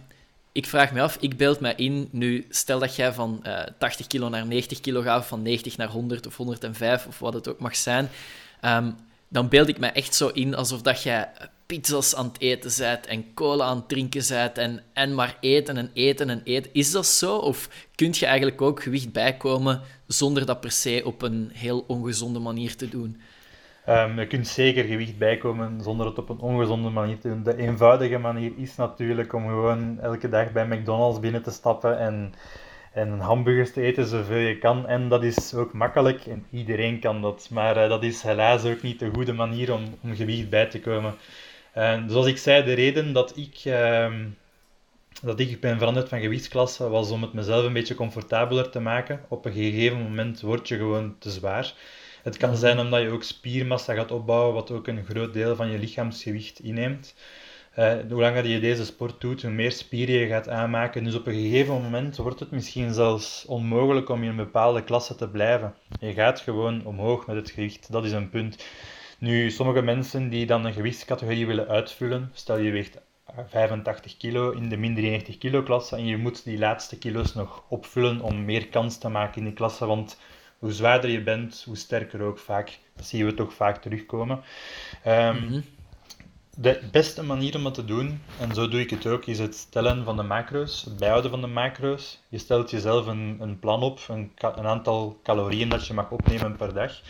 ik 0.51 0.65
vraag 0.65 0.91
me 0.91 1.01
af, 1.01 1.17
ik 1.19 1.37
beeld 1.37 1.59
me 1.59 1.73
in, 1.75 2.09
nu 2.11 2.45
stel 2.49 2.79
dat 2.79 2.95
jij 2.95 3.13
van 3.13 3.39
uh, 3.43 3.59
eh, 3.59 3.67
80 3.77 4.07
kilo 4.07 4.29
naar 4.29 4.45
90 4.45 4.79
kilo 4.79 5.01
gaat, 5.01 5.19
of 5.19 5.27
van 5.27 5.41
90 5.41 5.77
naar 5.77 5.87
100 5.87 6.27
of 6.27 6.37
105 6.37 7.05
of 7.05 7.19
wat 7.19 7.33
het 7.33 7.47
ook 7.47 7.59
mag 7.59 7.75
zijn, 7.75 8.09
um, 8.61 8.95
dan 9.29 9.49
beeld 9.49 9.67
ik 9.67 9.79
me 9.79 9.87
echt 9.87 10.15
zo 10.15 10.27
in 10.27 10.55
alsof 10.55 10.81
dat 10.81 11.03
jij 11.03 11.29
pizza's 11.65 12.15
aan 12.15 12.25
het 12.25 12.41
eten 12.41 12.71
bent 12.77 13.05
en 13.05 13.33
cola 13.33 13.65
aan 13.65 13.77
het 13.77 13.87
drinken 13.87 14.23
bent 14.29 14.57
en, 14.57 14.83
en 14.93 15.15
maar 15.15 15.37
eten 15.39 15.77
en 15.77 15.89
eten 15.93 16.29
en 16.29 16.41
eten. 16.43 16.73
Is 16.73 16.91
dat 16.91 17.05
zo? 17.05 17.37
Of 17.37 17.87
kun 17.95 18.09
je 18.11 18.25
eigenlijk 18.25 18.61
ook 18.61 18.83
gewicht 18.83 19.11
bijkomen 19.11 19.81
zonder 20.07 20.45
dat 20.45 20.59
per 20.59 20.71
se 20.71 21.01
op 21.05 21.21
een 21.21 21.49
heel 21.53 21.83
ongezonde 21.87 22.39
manier 22.39 22.75
te 22.75 22.89
doen? 22.89 23.21
Um, 23.89 24.19
je 24.19 24.27
kunt 24.27 24.47
zeker 24.47 24.83
gewicht 24.83 25.17
bijkomen 25.17 25.81
zonder 25.81 26.05
het 26.05 26.17
op 26.17 26.29
een 26.29 26.39
ongezonde 26.39 26.89
manier 26.89 27.19
te 27.19 27.27
doen. 27.27 27.43
De 27.43 27.57
eenvoudige 27.57 28.17
manier 28.17 28.51
is 28.57 28.75
natuurlijk 28.75 29.33
om 29.33 29.47
gewoon 29.47 29.99
elke 29.99 30.29
dag 30.29 30.51
bij 30.51 30.67
McDonald's 30.67 31.19
binnen 31.19 31.43
te 31.43 31.51
stappen 31.51 31.99
en, 31.99 32.33
en 32.93 33.19
hamburgers 33.19 33.73
te 33.73 33.81
eten 33.81 34.05
zoveel 34.05 34.37
je 34.37 34.57
kan. 34.57 34.87
En 34.87 35.09
dat 35.09 35.23
is 35.23 35.53
ook 35.53 35.73
makkelijk 35.73 36.25
en 36.25 36.45
iedereen 36.51 36.99
kan 36.99 37.21
dat. 37.21 37.47
Maar 37.51 37.77
uh, 37.77 37.89
dat 37.89 38.03
is 38.03 38.21
helaas 38.21 38.65
ook 38.65 38.81
niet 38.81 38.99
de 38.99 39.09
goede 39.13 39.33
manier 39.33 39.73
om, 39.73 39.83
om 40.01 40.15
gewicht 40.15 40.49
bij 40.49 40.65
te 40.65 40.79
komen. 40.79 41.15
Uh, 41.77 42.03
zoals 42.07 42.27
ik 42.27 42.37
zei, 42.37 42.63
de 42.63 42.73
reden 42.73 43.13
dat 43.13 43.37
ik, 43.37 43.65
uh, 43.65 44.13
dat 45.21 45.39
ik 45.39 45.59
ben 45.59 45.77
veranderd 45.77 46.09
van 46.09 46.19
gewichtsklasse 46.21 46.89
was 46.89 47.11
om 47.11 47.21
het 47.21 47.33
mezelf 47.33 47.65
een 47.65 47.73
beetje 47.73 47.95
comfortabeler 47.95 48.69
te 48.69 48.79
maken. 48.79 49.21
Op 49.27 49.45
een 49.45 49.53
gegeven 49.53 50.01
moment 50.01 50.41
word 50.41 50.67
je 50.67 50.77
gewoon 50.77 51.15
te 51.19 51.29
zwaar. 51.29 51.73
Het 52.23 52.37
kan 52.37 52.55
zijn 52.55 52.79
omdat 52.79 53.01
je 53.01 53.09
ook 53.09 53.23
spiermassa 53.23 53.93
gaat 53.93 54.11
opbouwen, 54.11 54.53
wat 54.53 54.71
ook 54.71 54.87
een 54.87 55.05
groot 55.05 55.33
deel 55.33 55.55
van 55.55 55.71
je 55.71 55.77
lichaamsgewicht 55.77 56.59
inneemt. 56.59 57.15
Uh, 57.77 57.93
hoe 58.09 58.21
langer 58.21 58.47
je 58.47 58.59
deze 58.59 58.85
sport 58.85 59.21
doet, 59.21 59.41
hoe 59.41 59.51
meer 59.51 59.71
spieren 59.71 60.15
je 60.15 60.27
gaat 60.27 60.49
aanmaken. 60.49 61.03
Dus 61.03 61.15
op 61.15 61.27
een 61.27 61.33
gegeven 61.33 61.73
moment 61.73 62.17
wordt 62.17 62.39
het 62.39 62.51
misschien 62.51 62.93
zelfs 62.93 63.45
onmogelijk 63.45 64.09
om 64.09 64.23
in 64.23 64.29
een 64.29 64.35
bepaalde 64.35 64.83
klasse 64.83 65.15
te 65.15 65.29
blijven. 65.29 65.73
Je 65.99 66.13
gaat 66.13 66.39
gewoon 66.39 66.85
omhoog 66.85 67.27
met 67.27 67.35
het 67.35 67.51
gewicht, 67.51 67.91
dat 67.91 68.05
is 68.05 68.11
een 68.11 68.29
punt. 68.29 68.65
Nu, 69.19 69.51
sommige 69.51 69.81
mensen 69.81 70.29
die 70.29 70.45
dan 70.45 70.65
een 70.65 70.73
gewichtscategorie 70.73 71.47
willen 71.47 71.67
uitvullen, 71.67 72.29
stel 72.33 72.57
je 72.57 72.71
weegt 72.71 73.01
85 73.47 74.17
kilo 74.17 74.51
in 74.51 74.69
de 74.69 74.77
min 74.77 74.95
93 74.95 75.37
kilo 75.37 75.63
klasse 75.63 75.95
en 75.95 76.05
je 76.05 76.17
moet 76.17 76.43
die 76.43 76.57
laatste 76.57 76.97
kilo's 76.97 77.33
nog 77.33 77.63
opvullen 77.67 78.21
om 78.21 78.45
meer 78.45 78.67
kans 78.67 78.97
te 78.97 79.09
maken 79.09 79.37
in 79.37 79.43
die 79.43 79.53
klasse, 79.53 79.85
want 79.85 80.19
hoe 80.59 80.71
zwaarder 80.71 81.09
je 81.09 81.23
bent, 81.23 81.63
hoe 81.65 81.77
sterker 81.77 82.21
ook 82.21 82.39
vaak. 82.39 82.79
Dat 82.95 83.05
zien 83.05 83.25
we 83.25 83.33
toch 83.33 83.53
vaak 83.53 83.81
terugkomen. 83.81 84.41
Um, 85.07 85.63
De 86.61 86.79
beste 86.91 87.23
manier 87.23 87.55
om 87.55 87.63
dat 87.63 87.73
te 87.73 87.85
doen, 87.85 88.21
en 88.39 88.53
zo 88.53 88.67
doe 88.67 88.79
ik 88.79 88.89
het 88.89 89.07
ook, 89.07 89.25
is 89.25 89.39
het 89.39 89.55
stellen 89.55 90.03
van 90.03 90.17
de 90.17 90.23
macro's, 90.23 90.83
het 90.83 90.97
bijhouden 90.97 91.31
van 91.31 91.41
de 91.41 91.47
macro's. 91.47 92.19
Je 92.29 92.37
stelt 92.37 92.69
jezelf 92.69 93.07
een, 93.07 93.37
een 93.39 93.59
plan 93.59 93.81
op, 93.81 93.99
een, 94.07 94.31
een 94.37 94.65
aantal 94.65 95.19
calorieën 95.23 95.69
dat 95.69 95.87
je 95.87 95.93
mag 95.93 96.11
opnemen 96.11 96.55
per 96.55 96.73
dag. 96.73 97.01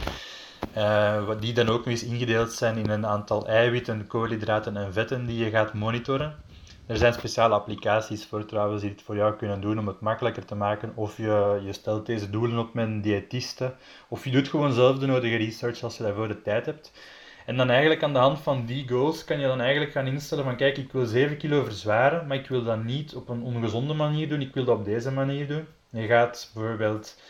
Uh, 0.78 1.30
die 1.40 1.54
dan 1.54 1.70
ook 1.70 1.78
nog 1.78 1.88
eens 1.88 2.04
ingedeeld 2.04 2.52
zijn 2.52 2.78
in 2.78 2.90
een 2.90 3.06
aantal 3.06 3.48
eiwitten, 3.48 4.08
koolhydraten 4.08 4.78
en 4.78 4.94
vetten 4.94 5.26
die 5.26 5.44
je 5.44 5.50
gaat 5.50 5.74
monitoren. 5.74 6.36
Er 6.86 6.98
zijn 6.98 7.14
speciale 7.14 7.54
applicaties 7.54 8.26
voor 8.26 8.46
trouwens 8.46 8.82
die 8.82 8.92
het 8.92 9.02
voor 9.02 9.16
jou 9.16 9.36
kunnen 9.36 9.62
doen 9.62 9.80
om 9.80 9.88
het 9.88 10.00
makkelijker 10.00 10.46
te 10.46 10.56
maken. 10.56 10.92
Of 10.96 11.18
je, 11.18 11.62
je 11.66 11.74
stelt 11.74 12.06
deze 12.06 12.30
doelen 12.30 12.58
op 12.58 12.74
met 12.74 12.88
een 12.88 13.02
diëtiste. 13.02 13.74
Of 14.08 14.24
je 14.24 14.32
doet 14.32 14.48
gewoon 14.48 14.74
zelf 14.74 14.98
de 15.00 15.06
nodige 15.06 15.36
research 15.36 15.84
als 15.84 15.98
je 15.98 16.04
daarvoor 16.04 16.28
de 16.28 16.42
tijd 16.42 16.66
hebt. 16.66 16.92
En 17.50 17.58
dan 17.58 17.70
eigenlijk 17.70 18.04
aan 18.04 18.14
de 18.14 18.20
hand 18.20 18.40
van 18.40 18.66
die 18.66 18.88
goals 18.88 19.24
kan 19.24 19.40
je 19.40 19.48
dan 19.48 19.62
eigenlijk 19.62 19.92
gaan 19.92 20.08
instellen 20.08 20.44
van 20.44 20.56
kijk, 20.56 20.78
ik 20.78 20.92
wil 20.92 21.06
7 21.06 21.38
kilo 21.38 21.64
verzwaren, 21.64 22.28
maar 22.28 22.38
ik 22.38 22.48
wil 22.48 22.64
dat 22.64 22.84
niet 22.84 23.16
op 23.16 23.30
een 23.30 23.42
ongezonde 23.42 23.94
manier 23.94 24.30
doen, 24.30 24.42
ik 24.42 24.54
wil 24.54 24.64
dat 24.66 24.78
op 24.78 24.86
deze 24.86 25.12
manier 25.12 25.48
doen. 25.48 25.66
Je 25.90 26.08
gaat 26.08 26.52
bijvoorbeeld 26.54 27.22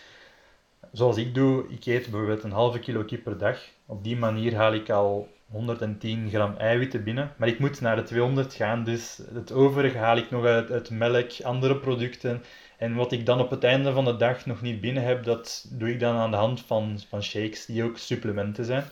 zoals 0.91 1.17
ik 1.17 1.33
doe, 1.33 1.65
ik 1.69 1.85
eet 1.85 2.09
bijvoorbeeld 2.09 2.43
een 2.43 2.51
halve 2.51 2.79
kilo 2.79 3.03
kip 3.03 3.23
per 3.23 3.37
dag. 3.37 3.59
Op 3.85 4.03
die 4.03 4.17
manier 4.17 4.55
haal 4.55 4.73
ik 4.73 4.89
al 4.89 5.27
110 5.51 6.29
gram 6.29 6.55
eiwitten 6.57 7.03
binnen. 7.03 7.33
Maar 7.37 7.47
ik 7.47 7.59
moet 7.59 7.81
naar 7.81 7.95
de 7.95 8.03
200 8.03 8.53
gaan, 8.53 8.83
dus 8.83 9.21
het 9.33 9.51
overige 9.51 9.97
haal 9.97 10.17
ik 10.17 10.31
nog 10.31 10.45
uit, 10.45 10.71
uit 10.71 10.89
melk, 10.89 11.31
andere 11.43 11.75
producten. 11.77 12.43
En 12.77 12.95
wat 12.95 13.11
ik 13.11 13.25
dan 13.25 13.39
op 13.39 13.49
het 13.49 13.63
einde 13.63 13.93
van 13.93 14.05
de 14.05 14.15
dag 14.15 14.45
nog 14.45 14.61
niet 14.61 14.81
binnen 14.81 15.03
heb, 15.03 15.23
dat 15.23 15.67
doe 15.71 15.89
ik 15.89 15.99
dan 15.99 16.15
aan 16.15 16.31
de 16.31 16.37
hand 16.37 16.61
van, 16.61 16.99
van 17.09 17.23
shakes, 17.23 17.65
die 17.65 17.83
ook 17.83 17.97
supplementen 17.97 18.65
zijn. 18.65 18.83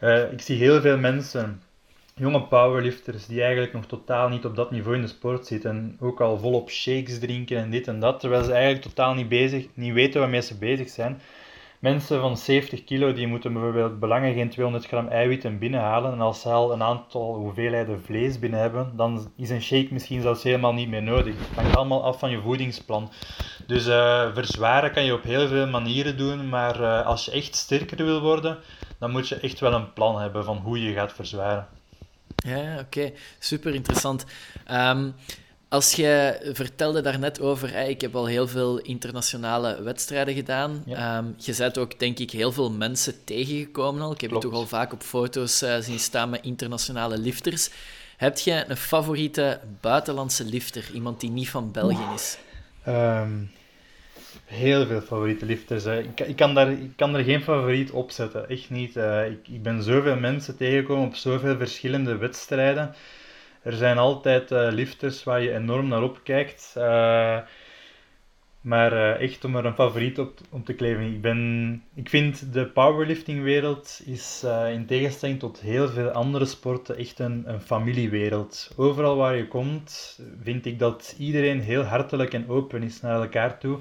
Uh, 0.00 0.32
ik 0.32 0.40
zie 0.40 0.56
heel 0.56 0.80
veel 0.80 0.98
mensen, 0.98 1.62
jonge 2.14 2.42
powerlifters, 2.42 3.26
die 3.26 3.42
eigenlijk 3.42 3.72
nog 3.72 3.86
totaal 3.86 4.28
niet 4.28 4.44
op 4.44 4.56
dat 4.56 4.70
niveau 4.70 4.96
in 4.96 5.02
de 5.02 5.08
sport 5.08 5.46
zitten. 5.46 5.96
Ook 6.00 6.20
al 6.20 6.38
volop 6.38 6.70
shakes 6.70 7.18
drinken 7.18 7.56
en 7.56 7.70
dit 7.70 7.88
en 7.88 8.00
dat, 8.00 8.20
terwijl 8.20 8.44
ze 8.44 8.52
eigenlijk 8.52 8.82
totaal 8.82 9.14
niet, 9.14 9.28
bezig, 9.28 9.66
niet 9.74 9.92
weten 9.92 10.20
waarmee 10.20 10.42
ze 10.42 10.58
bezig 10.58 10.88
zijn. 10.88 11.20
Mensen 11.84 12.20
van 12.20 12.36
70 12.36 12.84
kilo 12.84 13.12
die 13.12 13.26
moeten 13.26 13.52
bijvoorbeeld 13.52 14.00
belangen 14.00 14.34
geen 14.34 14.50
200 14.50 14.86
gram 14.86 15.08
eiwitten 15.08 15.58
binnenhalen. 15.58 16.12
En 16.12 16.20
als 16.20 16.40
ze 16.40 16.48
al 16.48 16.72
een 16.72 16.82
aantal 16.82 17.34
hoeveelheden 17.34 18.02
vlees 18.02 18.38
binnen 18.38 18.60
hebben, 18.60 18.96
dan 18.96 19.32
is 19.36 19.50
een 19.50 19.62
shake 19.62 19.88
misschien 19.90 20.20
zelfs 20.20 20.42
helemaal 20.42 20.72
niet 20.72 20.88
meer 20.88 21.02
nodig. 21.02 21.34
Het 21.38 21.56
hangt 21.56 21.76
allemaal 21.76 22.04
af 22.04 22.18
van 22.18 22.30
je 22.30 22.40
voedingsplan. 22.40 23.12
Dus 23.66 23.86
uh, 23.86 24.34
verzwaren 24.34 24.92
kan 24.92 25.04
je 25.04 25.12
op 25.12 25.22
heel 25.22 25.48
veel 25.48 25.66
manieren 25.66 26.16
doen, 26.16 26.48
maar 26.48 26.80
uh, 26.80 27.06
als 27.06 27.24
je 27.24 27.30
echt 27.30 27.54
sterker 27.54 28.04
wil 28.04 28.20
worden, 28.20 28.58
dan 28.98 29.10
moet 29.10 29.28
je 29.28 29.36
echt 29.36 29.60
wel 29.60 29.72
een 29.72 29.92
plan 29.92 30.20
hebben 30.20 30.44
van 30.44 30.56
hoe 30.56 30.82
je 30.82 30.92
gaat 30.92 31.12
verzwaren. 31.12 31.66
Ja, 32.36 32.78
oké. 32.78 33.12
Super 33.38 33.74
interessant. 33.74 34.26
Um, 34.70 35.14
als 35.74 35.92
je 35.92 36.40
vertelde 36.52 37.00
daarnet 37.00 37.40
over, 37.40 37.72
hey, 37.72 37.90
ik 37.90 38.00
heb 38.00 38.14
al 38.14 38.26
heel 38.26 38.48
veel 38.48 38.78
internationale 38.78 39.82
wedstrijden 39.82 40.34
gedaan. 40.34 40.82
Ja. 40.86 41.18
Um, 41.18 41.34
je 41.38 41.54
bent 41.58 41.78
ook, 41.78 41.98
denk 41.98 42.18
ik, 42.18 42.30
heel 42.30 42.52
veel 42.52 42.70
mensen 42.70 43.24
tegengekomen 43.24 44.02
al. 44.02 44.12
Ik 44.12 44.20
heb 44.20 44.30
Klopt. 44.30 44.44
je 44.44 44.50
toch 44.50 44.58
al 44.58 44.66
vaak 44.66 44.92
op 44.92 45.02
foto's 45.02 45.62
uh, 45.62 45.76
zien 45.78 45.98
staan 45.98 46.30
met 46.30 46.44
internationale 46.44 47.18
lifters. 47.18 47.70
Heb 48.16 48.38
je 48.38 48.64
een 48.68 48.76
favoriete 48.76 49.60
buitenlandse 49.80 50.44
lifter? 50.44 50.90
Iemand 50.92 51.20
die 51.20 51.30
niet 51.30 51.50
van 51.50 51.72
België 51.72 52.14
is? 52.14 52.38
Um, 52.88 53.50
heel 54.44 54.86
veel 54.86 55.00
favoriete 55.00 55.44
lifters. 55.44 55.84
Hè. 55.84 55.98
Ik, 55.98 56.20
ik, 56.20 56.36
kan 56.36 56.54
daar, 56.54 56.70
ik 56.70 56.96
kan 56.96 57.14
er 57.14 57.24
geen 57.24 57.42
favoriet 57.42 57.90
op 57.90 58.10
zetten. 58.10 58.48
Echt 58.48 58.70
niet. 58.70 58.96
Uh, 58.96 59.26
ik, 59.26 59.48
ik 59.48 59.62
ben 59.62 59.82
zoveel 59.82 60.16
mensen 60.16 60.56
tegengekomen 60.56 61.06
op 61.06 61.14
zoveel 61.14 61.56
verschillende 61.56 62.16
wedstrijden. 62.16 62.94
Er 63.64 63.72
zijn 63.72 63.98
altijd 63.98 64.52
uh, 64.52 64.68
lifters 64.70 65.24
waar 65.24 65.42
je 65.42 65.54
enorm 65.54 65.88
naar 65.88 66.02
opkijkt. 66.02 66.74
Uh, 66.76 67.38
maar 68.60 68.92
uh, 68.92 69.20
echt 69.20 69.44
om 69.44 69.56
er 69.56 69.64
een 69.64 69.74
favoriet 69.74 70.18
op 70.18 70.38
om 70.50 70.64
te 70.64 70.74
kleven. 70.74 71.02
Ik, 71.02 71.20
ben, 71.20 71.82
ik 71.94 72.08
vind 72.08 72.52
de 72.52 72.66
powerliftingwereld 72.66 74.02
is 74.04 74.46
in 74.72 74.86
tegenstelling 74.86 75.38
tot 75.38 75.60
heel 75.60 75.88
veel 75.88 76.08
andere 76.08 76.44
sporten 76.44 76.96
echt 76.96 77.18
een, 77.18 77.42
een 77.46 77.60
familiewereld. 77.60 78.72
Overal 78.76 79.16
waar 79.16 79.36
je 79.36 79.48
komt 79.48 80.20
vind 80.42 80.66
ik 80.66 80.78
dat 80.78 81.14
iedereen 81.18 81.60
heel 81.60 81.82
hartelijk 81.82 82.32
en 82.32 82.48
open 82.48 82.82
is 82.82 83.00
naar 83.00 83.20
elkaar 83.20 83.58
toe. 83.58 83.78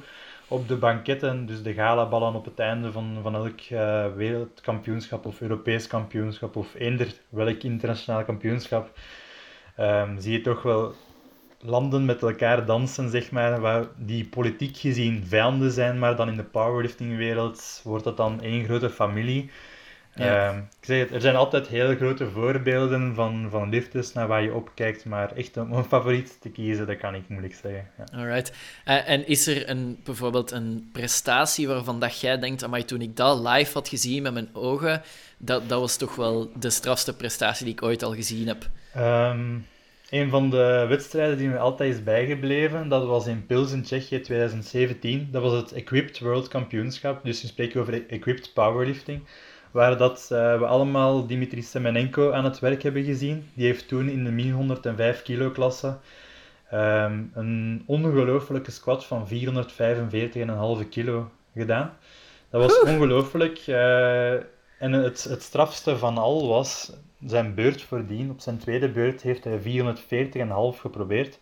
Op 0.48 0.68
de 0.68 0.76
banketten, 0.76 1.46
dus 1.46 1.64
de 1.64 1.74
galaballen 1.74 2.34
op 2.34 2.46
het 2.46 2.60
einde 2.60 2.92
van, 2.92 3.20
van 3.22 3.36
elk 3.36 3.62
wereldkampioenschap 4.16 5.26
of 5.26 5.42
Europees 5.42 5.88
kampioenschap 5.88 6.56
of 6.56 6.76
eender 6.76 7.14
welk 7.30 7.64
internationaal 7.64 8.24
kampioenschap 8.24 8.92
um, 9.80 10.20
zie 10.20 10.32
je 10.32 10.42
toch 10.42 10.62
wel 10.62 10.94
landen 11.60 12.06
met 12.06 12.22
elkaar 12.22 12.66
dansen, 12.66 13.10
zeg 13.10 13.32
maar, 13.32 13.62
waar 13.62 13.86
die 13.98 14.26
politiek 14.26 14.78
gezien 14.78 15.26
vijanden 15.28 15.72
zijn, 15.72 16.00
maar 16.00 16.16
dan 16.16 16.30
in 16.30 16.36
de 16.36 16.44
powerliftingwereld 16.44 17.82
wordt 17.84 18.04
dat 18.04 18.18
dan 18.18 18.42
één 18.42 18.66
grote 18.66 18.90
familie. 18.90 19.52
Ja. 20.16 20.50
Um, 20.50 20.58
ik 20.58 20.86
zeg 20.86 21.00
het, 21.00 21.12
er 21.12 21.22
zijn 21.22 21.36
altijd 21.36 21.68
heel 21.68 21.96
grote 21.96 22.30
voorbeelden 22.30 23.16
van, 23.16 23.48
van 23.50 23.70
lifters 23.70 24.14
naar 24.14 24.28
waar 24.28 24.42
je 24.42 24.54
opkijkt, 24.54 25.06
maar 25.06 25.32
echt 25.32 25.58
om 25.58 25.72
een 25.72 25.84
favoriet 25.84 26.38
te 26.42 26.50
kiezen, 26.50 26.88
dat 26.88 26.98
kan 26.98 27.16
ik 27.16 27.28
moeilijk 27.28 27.56
zeggen. 27.62 27.90
Ja. 27.98 28.20
Alright. 28.20 28.52
Uh, 28.88 29.10
en 29.10 29.28
is 29.28 29.48
er 29.48 29.70
een, 29.70 30.00
bijvoorbeeld 30.04 30.52
een 30.52 30.90
prestatie 30.92 31.68
waarvan 31.68 32.00
dat 32.00 32.20
jij 32.20 32.40
denkt, 32.40 32.68
maar 32.68 32.86
toen 32.86 33.02
ik 33.02 33.16
dat 33.16 33.48
live 33.48 33.74
had 33.74 33.88
gezien 33.88 34.24
met 34.24 34.34
mijn 34.34 34.50
ogen, 34.54 35.02
dat, 35.38 35.70
dat 35.70 35.80
was 35.80 35.98
toch 35.98 36.16
wel 36.16 36.52
de 36.60 36.70
strafste 36.70 37.16
prestatie 37.16 37.66
die 37.66 37.74
ik 37.74 37.84
ooit 37.84 38.04
al 38.04 38.14
gezien 38.14 38.48
heb? 38.48 38.70
Um, 38.98 39.66
een 40.10 40.30
van 40.30 40.50
de 40.50 40.86
wedstrijden 40.90 41.38
die 41.38 41.48
me 41.48 41.58
altijd 41.58 41.94
is 41.94 42.04
bijgebleven, 42.04 42.90
dat 42.90 43.06
was 43.06 43.28
in 43.28 43.46
Pilsen, 43.46 43.84
Tsjechië 43.84 44.20
2017. 44.20 45.28
Dat 45.32 45.42
was 45.42 45.54
het 45.54 45.72
Equipped 45.72 46.20
World 46.20 46.48
Kampioenschap. 46.48 47.24
Dus 47.24 47.42
we 47.42 47.48
spreken 47.48 47.82
over 47.82 48.08
Equipped 48.08 48.54
Powerlifting. 48.54 49.24
Waar 49.72 49.98
dat, 49.98 50.30
uh, 50.32 50.60
we 50.60 50.66
allemaal 50.66 51.28
Dimitri 51.28 51.62
Semenenko 51.62 52.32
aan 52.32 52.44
het 52.44 52.60
werk 52.60 52.84
hebben 52.84 53.04
gezien. 53.04 53.50
Die 53.54 53.66
heeft 53.66 53.88
toen 53.88 54.10
in 54.10 54.24
de 54.24 54.32
min 54.32 54.52
105 54.52 55.22
kilo 55.22 55.50
klasse 55.50 55.98
um, 56.74 57.32
een 57.34 57.84
ongelooflijke 57.86 58.72
squat 58.72 59.06
van 59.06 59.28
445,5 60.84 60.90
kilo 60.90 61.32
gedaan. 61.56 61.98
Dat 62.50 62.62
was 62.62 62.82
ongelooflijk. 62.82 63.68
Uh, 63.68 64.34
en 64.80 64.92
het, 64.92 65.24
het 65.24 65.42
strafste 65.42 65.98
van 65.98 66.18
al 66.18 66.48
was 66.48 66.92
zijn 67.26 67.56
beurt 67.56 67.82
voordien. 67.82 68.30
Op 68.30 68.40
zijn 68.40 68.58
tweede 68.58 68.90
beurt 68.90 69.22
heeft 69.22 69.44
hij 69.44 69.60
440,5 69.60 70.80
geprobeerd. 70.80 71.40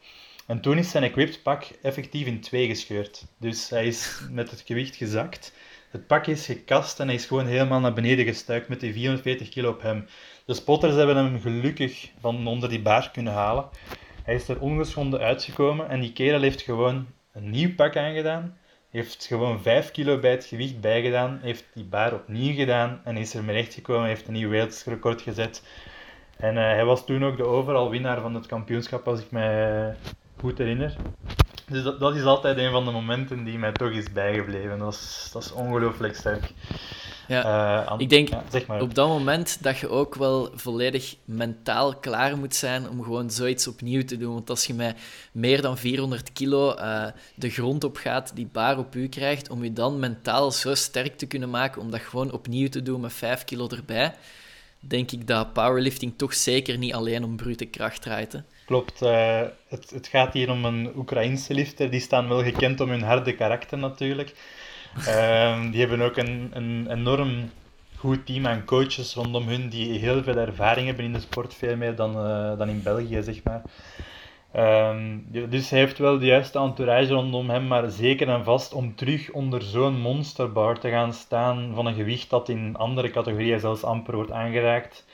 En 0.47 0.61
toen 0.61 0.77
is 0.77 0.89
zijn 0.89 1.03
equipped 1.03 1.43
pak 1.43 1.63
effectief 1.82 2.27
in 2.27 2.41
twee 2.41 2.67
gescheurd. 2.67 3.25
Dus 3.38 3.69
hij 3.69 3.86
is 3.88 4.21
met 4.32 4.51
het 4.51 4.63
gewicht 4.65 4.95
gezakt. 4.95 5.53
Het 5.89 6.07
pak 6.07 6.27
is 6.27 6.45
gekast 6.45 6.99
en 6.99 7.05
hij 7.05 7.15
is 7.15 7.25
gewoon 7.25 7.45
helemaal 7.45 7.79
naar 7.79 7.93
beneden 7.93 8.25
gestuikt 8.25 8.67
met 8.67 8.79
die 8.79 8.93
440 8.93 9.49
kilo 9.49 9.69
op 9.69 9.82
hem. 9.82 10.05
De 10.45 10.53
spotters 10.53 10.95
hebben 10.95 11.15
hem 11.15 11.41
gelukkig 11.41 12.11
van 12.19 12.47
onder 12.47 12.69
die 12.69 12.82
baar 12.82 13.11
kunnen 13.11 13.34
halen. 13.34 13.69
Hij 14.23 14.36
is 14.36 14.47
er 14.47 14.59
ongeschonden 14.59 15.19
uitgekomen 15.19 15.89
en 15.89 15.99
die 15.99 16.13
kerel 16.13 16.41
heeft 16.41 16.61
gewoon 16.61 17.07
een 17.34 17.49
nieuw 17.49 17.75
pak 17.75 17.97
aangedaan 17.97 18.57
heeft 18.91 19.25
gewoon 19.25 19.61
5 19.61 19.91
kilo 19.91 20.19
bij 20.19 20.31
het 20.31 20.45
gewicht 20.45 20.79
bijgedaan, 20.79 21.39
heeft 21.41 21.65
die 21.73 21.83
bar 21.83 22.13
opnieuw 22.13 22.55
gedaan 22.55 23.01
en 23.03 23.17
is 23.17 23.33
er 23.33 23.43
mee 23.43 23.63
gekomen, 23.63 24.07
heeft 24.07 24.27
een 24.27 24.33
nieuw 24.33 24.49
wereldrecord 24.49 25.21
gezet. 25.21 25.63
En 26.37 26.55
uh, 26.55 26.61
hij 26.61 26.85
was 26.85 27.05
toen 27.05 27.25
ook 27.25 27.37
de 27.37 27.45
overal 27.45 27.89
winnaar 27.89 28.21
van 28.21 28.35
het 28.35 28.45
kampioenschap, 28.45 29.07
als 29.07 29.19
ik 29.19 29.31
me 29.31 29.93
goed 30.41 30.57
herinner. 30.57 30.95
Dus 31.67 31.83
dat, 31.83 31.99
dat, 31.99 32.15
is 32.15 32.23
altijd 32.23 32.57
een 32.57 32.71
van 32.71 32.85
de 32.85 32.91
momenten 32.91 33.43
die 33.43 33.57
mij 33.57 33.71
toch 33.71 33.91
is 33.91 34.11
bijgebleven. 34.11 34.79
Dat 34.79 34.93
is, 34.93 35.29
dat 35.33 35.43
is 35.43 35.51
ongelooflijk 35.51 36.15
sterk. 36.15 36.53
Ja, 37.27 37.85
uh, 37.89 37.93
ik 37.97 38.09
denk 38.09 38.29
zeg 38.49 38.67
maar. 38.67 38.81
op 38.81 38.95
dat 38.95 39.07
moment 39.07 39.63
dat 39.63 39.77
je 39.77 39.89
ook 39.89 40.15
wel 40.15 40.49
volledig 40.53 41.15
mentaal 41.25 41.95
klaar 41.95 42.37
moet 42.37 42.55
zijn 42.55 42.89
om 42.89 43.03
gewoon 43.03 43.29
zoiets 43.29 43.67
opnieuw 43.67 44.03
te 44.03 44.17
doen. 44.17 44.33
Want 44.33 44.49
als 44.49 44.65
je 44.65 44.73
met 44.73 44.97
meer 45.31 45.61
dan 45.61 45.77
400 45.77 46.33
kilo 46.33 46.75
uh, 46.75 47.05
de 47.35 47.49
grond 47.49 47.83
op 47.83 47.97
gaat, 47.97 48.31
die 48.35 48.49
baar 48.51 48.77
op 48.77 48.95
u 48.95 49.07
krijgt, 49.07 49.49
om 49.49 49.63
je 49.63 49.73
dan 49.73 49.99
mentaal 49.99 50.51
zo 50.51 50.75
sterk 50.75 51.17
te 51.17 51.25
kunnen 51.25 51.49
maken 51.49 51.81
om 51.81 51.91
dat 51.91 52.01
gewoon 52.01 52.31
opnieuw 52.31 52.69
te 52.69 52.81
doen 52.81 53.01
met 53.01 53.13
5 53.13 53.43
kilo 53.43 53.67
erbij, 53.67 54.13
denk 54.79 55.11
ik 55.11 55.27
dat 55.27 55.53
powerlifting 55.53 56.13
toch 56.17 56.33
zeker 56.33 56.77
niet 56.77 56.93
alleen 56.93 57.23
om 57.23 57.35
brute 57.35 57.65
kracht 57.65 58.01
draait. 58.01 58.31
Hè. 58.31 58.39
Klopt. 58.72 59.01
Uh, 59.01 59.41
het, 59.67 59.89
het 59.89 60.07
gaat 60.07 60.34
hier 60.34 60.49
om 60.49 60.65
een 60.65 60.91
Oekraïnse 60.95 61.53
lifter. 61.53 61.89
Die 61.89 61.99
staan 61.99 62.28
wel 62.28 62.43
gekend 62.43 62.80
om 62.80 62.89
hun 62.89 63.01
harde 63.01 63.36
karakter 63.36 63.78
natuurlijk. 63.78 64.36
Um, 65.07 65.72
die 65.72 65.80
hebben 65.80 66.01
ook 66.01 66.17
een, 66.17 66.51
een 66.53 66.88
enorm 66.91 67.49
goed 67.97 68.26
team 68.26 68.47
aan 68.47 68.65
coaches 68.65 69.13
rondom 69.13 69.47
hun 69.47 69.69
die 69.69 69.99
heel 69.99 70.24
veel 70.24 70.36
ervaring 70.36 70.88
hebben 70.88 71.05
in 71.05 71.13
de 71.13 71.19
sport, 71.19 71.53
veel 71.53 71.76
meer 71.76 71.95
dan, 71.95 72.11
uh, 72.11 72.57
dan 72.57 72.69
in 72.69 72.84
België, 72.84 73.22
zeg 73.24 73.41
maar. 73.43 73.61
Um, 74.89 75.26
dus 75.49 75.69
hij 75.69 75.80
heeft 75.80 75.97
wel 75.97 76.19
de 76.19 76.26
juiste 76.26 76.59
entourage 76.59 77.13
rondom 77.13 77.49
hem, 77.49 77.67
maar 77.67 77.89
zeker 77.89 78.30
en 78.30 78.43
vast 78.43 78.74
om 78.74 78.95
terug 78.95 79.32
onder 79.32 79.61
zo'n 79.61 79.99
monsterbar 79.99 80.80
te 80.80 80.89
gaan 80.89 81.13
staan 81.13 81.72
van 81.76 81.86
een 81.86 81.95
gewicht 81.95 82.30
dat 82.30 82.49
in 82.49 82.76
andere 82.76 83.09
categorieën 83.09 83.59
zelfs 83.59 83.84
amper 83.84 84.15
wordt 84.15 84.32
aangeraakt, 84.32 85.05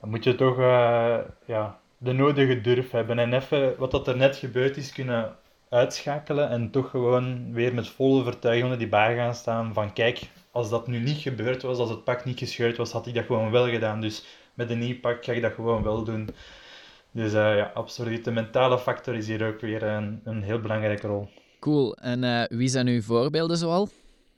dan 0.00 0.10
moet 0.10 0.24
je 0.24 0.34
toch 0.34 0.58
uh, 0.58 1.16
ja, 1.46 1.78
de 2.04 2.12
nodige 2.12 2.60
durf 2.60 2.90
hebben 2.90 3.18
en 3.18 3.32
even 3.32 3.74
wat 3.78 3.90
dat 3.90 4.08
er 4.08 4.16
net 4.16 4.36
gebeurd 4.36 4.76
is 4.76 4.92
kunnen 4.92 5.36
uitschakelen 5.68 6.48
en 6.48 6.70
toch 6.70 6.90
gewoon 6.90 7.52
weer 7.52 7.74
met 7.74 7.88
volle 7.88 8.20
overtuiging 8.20 8.64
onder 8.64 8.78
die 8.78 8.88
bar 8.88 9.14
gaan 9.14 9.34
staan 9.34 9.74
van 9.74 9.92
kijk, 9.92 10.20
als 10.50 10.70
dat 10.70 10.86
nu 10.86 10.98
niet 10.98 11.18
gebeurd 11.18 11.62
was, 11.62 11.78
als 11.78 11.90
het 11.90 12.04
pak 12.04 12.24
niet 12.24 12.38
gescheurd 12.38 12.76
was, 12.76 12.92
had 12.92 13.06
ik 13.06 13.14
dat 13.14 13.24
gewoon 13.24 13.50
wel 13.50 13.68
gedaan. 13.68 14.00
Dus 14.00 14.24
met 14.54 14.70
een 14.70 14.78
nieuw 14.78 15.00
pak 15.00 15.24
ga 15.24 15.32
ik 15.32 15.42
dat 15.42 15.52
gewoon 15.52 15.82
wel 15.82 16.04
doen. 16.04 16.28
Dus 17.10 17.32
uh, 17.32 17.56
ja, 17.56 17.70
absoluut. 17.74 18.24
De 18.24 18.30
mentale 18.30 18.78
factor 18.78 19.14
is 19.14 19.26
hier 19.26 19.46
ook 19.46 19.60
weer 19.60 19.82
een, 19.82 20.20
een 20.24 20.42
heel 20.42 20.60
belangrijke 20.60 21.06
rol. 21.06 21.28
Cool. 21.60 21.96
En 21.96 22.22
uh, 22.22 22.44
wie 22.48 22.68
zijn 22.68 22.86
uw 22.86 23.02
voorbeelden 23.02 23.56
zoal? 23.56 23.88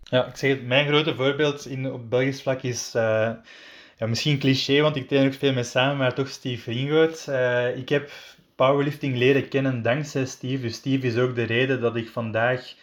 Ja, 0.03 0.27
ik 0.27 0.37
zeg 0.37 0.51
het, 0.51 0.67
mijn 0.67 0.87
grote 0.87 1.15
voorbeeld 1.15 1.67
in, 1.67 1.93
op 1.93 2.11
Belgisch 2.11 2.43
vlak 2.43 2.63
is... 2.63 2.93
Uh, 2.97 3.31
ja, 3.97 4.07
misschien 4.07 4.39
cliché, 4.39 4.81
want 4.81 4.97
ik 4.97 5.09
train 5.09 5.27
ook 5.27 5.35
veel 5.35 5.53
mee 5.53 5.65
samen, 5.65 5.97
maar 5.97 6.15
toch 6.15 6.29
Steve 6.29 6.71
Ringoot. 6.71 7.29
ik 7.77 7.89
heb 7.89 8.11
powerlifting 8.57 9.17
leren 9.17 9.49
kennen 9.49 9.83
dankzij 9.83 10.27
Steve. 10.27 10.63
Dus 10.63 10.75
Steve 10.75 11.07
is 11.07 11.17
ook 11.17 11.35
de 11.35 11.43
reden 11.43 11.81
dat 11.81 11.97
ik 11.97 12.09
vandaag 12.09 12.75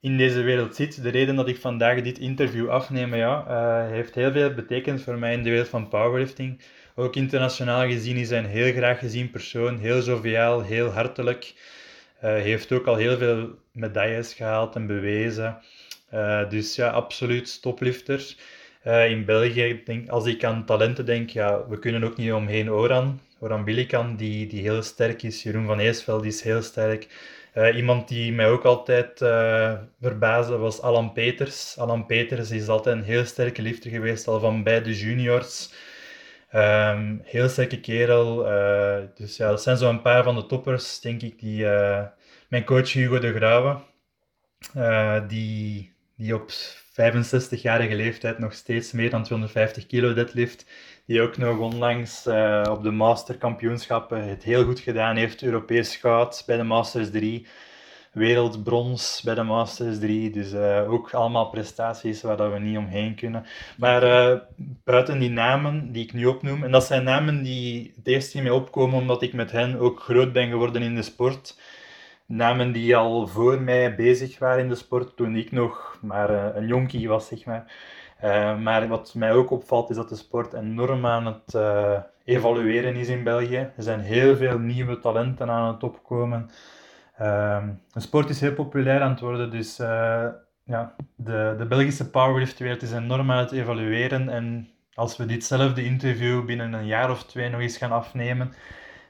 in 0.00 0.16
deze 0.16 0.42
wereld 0.42 0.74
zit. 0.74 1.02
De 1.02 1.08
reden 1.08 1.36
dat 1.36 1.48
ik 1.48 1.56
vandaag 1.56 2.02
dit 2.02 2.18
interview 2.18 2.68
afneem, 2.68 3.14
ja, 3.14 3.44
uh, 3.48 3.90
heeft 3.90 4.14
heel 4.14 4.32
veel 4.32 4.54
betekend 4.54 5.02
voor 5.02 5.18
mij 5.18 5.32
in 5.32 5.42
de 5.42 5.50
wereld 5.50 5.68
van 5.68 5.88
powerlifting. 5.88 6.60
Ook 6.94 7.16
internationaal 7.16 7.86
gezien 7.86 8.16
is 8.16 8.30
hij 8.30 8.38
een 8.38 8.44
heel 8.44 8.72
graag 8.72 8.98
gezien 8.98 9.30
persoon, 9.30 9.78
heel 9.78 10.00
joviaal, 10.00 10.62
heel 10.62 10.88
hartelijk. 10.88 11.54
Uh, 12.24 12.34
heeft 12.34 12.72
ook 12.72 12.86
al 12.86 12.96
heel 12.96 13.16
veel 13.16 13.58
medailles 13.72 14.34
gehaald 14.34 14.74
en 14.74 14.86
bewezen. 14.86 15.58
Dus 16.48 16.74
ja, 16.74 16.88
absoluut 16.88 17.62
toplifter. 17.62 18.34
Uh, 18.86 19.10
in 19.10 19.24
België, 19.24 19.82
denk, 19.84 20.08
als 20.08 20.26
ik 20.26 20.44
aan 20.44 20.64
talenten 20.64 21.06
denk, 21.06 21.30
ja, 21.30 21.68
we 21.68 21.78
kunnen 21.78 22.04
ook 22.04 22.16
niet 22.16 22.32
omheen 22.32 22.70
Oran. 22.70 23.20
Oran 23.38 23.64
Billikan, 23.64 24.16
die, 24.16 24.46
die 24.46 24.60
heel 24.60 24.82
sterk 24.82 25.22
is. 25.22 25.42
Jeroen 25.42 25.66
van 25.66 25.78
Eesveld 25.78 26.24
is 26.24 26.42
heel 26.42 26.62
sterk. 26.62 27.08
Uh, 27.54 27.76
iemand 27.76 28.08
die 28.08 28.32
mij 28.32 28.48
ook 28.48 28.64
altijd 28.64 29.20
uh, 29.20 29.72
verbaasde 30.00 30.56
was 30.56 30.80
Alan 30.80 31.12
Peters. 31.12 31.78
Alan 31.78 32.06
Peters 32.06 32.50
is 32.50 32.68
altijd 32.68 32.96
een 32.96 33.02
heel 33.02 33.24
sterke 33.24 33.62
lifter 33.62 33.90
geweest, 33.90 34.28
al 34.28 34.40
van 34.40 34.62
bij 34.62 34.82
de 34.82 34.94
juniors. 34.94 35.72
Um, 36.54 37.20
heel 37.24 37.48
sterke 37.48 37.80
kerel. 37.80 38.52
Uh, 38.52 38.96
dus 39.14 39.36
ja, 39.36 39.48
dat 39.48 39.62
zijn 39.62 39.76
zo 39.76 39.88
een 39.88 40.02
paar 40.02 40.22
van 40.24 40.34
de 40.34 40.46
toppers, 40.46 41.00
denk 41.00 41.22
ik, 41.22 41.38
die 41.38 41.64
mijn 42.48 42.64
coach 42.64 42.92
Hugo 42.92 43.18
de 43.18 43.32
Grauwe, 43.34 43.76
die, 45.28 45.92
die 46.16 46.34
op 46.34 46.50
65-jarige 46.94 47.94
leeftijd 47.94 48.38
nog 48.38 48.52
steeds 48.52 48.92
meer 48.92 49.10
dan 49.10 49.22
250 49.22 49.86
kilo 49.86 50.14
deadlift. 50.14 50.66
Die 51.06 51.22
ook 51.22 51.36
nog 51.36 51.58
onlangs 51.58 52.26
uh, 52.26 52.62
op 52.70 52.82
de 52.82 52.90
masterkampioenschappen 52.90 54.28
het 54.28 54.42
heel 54.42 54.64
goed 54.64 54.80
gedaan 54.80 55.16
heeft. 55.16 55.42
Europees 55.42 55.96
goud 55.96 56.42
bij 56.46 56.56
de 56.56 56.62
Masters 56.62 57.10
3. 57.10 57.46
Wereldbrons 58.12 59.20
bij 59.24 59.34
de 59.34 59.42
Masters 59.42 59.98
3. 59.98 60.30
Dus 60.30 60.52
uh, 60.52 60.92
ook 60.92 61.12
allemaal 61.12 61.50
prestaties 61.50 62.22
waar 62.22 62.36
dat 62.36 62.52
we 62.52 62.58
niet 62.58 62.78
omheen 62.78 63.14
kunnen. 63.14 63.46
Maar 63.76 64.02
uh, 64.02 64.38
buiten 64.84 65.18
die 65.18 65.30
namen 65.30 65.92
die 65.92 66.04
ik 66.04 66.12
nu 66.12 66.26
opnoem, 66.26 66.64
en 66.64 66.70
dat 66.70 66.84
zijn 66.84 67.04
namen 67.04 67.42
die 67.42 67.92
het 67.96 68.06
eerst 68.06 68.34
in 68.34 68.42
mij 68.42 68.52
opkomen 68.52 69.00
omdat 69.00 69.22
ik 69.22 69.32
met 69.32 69.50
hen 69.50 69.78
ook 69.78 70.00
groot 70.00 70.32
ben 70.32 70.48
geworden 70.48 70.82
in 70.82 70.94
de 70.94 71.02
sport 71.02 71.56
namen 72.34 72.72
die 72.72 72.96
al 72.96 73.26
voor 73.26 73.60
mij 73.60 73.94
bezig 73.94 74.38
waren 74.38 74.62
in 74.62 74.68
de 74.68 74.74
sport 74.74 75.16
toen 75.16 75.36
ik 75.36 75.52
nog 75.52 75.98
maar 76.00 76.30
uh, 76.30 76.44
een 76.54 76.66
jonkie 76.66 77.08
was, 77.08 77.26
zeg 77.26 77.44
maar. 77.44 77.72
Uh, 78.24 78.58
maar 78.58 78.88
wat 78.88 79.14
mij 79.14 79.32
ook 79.32 79.50
opvalt 79.50 79.90
is 79.90 79.96
dat 79.96 80.08
de 80.08 80.16
sport 80.16 80.52
enorm 80.52 81.06
aan 81.06 81.26
het 81.26 81.54
uh, 81.54 81.98
evalueren 82.24 82.96
is 82.96 83.08
in 83.08 83.22
België. 83.22 83.56
Er 83.56 83.82
zijn 83.82 84.00
heel 84.00 84.36
veel 84.36 84.58
nieuwe 84.58 84.98
talenten 84.98 85.50
aan 85.50 85.74
het 85.74 85.82
opkomen. 85.82 86.50
Ehm, 87.16 87.68
de 87.92 88.00
sport 88.00 88.30
is 88.30 88.40
heel 88.40 88.54
populair 88.54 89.00
aan 89.00 89.10
het 89.10 89.20
worden, 89.20 89.50
dus 89.50 89.76
ja, 90.64 90.94
de, 91.16 91.54
de 91.58 91.66
Belgische 91.68 92.10
powerliftwereld 92.10 92.82
is 92.82 92.92
enorm 92.92 93.30
aan 93.30 93.38
het 93.38 93.52
evalueren. 93.52 94.28
En 94.28 94.68
als 94.94 95.16
we 95.16 95.26
ditzelfde 95.26 95.84
interview 95.84 96.44
binnen 96.44 96.72
een 96.72 96.86
jaar 96.86 97.10
of 97.10 97.24
twee 97.24 97.48
nog 97.48 97.60
eens 97.60 97.76
gaan 97.76 97.92
afnemen, 97.92 98.52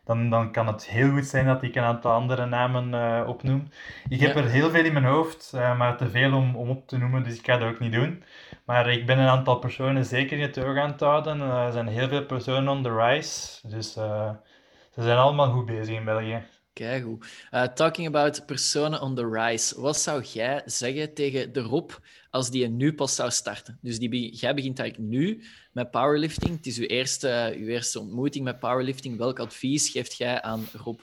dan, 0.04 0.30
dan 0.30 0.52
kan 0.52 0.66
het 0.66 0.86
heel 0.86 1.10
goed 1.10 1.26
zijn 1.26 1.46
dat 1.46 1.62
ik 1.62 1.74
een 1.74 1.82
aantal 1.82 2.12
andere 2.12 2.46
namen 2.46 2.88
uh, 2.88 3.28
opnoem. 3.28 3.68
Ik 4.08 4.20
heb 4.20 4.36
er 4.36 4.44
heel 4.44 4.70
veel 4.70 4.84
in 4.84 4.92
mijn 4.92 5.04
hoofd, 5.04 5.52
uh, 5.54 5.78
maar 5.78 5.96
te 5.96 6.10
veel 6.10 6.32
om, 6.36 6.56
om 6.56 6.70
op 6.70 6.88
te 6.88 6.98
noemen, 6.98 7.22
dus 7.22 7.38
ik 7.38 7.44
ga 7.46 7.56
dat 7.56 7.68
ook 7.68 7.80
niet 7.80 7.92
doen. 7.92 8.22
Maar 8.64 8.90
ik 8.90 9.06
ben 9.06 9.18
een 9.18 9.28
aantal 9.28 9.58
personen 9.58 10.04
zeker 10.04 10.36
in 10.36 10.42
het 10.42 10.58
oog 10.58 10.76
aan 10.76 10.90
het 10.90 11.00
houden. 11.00 11.38
Uh, 11.38 11.66
er 11.66 11.72
zijn 11.72 11.88
heel 11.88 12.08
veel 12.08 12.24
personen 12.24 12.68
on 12.68 12.82
the 12.82 12.96
rise, 12.96 13.68
dus 13.68 13.92
ze 13.92 15.02
zijn 15.02 15.18
allemaal 15.18 15.50
goed 15.50 15.66
bezig 15.66 15.96
in 15.96 16.04
België. 16.04 16.42
Kijk 16.74 17.04
goed. 17.04 17.26
talking 17.74 18.06
about 18.06 18.46
personen 18.46 19.00
on 19.00 19.14
the 19.14 19.28
rise, 19.28 19.80
wat 19.80 19.96
zou 19.96 20.22
jij 20.22 20.62
zeggen 20.64 21.14
tegen 21.14 21.52
de 21.52 21.60
Rob 21.60 21.90
als 22.30 22.50
die 22.50 22.68
nu 22.68 22.94
pas 22.94 23.14
zou 23.14 23.30
starten? 23.30 23.78
Dus 23.82 23.98
die, 23.98 24.36
jij 24.36 24.54
begint 24.54 24.78
eigenlijk 24.78 25.10
nu 25.10 25.44
met 25.72 25.90
powerlifting. 25.90 26.56
Het 26.56 26.66
is 26.66 26.78
uw 26.78 26.86
eerste, 26.86 27.54
uw 27.56 27.66
eerste 27.66 28.00
ontmoeting 28.00 28.44
met 28.44 28.58
powerlifting. 28.58 29.18
Welk 29.18 29.38
advies 29.38 29.88
geeft 29.88 30.16
jij 30.16 30.42
aan 30.42 30.66
Rob? 30.72 31.00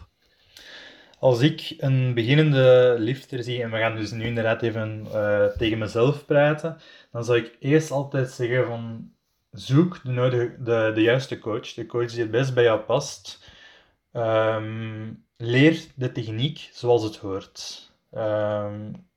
Als 1.19 1.41
ik 1.41 1.73
een 1.77 2.13
beginnende 2.13 2.95
lifter 2.99 3.43
zie, 3.43 3.63
en 3.63 3.71
we 3.71 3.77
gaan 3.77 3.95
dus 3.95 4.11
nu 4.11 4.25
inderdaad 4.25 4.61
even 4.61 5.05
uh, 5.07 5.45
tegen 5.45 5.77
mezelf 5.77 6.25
praten, 6.25 6.77
dan 7.11 7.23
zou 7.23 7.37
ik 7.37 7.55
eerst 7.59 7.91
altijd 7.91 8.31
zeggen 8.31 8.65
van 8.65 9.11
zoek 9.51 10.03
de, 10.03 10.11
nodige, 10.11 10.55
de, 10.59 10.91
de 10.95 11.01
juiste 11.01 11.39
coach, 11.39 11.73
de 11.73 11.85
coach 11.85 12.11
die 12.11 12.21
het 12.21 12.31
best 12.31 12.53
bij 12.53 12.63
jou 12.63 12.79
past. 12.79 13.49
Um, 14.13 15.25
leer 15.41 15.85
de 15.95 16.11
techniek 16.11 16.69
zoals 16.73 17.03
het 17.03 17.17
hoort. 17.17 17.89
Um, 18.11 19.09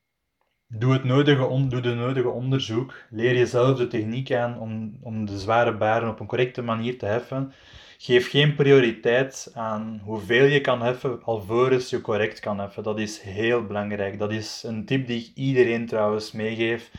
Doe, 0.79 0.93
het 0.93 1.05
nodige 1.05 1.67
doe 1.69 1.81
de 1.81 1.95
nodige 1.95 2.29
onderzoek. 2.29 2.95
Leer 3.11 3.35
jezelf 3.35 3.79
de 3.79 3.87
techniek 3.87 4.33
aan 4.33 4.59
om, 4.59 4.99
om 5.03 5.27
de 5.27 5.39
zware 5.39 5.77
baren 5.77 6.09
op 6.09 6.21
een 6.21 6.27
correcte 6.27 6.63
manier 6.63 6.99
te 6.99 7.07
heffen. 7.07 7.53
Geef 7.99 8.31
geen 8.31 8.55
prioriteit 8.55 9.51
aan 9.55 10.01
hoeveel 10.05 10.45
je 10.45 10.61
kan 10.61 10.83
heffen, 10.83 11.23
alvorens 11.23 11.91
je 11.91 12.01
correct 12.01 12.41
kan 12.41 12.59
heffen. 12.59 12.83
Dat 12.83 12.99
is 12.99 13.21
heel 13.21 13.65
belangrijk. 13.67 14.19
Dat 14.19 14.33
is 14.33 14.63
een 14.67 14.85
tip 14.85 15.07
die 15.07 15.21
ik 15.21 15.31
iedereen 15.35 15.87
trouwens 15.87 16.33
meegeef. 16.33 16.91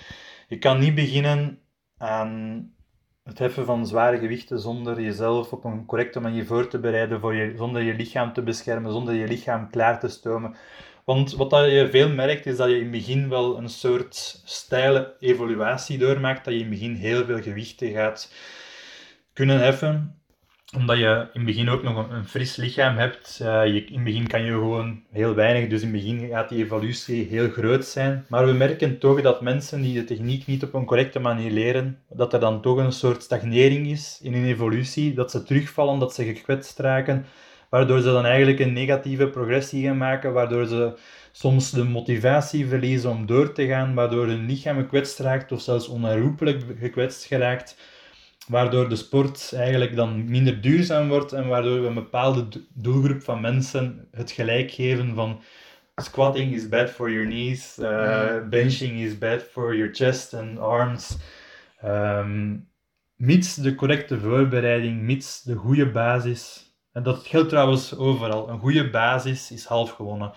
Je 0.48 0.58
kan 0.58 0.80
niet 0.80 0.96
beginnen 0.96 1.60
aan 1.98 2.72
het 3.26 3.40
heffen 3.40 3.66
van 3.66 3.88
zware 3.88 4.18
gewichten 4.18 4.60
zonder 4.60 5.02
jezelf 5.02 5.52
op 5.52 5.64
een 5.64 5.86
correcte 5.86 6.20
manier 6.20 6.46
voor 6.46 6.68
te 6.68 6.80
bereiden, 6.80 7.20
voor 7.20 7.36
je, 7.36 7.54
zonder 7.58 7.82
je 7.82 7.94
lichaam 7.94 8.34
te 8.34 8.42
beschermen, 8.42 8.92
zonder 8.92 9.14
je 9.14 9.28
lichaam 9.28 9.70
klaar 9.70 10.00
te 10.00 10.08
stomen. 10.08 10.56
Want 11.04 11.36
wat 11.36 11.50
dat 11.50 11.72
je 11.72 11.90
veel 11.90 12.10
merkt, 12.10 12.46
is 12.46 12.58
dat 12.58 12.70
je 12.70 12.76
in 12.76 12.82
het 12.82 12.92
begin 12.92 13.30
wel 13.30 13.58
een 13.58 13.70
soort 13.70 14.42
stijle 14.46 15.16
evoluatie 15.20 15.98
doormaakt. 15.98 16.46
Dat 16.46 16.54
je 16.54 16.60
in 16.60 16.66
het 16.66 16.80
begin 16.80 16.96
heel 16.96 17.26
veel 17.26 17.42
gewichten 17.42 17.92
gaat 17.92 18.34
kunnen 19.34 19.60
heffen 19.60 20.20
omdat 20.76 20.98
je 20.98 21.28
in 21.34 21.40
het 21.40 21.46
begin 21.46 21.70
ook 21.70 21.84
nog 21.84 22.10
een, 22.10 22.26
fris 22.26 22.56
lichaam 22.56 22.98
hebt. 22.98 23.40
Uh, 23.42 23.66
je, 23.66 23.86
in 23.86 23.94
het 23.94 24.04
begin 24.04 24.28
kan 24.28 24.44
je 24.44 24.52
gewoon 24.52 25.04
heel 25.12 25.36
weinig, 25.36 25.70
dus 25.70 25.82
in 25.82 25.94
het 25.94 26.04
begin 26.04 26.30
gaat 26.30 26.50
die 26.50 26.64
evolutie 26.64 27.28
heel 27.28 27.50
groot 27.50 27.86
zijn. 27.86 28.26
Maar 28.30 28.46
we 28.46 28.52
merken 28.52 29.00
toch 29.00 29.22
dat 29.22 29.42
mensen 29.42 29.82
die 29.82 29.94
de 29.94 30.04
techniek 30.04 30.46
niet 30.46 30.64
op 30.64 30.74
een 30.74 30.86
correcte 30.86 31.20
manier 31.20 31.52
leren, 31.52 32.00
dat 32.10 32.34
er 32.34 32.40
dan 32.40 32.62
toch 32.62 32.78
een 32.78 32.92
soort 32.92 33.24
stagnering 33.24 33.88
is 33.88 34.20
in 34.22 34.34
hun 34.34 34.46
evolutie, 34.46 35.14
dat 35.14 35.32
ze 35.32 35.44
terugvallen, 35.44 36.00
dat 36.00 36.14
ze 36.14 36.24
gekwetst 36.24 36.80
raken, 36.80 37.26
waardoor 37.70 38.02
ze 38.02 38.12
dan 38.12 38.26
eigenlijk 38.26 38.60
een 38.60 38.74
negatieve 38.74 39.28
progressie 39.28 39.86
gaan 39.86 39.98
maken, 39.98 40.34
waardoor 40.34 40.66
ze 40.66 40.98
soms 41.32 41.72
de 41.72 41.84
motivatie 41.84 42.68
verliezen 42.68 43.10
om 43.10 43.26
door 43.26 43.52
te 43.52 43.68
gaan, 43.68 43.94
waardoor 43.94 44.28
hun 44.28 44.46
lichaam 44.46 44.78
gekwetst 44.78 45.20
raakt 45.20 45.52
of 45.52 45.62
zelfs 45.62 45.88
onherroepelijk 45.88 46.64
gekwetst 46.80 47.26
geraakt, 47.26 47.78
waardoor 48.48 48.90
de 48.90 48.96
sport 48.96 49.54
eigenlijk 49.56 49.96
dan 49.96 50.30
minder 50.30 50.62
duurzaam 50.62 51.08
wordt 51.08 51.34
en 51.34 51.48
waardoor 51.48 51.82
we 51.82 51.88
een 51.88 51.94
bepaalde 51.94 52.48
doelgroep 52.74 53.22
van 53.22 53.42
mensen 53.42 54.08
het 54.12 54.32
gelijk 54.32 54.72
geven 54.72 55.16
van 55.16 55.42
squatting 55.96 56.54
is 56.54 56.70
bad 56.70 56.90
for 56.90 57.12
your 57.12 57.26
knees, 57.28 57.78
uh, 57.80 58.48
benching 58.50 59.00
is 59.00 59.18
bad 59.18 59.44
for 59.44 59.76
your 59.76 59.94
chest 59.94 60.34
and 60.34 60.60
arms. 60.60 61.18
Um, 61.86 62.68
mits 63.16 63.56
de 63.56 63.76
correcte 63.76 64.20
voorbereiding, 64.20 65.02
mits 65.02 65.44
de 65.44 65.56
goede 65.56 65.92
basis, 65.92 66.74
en 66.92 67.04
dat 67.04 67.28
geldt 67.28 67.50
trouwens 67.50 67.98
overal. 67.98 68.50
Een 68.50 68.60
goede 68.60 68.90
basis 68.90 69.52
is 69.52 69.66
half 69.66 69.92
gewonnen. 69.92 70.32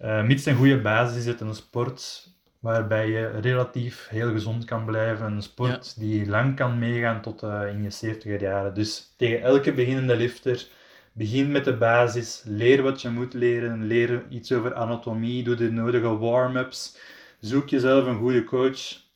Uh, 0.00 0.22
mits 0.22 0.46
een 0.46 0.56
goede 0.56 0.80
basis 0.80 1.16
is 1.16 1.26
het 1.26 1.40
een 1.40 1.54
sport 1.54 2.26
waarbij 2.58 3.08
je 3.08 3.40
relatief 3.40 4.08
heel 4.08 4.30
gezond 4.30 4.64
kan 4.64 4.84
blijven. 4.84 5.26
Een 5.26 5.42
sport 5.42 5.98
die 5.98 6.28
lang 6.28 6.56
kan 6.56 6.78
meegaan 6.78 7.20
tot 7.20 7.42
uh, 7.42 7.62
in 7.68 7.82
je 7.82 7.90
70 7.90 8.40
jaren. 8.40 8.74
Dus 8.74 9.14
tegen 9.16 9.42
elke 9.42 9.72
beginnende 9.72 10.16
lifter, 10.16 10.66
begin 11.12 11.52
met 11.52 11.64
de 11.64 11.76
basis. 11.76 12.42
Leer 12.46 12.82
wat 12.82 13.02
je 13.02 13.08
moet 13.08 13.34
leren. 13.34 13.84
Leer 13.84 14.24
iets 14.28 14.52
over 14.52 14.74
anatomie. 14.74 15.42
Doe 15.42 15.54
de 15.54 15.70
nodige 15.70 16.18
warm-ups. 16.18 16.98
Zoek 17.40 17.68
jezelf 17.68 18.06
een 18.06 18.18
goede 18.18 18.44
coach 18.44 19.06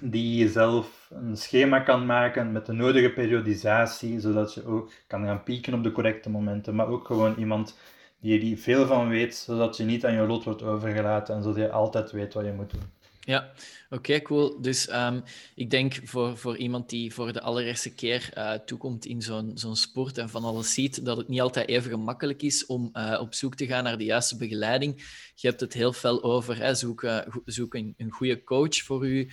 die 0.00 0.36
jezelf 0.36 1.10
een 1.10 1.36
schema 1.36 1.80
kan 1.80 2.06
maken 2.06 2.52
met 2.52 2.66
de 2.66 2.72
nodige 2.72 3.10
periodisatie, 3.10 4.20
zodat 4.20 4.54
je 4.54 4.66
ook 4.66 4.90
kan 5.06 5.24
gaan 5.24 5.42
pieken 5.42 5.74
op 5.74 5.82
de 5.82 5.92
correcte 5.92 6.30
momenten, 6.30 6.74
maar 6.74 6.88
ook 6.88 7.06
gewoon 7.06 7.34
iemand 7.38 7.78
die 8.20 8.52
er 8.52 8.58
veel 8.58 8.86
van 8.86 9.08
weet, 9.08 9.34
zodat 9.34 9.76
je 9.76 9.84
niet 9.84 10.06
aan 10.06 10.14
je 10.14 10.26
lot 10.26 10.44
wordt 10.44 10.62
overgelaten 10.62 11.34
en 11.34 11.42
zodat 11.42 11.58
je 11.58 11.70
altijd 11.70 12.10
weet 12.10 12.34
wat 12.34 12.44
je 12.44 12.52
moet 12.52 12.70
doen. 12.70 12.82
Ja, 13.20 13.50
oké, 13.90 14.22
cool. 14.22 14.60
Dus 14.60 14.92
um, 14.92 15.22
ik 15.54 15.70
denk 15.70 16.00
voor, 16.04 16.36
voor 16.36 16.56
iemand 16.56 16.88
die 16.88 17.14
voor 17.14 17.32
de 17.32 17.40
allereerste 17.40 17.94
keer 17.94 18.32
uh, 18.36 18.52
toekomt 18.52 19.04
in 19.04 19.22
zo'n 19.22 19.50
zo'n 19.54 19.76
sport 19.76 20.18
en 20.18 20.28
van 20.28 20.44
alles 20.44 20.74
ziet, 20.74 21.04
dat 21.04 21.16
het 21.16 21.28
niet 21.28 21.40
altijd 21.40 21.68
even 21.68 21.90
gemakkelijk 21.90 22.42
is 22.42 22.66
om 22.66 22.90
uh, 22.92 23.18
op 23.20 23.34
zoek 23.34 23.54
te 23.54 23.66
gaan 23.66 23.84
naar 23.84 23.98
de 23.98 24.04
juiste 24.04 24.36
begeleiding. 24.36 24.96
Je 25.34 25.48
hebt 25.48 25.60
het 25.60 25.72
heel 25.72 25.92
veel 25.92 26.22
over, 26.22 26.56
hè, 26.56 26.74
zoek, 26.74 27.02
uh, 27.02 27.18
zoek 27.44 27.74
een, 27.74 27.94
een 27.96 28.10
goede 28.10 28.44
coach 28.44 28.76
voor 28.76 29.06
u 29.06 29.28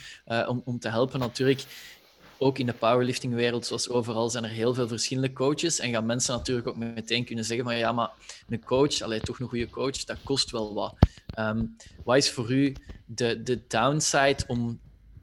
om, 0.47 0.61
om 0.65 0.79
te 0.79 0.89
helpen 0.89 1.19
natuurlijk 1.19 1.63
ook 2.37 2.57
in 2.57 2.65
de 2.65 2.73
powerlifting-wereld, 2.73 3.65
zoals 3.65 3.89
overal, 3.89 4.29
zijn 4.29 4.43
er 4.43 4.49
heel 4.49 4.73
veel 4.73 4.87
verschillende 4.87 5.33
coaches. 5.33 5.79
En 5.79 5.91
gaan 5.91 6.05
mensen 6.05 6.35
natuurlijk 6.35 6.67
ook 6.67 6.77
meteen 6.77 7.25
kunnen 7.25 7.45
zeggen 7.45 7.65
van 7.65 7.77
ja, 7.77 7.91
maar 7.91 8.09
een 8.49 8.63
coach, 8.63 9.01
alleen 9.01 9.21
toch 9.21 9.39
een 9.39 9.47
goede 9.47 9.69
coach, 9.69 10.03
dat 10.03 10.17
kost 10.23 10.51
wel 10.51 10.73
wat. 10.73 10.95
Um, 11.39 11.75
wat 12.03 12.17
is 12.17 12.31
voor 12.31 12.51
u 12.51 12.75
de, 13.05 13.43
de 13.43 13.61
downside 13.67 14.43
om 14.47 14.79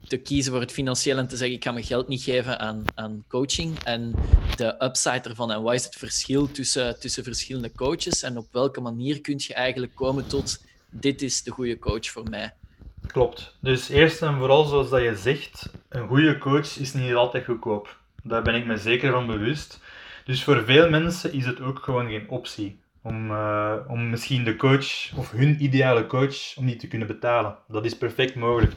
te 0.07 0.17
kiezen 0.17 0.51
voor 0.51 0.61
het 0.61 0.71
financiële 0.71 1.19
en 1.19 1.27
te 1.27 1.37
zeggen 1.37 1.55
ik 1.55 1.63
ga 1.63 1.71
mijn 1.71 1.85
geld 1.85 2.07
niet 2.07 2.23
geven 2.23 2.59
aan, 2.59 2.83
aan 2.95 3.23
coaching 3.27 3.79
en 3.83 4.13
de 4.55 4.83
upside 4.83 5.29
ervan 5.29 5.51
en 5.51 5.61
wat 5.61 5.73
is 5.73 5.83
het 5.83 5.95
verschil 5.95 6.51
tussen, 6.51 6.99
tussen 6.99 7.23
verschillende 7.23 7.71
coaches 7.71 8.23
en 8.23 8.37
op 8.37 8.47
welke 8.51 8.81
manier 8.81 9.21
kun 9.21 9.35
je 9.37 9.53
eigenlijk 9.53 9.95
komen 9.95 10.27
tot 10.27 10.61
dit 10.89 11.21
is 11.21 11.43
de 11.43 11.51
goede 11.51 11.79
coach 11.79 12.09
voor 12.09 12.29
mij? 12.29 12.53
Klopt. 13.07 13.57
Dus 13.59 13.89
eerst 13.89 14.21
en 14.21 14.37
vooral, 14.37 14.63
zoals 14.63 14.89
dat 14.89 15.01
je 15.01 15.15
zegt, 15.15 15.69
een 15.89 16.07
goede 16.07 16.37
coach 16.37 16.77
is 16.79 16.93
niet 16.93 17.13
altijd 17.13 17.45
goedkoop. 17.45 17.97
Daar 18.23 18.41
ben 18.41 18.55
ik 18.55 18.65
me 18.65 18.77
zeker 18.77 19.11
van 19.11 19.25
bewust. 19.25 19.79
Dus 20.25 20.43
voor 20.43 20.63
veel 20.63 20.89
mensen 20.89 21.33
is 21.33 21.45
het 21.45 21.61
ook 21.61 21.79
gewoon 21.79 22.07
geen 22.07 22.29
optie 22.29 22.79
om, 23.01 23.31
uh, 23.31 23.75
om 23.87 24.09
misschien 24.09 24.43
de 24.43 24.55
coach 24.55 25.17
of 25.17 25.31
hun 25.31 25.63
ideale 25.63 26.07
coach 26.07 26.57
om 26.57 26.65
die 26.65 26.75
te 26.75 26.87
kunnen 26.87 27.07
betalen. 27.07 27.57
Dat 27.67 27.85
is 27.85 27.97
perfect 27.97 28.35
mogelijk. 28.35 28.73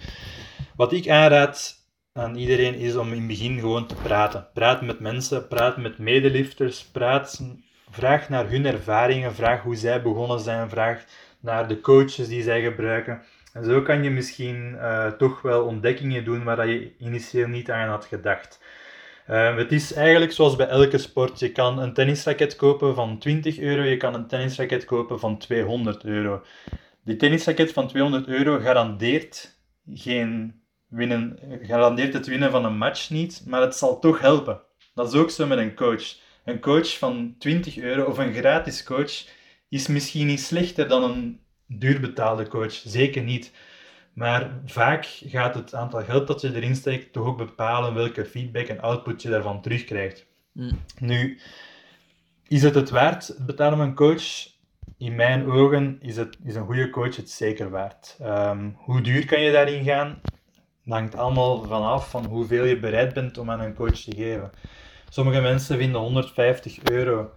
Wat 0.77 0.93
ik 0.93 1.09
aanraad 1.09 1.75
aan 2.13 2.35
iedereen 2.37 2.75
is 2.75 2.97
om 2.97 3.13
in 3.13 3.19
het 3.19 3.27
begin 3.27 3.59
gewoon 3.59 3.87
te 3.87 3.95
praten. 3.95 4.47
Praat 4.55 4.83
met 4.83 5.01
mensen, 5.01 5.49
praat 5.49 5.77
met 5.77 5.99
medelifters, 5.99 6.85
praat, 6.85 7.43
vraag 7.91 8.29
naar 8.29 8.49
hun 8.49 8.67
ervaringen, 8.67 9.35
vraag 9.35 9.63
hoe 9.63 9.77
zij 9.77 10.03
begonnen 10.03 10.41
zijn, 10.41 10.69
vraag 10.69 11.05
naar 11.41 11.69
de 11.69 11.81
coaches 11.81 12.29
die 12.29 12.43
zij 12.43 12.63
gebruiken. 12.63 13.23
Zo 13.65 13.83
kan 13.83 14.03
je 14.03 14.11
misschien 14.11 14.73
uh, 14.75 15.07
toch 15.07 15.43
wel 15.43 15.65
ontdekkingen 15.65 16.25
doen 16.25 16.45
waar 16.45 16.69
je 16.69 16.93
initieel 16.99 17.49
niet 17.49 17.71
aan 17.71 17.89
had 17.89 18.05
gedacht. 18.05 18.61
Uh, 19.31 19.57
het 19.57 19.73
is 19.73 19.93
eigenlijk 19.93 20.33
zoals 20.33 20.57
bij 20.57 20.69
elke 20.69 20.99
sport. 20.99 21.39
Je 21.39 21.53
kan 21.53 21.79
een 21.79 21.93
tennisraket 21.93 22.57
kopen 22.57 22.95
van 22.95 23.19
20 23.19 23.59
euro, 23.59 23.83
je 23.83 23.97
kan 23.97 24.15
een 24.15 24.27
tennisraket 24.27 24.85
kopen 24.85 25.21
van 25.21 25.39
200 25.39 26.05
euro. 26.05 26.43
Die 27.05 27.17
tennisraket 27.17 27.73
van 27.73 27.89
200 27.89 28.27
euro 28.27 28.59
garandeert, 28.59 29.59
geen 29.95 30.61
winnen, 30.89 31.39
garandeert 31.63 32.13
het 32.13 32.27
winnen 32.27 32.51
van 32.51 32.65
een 32.65 32.79
match 32.79 33.11
niet, 33.11 33.43
maar 33.47 33.61
het 33.61 33.75
zal 33.75 33.99
toch 33.99 34.21
helpen. 34.21 34.61
Dat 34.95 35.13
is 35.13 35.21
ook 35.21 35.31
zo 35.31 35.47
met 35.47 35.59
een 35.59 35.75
coach. 35.75 36.17
Een 36.45 36.61
coach 36.61 36.99
van 36.99 37.35
20 37.39 37.79
euro 37.79 38.05
of 38.05 38.19
een 38.19 38.35
gratis 38.35 38.85
coach 38.85 39.27
is 39.69 39.87
misschien 39.87 40.27
niet 40.27 40.41
slechter 40.41 40.89
dan 40.89 41.03
een 41.03 41.41
duurbetaalde 41.69 42.49
coach. 42.49 42.73
Zeker 42.73 43.23
niet. 43.23 43.53
Maar 44.13 44.51
vaak 44.67 45.05
gaat 45.05 45.55
het 45.55 45.75
aantal 45.75 46.03
geld 46.03 46.27
dat 46.27 46.41
je 46.41 46.55
erin 46.55 46.77
steekt 46.77 47.13
toch 47.13 47.27
ook 47.27 47.37
bepalen 47.37 47.95
welke 47.95 48.25
feedback 48.25 48.67
en 48.67 48.81
output 48.81 49.23
je 49.23 49.29
daarvan 49.29 49.63
terugkrijgt. 49.63 50.27
Mm. 50.53 50.81
Nu, 50.99 51.39
is 52.49 52.63
het 52.63 52.75
het 52.75 52.91
waard, 52.91 53.27
het 53.27 53.47
betalen 53.47 53.79
van 53.79 53.87
een 53.87 53.95
coach? 53.95 54.57
In 54.99 55.15
mijn 55.15 55.51
ogen 55.51 55.99
is, 56.01 56.17
het, 56.17 56.37
is 56.45 56.55
een 56.55 56.65
goede 56.65 56.91
coach 56.91 57.17
het 57.17 57.31
zeker 57.31 57.71
waard. 57.71 58.17
Um, 58.23 58.77
hoe 58.79 59.01
duur 59.01 59.27
kan 59.27 59.41
je 59.41 59.53
daarin 59.53 59.85
gaan? 59.85 60.21
Dat 60.85 60.99
hangt 60.99 61.17
allemaal 61.17 61.65
vanaf 61.65 62.11
van 62.11 62.25
hoeveel 62.25 62.65
je 62.65 62.79
bereid 62.79 63.15
bent 63.15 63.39
om 63.39 63.51
aan 63.51 63.61
een 63.61 63.75
coach 63.75 64.01
te 64.01 64.17
geven. 64.17 64.51
Sommige 65.09 65.41
mensen 65.41 65.79
vinden 65.79 66.01
150 66.01 66.83
euro 66.83 67.31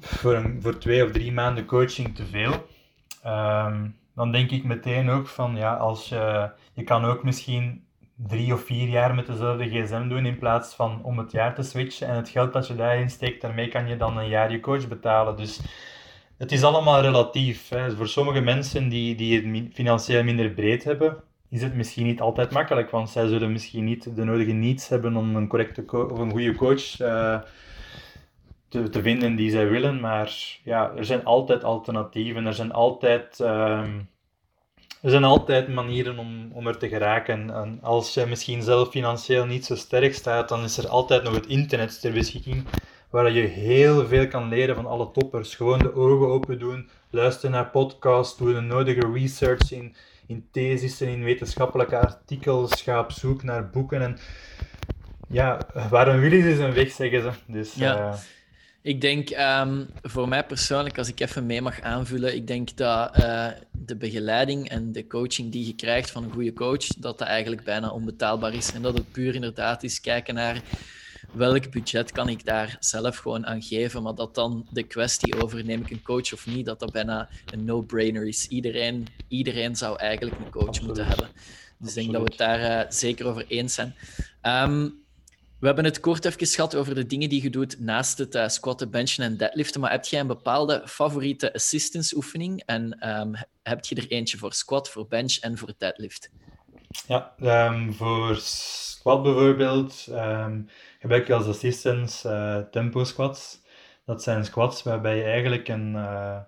voor, 0.00 0.34
een, 0.34 0.62
voor 0.62 0.78
twee 0.78 1.04
of 1.04 1.10
drie 1.10 1.32
maanden 1.32 1.64
coaching 1.64 2.14
te 2.14 2.26
veel. 2.26 2.66
Um, 3.26 3.96
dan 4.14 4.32
denk 4.32 4.50
ik 4.50 4.64
meteen 4.64 5.10
ook 5.10 5.26
van 5.26 5.56
ja, 5.56 5.74
als 5.74 6.08
je, 6.08 6.50
je 6.72 6.82
kan 6.82 7.04
ook 7.04 7.22
misschien 7.22 7.84
drie 8.16 8.52
of 8.52 8.64
vier 8.64 8.88
jaar 8.88 9.14
met 9.14 9.26
dezelfde 9.26 9.68
gsm 9.68 10.08
doen 10.08 10.26
in 10.26 10.38
plaats 10.38 10.74
van 10.74 11.00
om 11.02 11.18
het 11.18 11.32
jaar 11.32 11.54
te 11.54 11.62
switchen. 11.62 12.08
En 12.08 12.16
het 12.16 12.28
geld 12.28 12.52
dat 12.52 12.66
je 12.66 12.74
daarin 12.74 13.10
steekt, 13.10 13.40
daarmee 13.40 13.68
kan 13.68 13.88
je 13.88 13.96
dan 13.96 14.16
een 14.16 14.28
jaar 14.28 14.52
je 14.52 14.60
coach 14.60 14.88
betalen. 14.88 15.36
Dus 15.36 15.60
het 16.38 16.52
is 16.52 16.62
allemaal 16.62 17.00
relatief. 17.00 17.68
Hè. 17.68 17.96
Voor 17.96 18.08
sommige 18.08 18.40
mensen 18.40 18.88
die, 18.88 19.14
die 19.14 19.36
het 19.36 19.74
financieel 19.74 20.24
minder 20.24 20.50
breed 20.50 20.84
hebben, 20.84 21.16
is 21.48 21.62
het 21.62 21.74
misschien 21.74 22.06
niet 22.06 22.20
altijd 22.20 22.50
makkelijk. 22.50 22.90
Want 22.90 23.10
zij 23.10 23.26
zullen 23.26 23.52
misschien 23.52 23.84
niet 23.84 24.16
de 24.16 24.24
nodige 24.24 24.52
needs 24.52 24.88
hebben 24.88 25.16
om 25.16 25.36
een 25.36 25.48
correcte 25.48 25.84
of 26.10 26.18
een 26.18 26.30
goede 26.30 26.54
coach 26.54 27.00
uh, 27.00 27.38
te, 28.68 28.88
te 28.88 29.02
vinden 29.02 29.36
die 29.36 29.50
zij 29.50 29.68
willen. 29.68 30.00
Maar 30.00 30.58
ja, 30.62 30.92
er 30.96 31.04
zijn 31.04 31.24
altijd 31.24 31.64
alternatieven. 31.64 32.46
Er 32.46 32.54
zijn 32.54 32.72
altijd, 32.72 33.40
ehm, 33.40 33.98
er 35.02 35.10
zijn 35.10 35.24
altijd 35.24 35.68
manieren 35.68 36.18
om, 36.18 36.50
om 36.52 36.66
er 36.66 36.78
te 36.78 36.88
geraken. 36.88 37.50
En 37.50 37.78
als 37.82 38.14
je 38.14 38.26
misschien 38.26 38.62
zelf 38.62 38.88
financieel 38.90 39.46
niet 39.46 39.64
zo 39.64 39.74
sterk 39.74 40.14
staat, 40.14 40.48
dan 40.48 40.62
is 40.62 40.78
er 40.78 40.88
altijd 40.88 41.22
nog 41.22 41.34
het 41.34 41.46
internet 41.46 42.00
ter 42.00 42.12
beschikking. 42.12 42.64
Waar 43.10 43.30
je 43.30 43.46
heel 43.46 44.06
veel 44.06 44.28
kan 44.28 44.48
leren 44.48 44.74
van 44.74 44.86
alle 44.86 45.10
toppers. 45.10 45.54
Gewoon 45.54 45.78
de 45.78 45.94
ogen 45.94 46.28
open 46.28 46.58
doen, 46.58 46.88
luisteren 47.10 47.50
naar 47.50 47.70
podcasts, 47.70 48.38
doen 48.38 48.54
de 48.54 48.60
nodige 48.60 49.12
research 49.12 49.72
in, 49.72 49.94
in 50.26 50.48
theses 50.52 51.00
en 51.00 51.08
in 51.08 51.24
wetenschappelijke 51.24 51.98
artikels. 51.98 52.82
Ga 52.82 53.00
op 53.00 53.12
zoek 53.12 53.42
naar 53.42 53.70
boeken. 53.70 54.02
En 54.02 54.18
ja, 55.28 55.58
waarom 55.90 56.20
willen 56.20 56.56
ze 56.56 56.62
een 56.62 56.72
weg, 56.72 56.90
zeggen 56.90 57.22
ze. 57.22 57.30
Dus, 57.46 57.74
ja. 57.74 57.98
Uh, 57.98 58.14
ik 58.86 59.00
denk 59.00 59.30
ehm, 59.30 59.84
voor 60.02 60.28
mij 60.28 60.44
persoonlijk, 60.44 60.98
als 60.98 61.08
ik 61.08 61.20
even 61.20 61.46
mee 61.46 61.62
mag 61.62 61.80
aanvullen, 61.80 62.34
ik 62.34 62.46
denk 62.46 62.76
dat 62.76 63.18
uh, 63.18 63.48
de 63.72 63.96
begeleiding 63.96 64.68
en 64.68 64.92
de 64.92 65.06
coaching 65.06 65.52
die 65.52 65.66
je 65.66 65.74
krijgt 65.74 66.10
van 66.10 66.24
een 66.24 66.32
goede 66.32 66.52
coach, 66.52 66.86
dat 66.86 67.18
dat 67.18 67.28
eigenlijk 67.28 67.64
bijna 67.64 67.90
onbetaalbaar 67.90 68.54
is. 68.54 68.72
En 68.72 68.82
dat 68.82 68.94
het 68.94 69.12
puur 69.12 69.34
inderdaad 69.34 69.82
is 69.82 70.00
kijken 70.00 70.34
naar 70.34 70.62
welk 71.32 71.70
budget 71.70 72.12
kan 72.12 72.28
ik 72.28 72.44
daar 72.44 72.76
zelf 72.80 73.16
gewoon 73.16 73.46
aan 73.46 73.62
geven, 73.62 74.02
maar 74.02 74.14
dat 74.14 74.34
dan 74.34 74.66
de 74.70 74.82
kwestie 74.82 75.42
over 75.42 75.64
neem 75.64 75.80
ik 75.80 75.90
een 75.90 76.02
coach 76.02 76.32
of 76.32 76.46
niet, 76.46 76.66
dat 76.66 76.80
dat 76.80 76.92
bijna 76.92 77.28
een 77.52 77.64
no-brainer 77.64 78.26
is. 78.26 78.46
Iedereen, 78.48 79.06
iedereen 79.28 79.76
zou 79.76 79.98
eigenlijk 79.98 80.40
een 80.40 80.50
coach 80.50 80.80
moeten 80.80 81.06
hebben. 81.06 81.28
Dus 81.78 81.88
ik 81.88 81.94
denk 81.94 82.12
dat 82.12 82.22
we 82.22 82.28
het 82.28 82.38
daar 82.38 82.84
uh, 82.84 82.90
zeker 82.90 83.26
over 83.26 83.44
eens 83.48 83.74
zijn. 83.74 83.94
Um, 84.42 85.04
we 85.60 85.66
hebben 85.66 85.84
het 85.84 86.00
kort 86.00 86.24
even 86.24 86.46
gehad 86.46 86.74
over 86.74 86.94
de 86.94 87.06
dingen 87.06 87.28
die 87.28 87.42
je 87.42 87.50
doet 87.50 87.80
naast 87.80 88.18
het 88.18 88.34
uh, 88.34 88.48
squatten, 88.48 88.90
benchen 88.90 89.24
en 89.24 89.36
deadliften. 89.36 89.80
Maar 89.80 89.90
heb 89.90 90.04
jij 90.04 90.20
een 90.20 90.26
bepaalde 90.26 90.82
favoriete 90.84 91.52
assistance 91.54 92.16
oefening? 92.16 92.62
En 92.66 93.08
um, 93.20 93.34
heb 93.62 93.84
je 93.84 93.94
er 93.94 94.08
eentje 94.08 94.38
voor 94.38 94.52
squat, 94.52 94.90
voor 94.90 95.06
bench 95.06 95.36
en 95.36 95.58
voor 95.58 95.72
deadlift? 95.78 96.30
Ja, 97.06 97.34
um, 97.68 97.94
voor 97.94 98.36
squat 98.36 99.22
bijvoorbeeld 99.22 100.06
um, 100.10 100.68
gebruik 101.00 101.26
je 101.26 101.34
als 101.34 101.46
assistance 101.46 102.28
uh, 102.28 102.70
tempo 102.70 103.04
squats. 103.04 103.60
Dat 104.04 104.22
zijn 104.22 104.44
squats 104.44 104.82
waarbij 104.82 105.16
je 105.16 105.22
eigenlijk 105.22 105.68
een, 105.68 105.92
uh, 105.94 106.38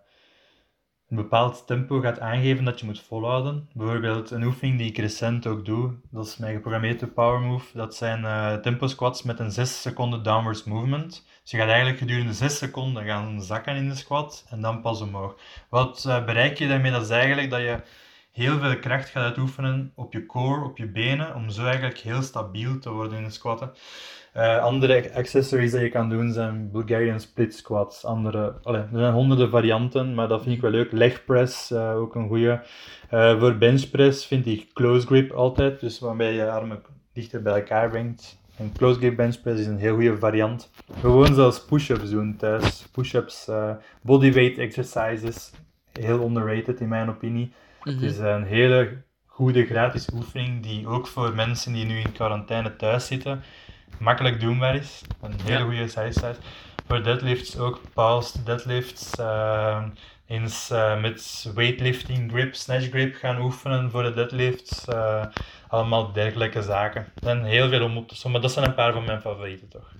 een 1.09 1.17
bepaald 1.17 1.67
tempo 1.67 2.01
gaat 2.01 2.21
aangeven 2.21 2.65
dat 2.65 2.81
je 2.81 2.87
moet 2.87 3.01
volhouden. 3.01 3.69
Bijvoorbeeld 3.73 4.31
een 4.31 4.43
oefening 4.43 4.79
die 4.79 4.89
ik 4.89 4.99
recent 4.99 5.47
ook 5.47 5.65
doe, 5.65 5.95
dat 6.11 6.27
is 6.27 6.37
mijn 6.37 6.55
geprogrammeerde 6.55 7.07
power 7.07 7.41
move. 7.41 7.77
Dat 7.77 7.95
zijn 7.95 8.23
uh, 8.23 8.55
tempo 8.55 8.87
squats 8.87 9.23
met 9.23 9.39
een 9.39 9.51
6 9.51 9.83
seconden 9.83 10.23
downwards 10.23 10.65
movement. 10.65 11.27
Dus 11.43 11.51
je 11.51 11.57
gaat 11.57 11.69
eigenlijk 11.69 11.99
gedurende 11.99 12.33
6 12.33 12.59
seconden 12.59 13.05
gaan 13.05 13.43
zakken 13.43 13.77
in 13.77 13.89
de 13.89 13.95
squat 13.95 14.47
en 14.49 14.61
dan 14.61 14.81
pas 14.81 15.01
omhoog. 15.01 15.37
Wat 15.69 16.05
uh, 16.07 16.25
bereik 16.25 16.59
je 16.59 16.69
daarmee? 16.69 16.91
Dat 16.91 17.03
is 17.03 17.11
eigenlijk 17.11 17.51
dat 17.51 17.61
je 17.61 17.83
heel 18.33 18.59
veel 18.59 18.79
kracht 18.79 19.09
gaat 19.09 19.25
uitoefenen 19.25 19.93
op 19.95 20.13
je 20.13 20.27
core, 20.27 20.65
op 20.65 20.79
je 20.79 20.87
benen, 20.87 21.35
om 21.35 21.51
zo 21.51 21.65
eigenlijk 21.65 21.99
heel 21.99 22.23
stabiel 22.23 22.79
te 22.79 22.91
worden 22.91 23.19
in 23.19 23.25
de 23.25 23.31
squatten. 23.31 23.73
Uh, 24.37 24.59
andere 24.59 25.15
accessories 25.15 25.71
die 25.71 25.81
je 25.81 25.89
kan 25.89 26.09
doen 26.09 26.33
zijn 26.33 26.71
Bulgarian 26.71 27.21
split 27.21 27.55
squats. 27.55 28.05
Andere, 28.05 28.55
allee, 28.63 28.81
er 28.81 28.99
zijn 28.99 29.13
honderden 29.13 29.51
varianten, 29.51 30.15
maar 30.15 30.29
dat 30.29 30.43
vind 30.43 30.55
ik 30.55 30.61
wel 30.61 30.71
leuk. 30.71 30.93
Leg 30.93 31.25
press, 31.25 31.71
uh, 31.71 31.97
ook 31.97 32.15
een 32.15 32.29
goede. 32.29 32.63
Uh, 33.11 33.41
voor 33.41 33.57
bench 33.57 33.91
press 33.91 34.27
vind 34.27 34.47
ik 34.47 34.73
close 34.73 35.07
grip 35.07 35.31
altijd, 35.31 35.81
dus 35.81 35.99
waarbij 35.99 36.33
je 36.33 36.51
armen 36.51 36.83
dichter 37.13 37.43
bij 37.43 37.55
elkaar 37.55 37.89
brengt. 37.89 38.39
Een 38.59 38.73
close 38.77 38.99
grip 38.99 39.17
bench 39.17 39.41
press 39.41 39.61
is 39.61 39.67
een 39.67 39.79
heel 39.79 39.95
goede 39.95 40.19
variant. 40.19 40.71
Gewoon 41.01 41.35
zelfs 41.35 41.65
push-ups 41.65 42.11
doen 42.11 42.37
thuis. 42.37 42.87
Push-ups, 42.93 43.51
bodyweight 44.03 44.59
exercises, 44.59 45.53
heel 45.93 46.23
underrated 46.23 46.81
in 46.81 46.89
mijn 46.89 47.09
opinie. 47.09 47.53
Het 47.81 47.97
mhm. 47.97 48.05
is 48.05 48.19
een 48.19 48.45
hele 48.45 49.03
goede 49.27 49.67
gratis 49.67 50.09
oefening 50.15 50.63
die 50.63 50.87
ook 50.87 51.07
voor 51.07 51.35
mensen 51.35 51.73
die 51.73 51.85
nu 51.85 51.99
in 51.99 52.13
quarantaine 52.13 52.77
thuis 52.77 53.07
zitten 53.07 53.43
makkelijk 53.99 54.41
doenbaar 54.41 54.75
is. 54.75 55.03
Een 55.21 55.35
hele 55.43 55.65
goede 55.65 55.89
size 55.89 56.13
size. 56.13 56.37
Voor 56.87 57.03
deadlifts 57.03 57.59
ook 57.59 57.81
paused 57.95 58.47
deadlifts. 58.47 59.19
Uh, 59.21 59.85
eens 60.27 60.71
uh, 60.71 61.01
met 61.01 61.51
weightlifting 61.55 62.31
grip, 62.31 62.55
snatch 62.55 62.89
grip 62.89 63.15
gaan 63.15 63.41
oefenen 63.41 63.91
voor 63.91 64.03
de 64.03 64.13
deadlifts. 64.13 64.85
Uh, 64.89 65.25
allemaal 65.69 66.13
dergelijke 66.13 66.63
zaken. 66.63 67.03
Er 67.03 67.23
zijn 67.23 67.45
heel 67.45 67.69
veel 67.69 67.85
om 67.85 67.97
op 67.97 68.09
te 68.09 68.17
sommen. 68.17 68.41
Dat 68.41 68.53
zijn 68.53 68.67
een 68.67 68.75
paar 68.75 68.93
van 68.93 69.05
mijn 69.05 69.21
favorieten 69.21 69.69
toch. 69.69 69.98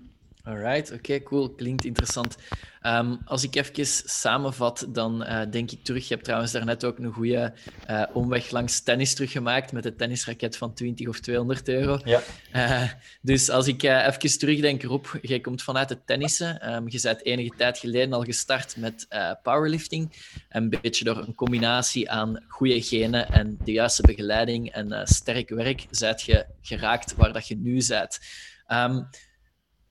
Alright, 0.49 0.93
oké, 0.93 1.23
cool. 1.23 1.51
Klinkt 1.55 1.85
interessant. 1.85 2.37
Ehm, 2.81 3.17
als 3.25 3.43
ik 3.43 3.55
even 3.55 3.87
samenvat, 4.05 4.87
dan 4.89 5.23
uh, 5.23 5.43
denk 5.51 5.71
ik 5.71 5.85
terug. 5.85 6.09
Je 6.09 6.15
hebt 6.15 6.25
trouwens 6.25 6.53
daarnet 6.53 6.85
ook 6.85 6.99
een 6.99 7.13
goede 7.13 7.53
uh, 7.91 8.03
omweg 8.13 8.51
langs 8.51 8.81
tennis 8.81 9.15
teruggemaakt 9.15 9.73
met 9.73 9.85
een 9.85 9.97
tennisraket 9.97 10.57
van 10.57 10.75
20 10.75 11.09
of 11.09 11.21
200 11.21 11.69
euro. 11.69 12.01
Ja. 12.05 12.23
Uh, 12.55 12.91
dus 13.21 13.51
als 13.51 13.67
ik 13.67 13.83
even 13.83 14.39
terugdenk 14.39 14.83
erop, 14.83 15.19
jij 15.23 15.41
komt 15.41 15.63
vanuit 15.63 15.89
het 15.89 16.07
tennissen. 16.07 16.75
Um, 16.75 16.89
je 16.89 17.01
bent 17.01 17.25
enige 17.25 17.57
tijd 17.57 17.79
geleden 17.79 18.13
al 18.13 18.23
gestart 18.23 18.77
met 18.77 19.07
powerlifting. 19.43 20.13
Een 20.49 20.69
beetje 20.69 21.05
door 21.05 21.17
een 21.17 21.35
combinatie 21.35 22.11
aan 22.11 22.45
goede 22.49 22.83
genen 22.83 23.31
en 23.31 23.59
de 23.65 23.73
juiste 23.73 24.03
begeleiding 24.03 24.71
en 24.71 25.07
sterk 25.07 25.49
werk, 25.49 25.87
zijt 25.91 26.23
je 26.23 26.47
geraakt 26.63 27.15
waar 27.15 27.33
dat 27.33 27.49
je 27.49 27.57
nu 27.57 27.83
bent. 27.89 28.19
Um, 28.69 29.09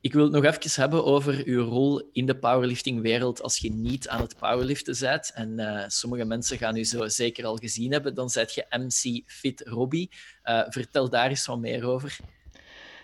ik 0.07 0.13
wil 0.13 0.23
het 0.23 0.31
nog 0.31 0.43
even 0.43 0.81
hebben 0.81 1.05
over 1.05 1.41
uw 1.45 1.63
rol 1.63 2.09
in 2.11 2.25
de 2.25 2.37
powerlifting-wereld 2.37 3.41
als 3.41 3.57
je 3.57 3.71
niet 3.71 4.09
aan 4.09 4.21
het 4.21 4.35
powerliften 4.39 4.95
bent. 4.99 5.31
En 5.33 5.59
uh, 5.59 5.83
sommige 5.87 6.25
mensen 6.25 6.57
gaan 6.57 6.77
u 6.77 6.83
zo 6.83 7.07
zeker 7.07 7.45
al 7.45 7.55
gezien 7.55 7.91
hebben. 7.91 8.13
Dan 8.13 8.29
zet 8.29 8.53
je 8.53 8.65
MC 8.69 9.23
Fit 9.25 9.61
Robbie. 9.65 10.09
Uh, 10.43 10.61
vertel 10.67 11.09
daar 11.09 11.29
eens 11.29 11.45
wat 11.45 11.59
meer 11.59 11.85
over. 11.85 12.17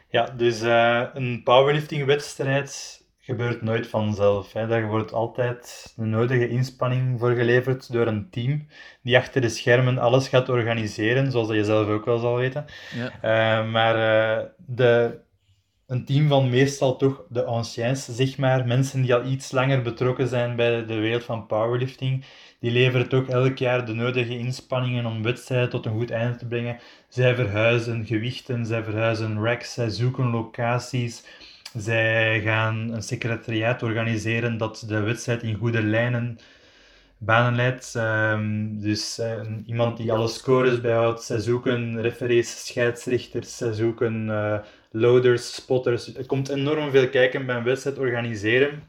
Ja, 0.09 0.29
dus 0.29 0.61
uh, 0.61 1.05
een 1.13 1.41
powerlifting-wedstrijd 1.43 3.01
gebeurt 3.19 3.61
nooit 3.61 3.87
vanzelf. 3.87 4.53
Hè. 4.53 4.67
Daar 4.67 4.87
wordt 4.87 5.13
altijd 5.13 5.93
de 5.95 6.05
nodige 6.05 6.47
inspanning 6.47 7.19
voor 7.19 7.31
geleverd 7.35 7.91
door 7.91 8.07
een 8.07 8.29
team 8.29 8.67
die 9.01 9.17
achter 9.17 9.41
de 9.41 9.49
schermen 9.49 9.97
alles 9.97 10.27
gaat 10.27 10.49
organiseren, 10.49 11.31
zoals 11.31 11.49
je 11.49 11.63
zelf 11.63 11.87
ook 11.87 12.05
wel 12.05 12.17
zal 12.17 12.35
weten. 12.35 12.65
Ja. 13.21 13.63
maar 13.63 13.95
de 14.57 15.21
een 15.93 16.05
team 16.05 16.27
van 16.27 16.49
meestal 16.49 16.95
toch 16.95 17.23
de 17.29 17.43
anciens, 17.43 18.05
zeg 18.05 18.37
maar, 18.37 18.67
mensen 18.67 19.01
die 19.01 19.13
al 19.13 19.25
iets 19.25 19.51
langer 19.51 19.81
betrokken 19.81 20.27
zijn 20.27 20.55
bij 20.55 20.85
de 20.85 20.95
wereld 20.95 21.23
van 21.23 21.45
powerlifting, 21.45 22.25
die 22.59 22.71
leveren 22.71 23.09
toch 23.09 23.27
elk 23.27 23.57
jaar 23.57 23.85
de 23.85 23.93
nodige 23.93 24.37
inspanningen 24.37 25.05
om 25.05 25.23
wedstrijden 25.23 25.69
tot 25.69 25.85
een 25.85 25.91
goed 25.91 26.11
einde 26.11 26.37
te 26.37 26.45
brengen. 26.45 26.79
Zij 27.07 27.35
verhuizen 27.35 28.05
gewichten, 28.05 28.65
zij 28.65 28.83
verhuizen 28.83 29.43
racks, 29.43 29.73
zij 29.73 29.89
zoeken 29.89 30.29
locaties, 30.29 31.23
zij 31.77 32.41
gaan 32.41 32.89
een 32.93 33.03
secretariaat 33.03 33.83
organiseren 33.83 34.57
dat 34.57 34.83
de 34.87 34.99
wedstrijd 34.99 35.43
in 35.43 35.55
goede 35.55 35.83
lijnen 35.83 36.39
banen 37.17 37.55
leidt. 37.55 37.93
Um, 37.95 38.79
dus 38.81 39.19
uh, 39.19 39.41
iemand 39.65 39.97
die 39.97 40.11
alle 40.11 40.27
scores 40.27 40.81
bijhoudt. 40.81 41.23
Zij 41.23 41.39
zoeken 41.39 42.01
referees, 42.01 42.65
scheidsrechters, 42.65 43.57
zij 43.57 43.73
zoeken 43.73 44.27
uh, 44.27 44.59
loaders, 44.95 45.55
spotters. 45.55 46.15
Er 46.15 46.25
komt 46.25 46.49
enorm 46.49 46.91
veel 46.91 47.09
kijken 47.09 47.45
bij 47.45 47.55
een 47.55 47.63
wedstrijd 47.63 47.97
organiseren. 47.97 48.83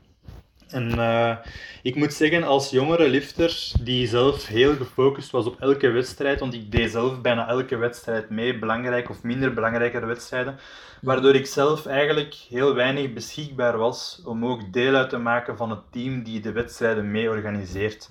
En 0.68 0.90
uh, 0.90 1.36
ik 1.82 1.94
moet 1.94 2.12
zeggen, 2.12 2.42
als 2.42 2.70
jongere 2.70 3.08
lifter, 3.08 3.72
die 3.80 4.06
zelf 4.06 4.46
heel 4.46 4.74
gefocust 4.74 5.30
was 5.30 5.46
op 5.46 5.60
elke 5.60 5.90
wedstrijd, 5.90 6.40
want 6.40 6.54
ik 6.54 6.72
deed 6.72 6.90
zelf 6.90 7.20
bijna 7.20 7.48
elke 7.48 7.76
wedstrijd 7.76 8.30
mee, 8.30 8.58
belangrijk 8.58 9.10
of 9.10 9.22
minder 9.22 9.54
belangrijke 9.54 10.06
wedstrijden, 10.06 10.58
waardoor 11.00 11.34
ik 11.34 11.46
zelf 11.46 11.86
eigenlijk 11.86 12.34
heel 12.34 12.74
weinig 12.74 13.12
beschikbaar 13.12 13.78
was 13.78 14.22
om 14.24 14.46
ook 14.46 14.72
deel 14.72 14.94
uit 14.94 15.10
te 15.10 15.18
maken 15.18 15.56
van 15.56 15.70
het 15.70 15.82
team 15.90 16.22
die 16.22 16.40
de 16.40 16.52
wedstrijden 16.52 17.10
mee 17.10 17.28
organiseert. 17.28 18.10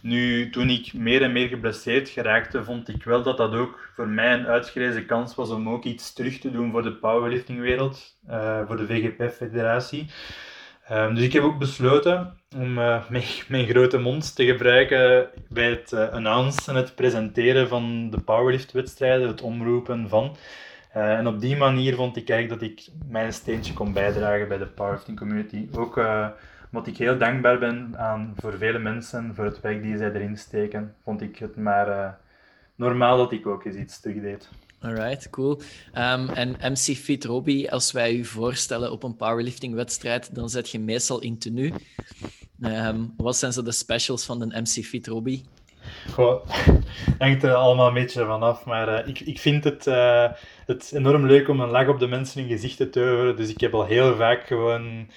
Nu, 0.00 0.50
toen 0.50 0.70
ik 0.70 0.92
meer 0.92 1.22
en 1.22 1.32
meer 1.32 1.48
geblesseerd 1.48 2.08
geraakte, 2.08 2.64
vond 2.64 2.88
ik 2.88 3.04
wel 3.04 3.22
dat 3.22 3.36
dat 3.36 3.54
ook 3.54 3.90
voor 3.94 4.08
mij 4.08 4.32
een 4.32 4.46
uitgelezen 4.46 5.06
kans 5.06 5.34
was 5.34 5.50
om 5.50 5.68
ook 5.68 5.84
iets 5.84 6.12
terug 6.12 6.38
te 6.38 6.50
doen 6.50 6.70
voor 6.70 6.82
de 6.82 6.92
powerliftingwereld, 6.92 8.16
uh, 8.28 8.60
voor 8.66 8.76
de 8.76 8.86
VGP-federatie. 8.86 10.06
Um, 10.92 11.14
dus 11.14 11.24
ik 11.24 11.32
heb 11.32 11.42
ook 11.42 11.58
besloten 11.58 12.36
om 12.56 12.78
uh, 12.78 13.08
mijn, 13.08 13.24
mijn, 13.48 13.66
grote 13.66 13.98
mond 13.98 14.34
te 14.34 14.44
gebruiken 14.44 15.28
bij 15.48 15.70
het 15.70 15.92
uh, 15.92 16.08
announcen 16.08 16.74
en 16.74 16.80
het 16.80 16.94
presenteren 16.94 17.68
van 17.68 18.10
de 18.10 18.20
powerlift-wedstrijden, 18.20 19.28
het 19.28 19.42
omroepen 19.42 20.08
van. 20.08 20.36
en 20.92 21.26
op 21.26 21.40
die 21.40 21.56
manier 21.56 21.94
vond 21.94 22.16
ik 22.16 22.28
eigenlijk 22.28 22.60
dat 22.60 22.70
ik 22.70 22.88
mijn 23.08 23.32
steentje 23.32 23.72
kon 23.72 23.92
bijdragen 23.92 24.48
bij 24.48 24.58
de 24.58 24.66
powerlifting 24.66 25.18
community. 25.18 25.68
Ook 25.74 25.96
omdat 26.72 26.88
ik 26.88 26.96
heel 26.96 27.18
dankbaar 27.18 27.58
ben 27.58 27.94
aan, 27.96 28.34
voor 28.36 28.58
vele 28.58 28.78
mensen 28.78 29.34
voor 29.34 29.44
het 29.44 29.60
werk 29.60 29.82
die 29.82 29.96
zij 29.96 30.12
erin 30.12 30.36
steken, 30.36 30.94
vond 31.02 31.22
ik 31.22 31.36
het 31.38 31.56
maar 31.56 31.88
uh, 31.88 32.08
normaal 32.74 33.16
dat 33.16 33.32
ik 33.32 33.46
ook 33.46 33.64
eens 33.64 33.76
iets 33.76 34.00
terug 34.00 34.20
deed. 34.20 34.48
Alright, 34.80 35.30
cool. 35.30 35.60
Um, 35.94 36.28
en 36.28 36.56
MC 36.60 36.96
Fit 36.96 37.24
Robbie, 37.24 37.72
als 37.72 37.92
wij 37.92 38.14
u 38.14 38.24
voorstellen 38.24 38.92
op 38.92 39.02
een 39.02 39.16
powerlifting-wedstrijd, 39.16 40.34
dan 40.34 40.48
zet 40.48 40.70
je 40.70 40.78
meestal 40.78 41.20
in 41.20 41.38
tenue. 41.38 41.72
Um, 42.62 43.14
wat 43.16 43.36
zijn 43.36 43.52
zo 43.52 43.62
de 43.62 43.72
specials 43.72 44.24
van 44.24 44.42
een 44.42 44.62
MC 44.62 44.84
Fit 44.84 45.06
Robbie? 45.06 45.44
Goh, 46.12 46.46
hangt 47.18 47.42
er 47.42 47.54
allemaal 47.54 47.86
een 47.86 47.94
beetje 47.94 48.24
vanaf, 48.24 48.64
maar 48.64 48.88
uh, 48.88 49.08
ik, 49.08 49.20
ik 49.20 49.38
vind 49.38 49.64
het, 49.64 49.86
uh, 49.86 50.28
het 50.66 50.92
enorm 50.94 51.26
leuk 51.26 51.48
om 51.48 51.60
een 51.60 51.70
lach 51.70 51.88
op 51.88 51.98
de 51.98 52.06
mensen 52.06 52.42
in 52.42 52.48
gezichten 52.48 52.90
te 52.90 53.00
horen. 53.00 53.36
Dus 53.36 53.48
ik 53.48 53.60
heb 53.60 53.74
al 53.74 53.84
heel 53.84 54.16
vaak 54.16 54.46
gewoon 54.46 55.08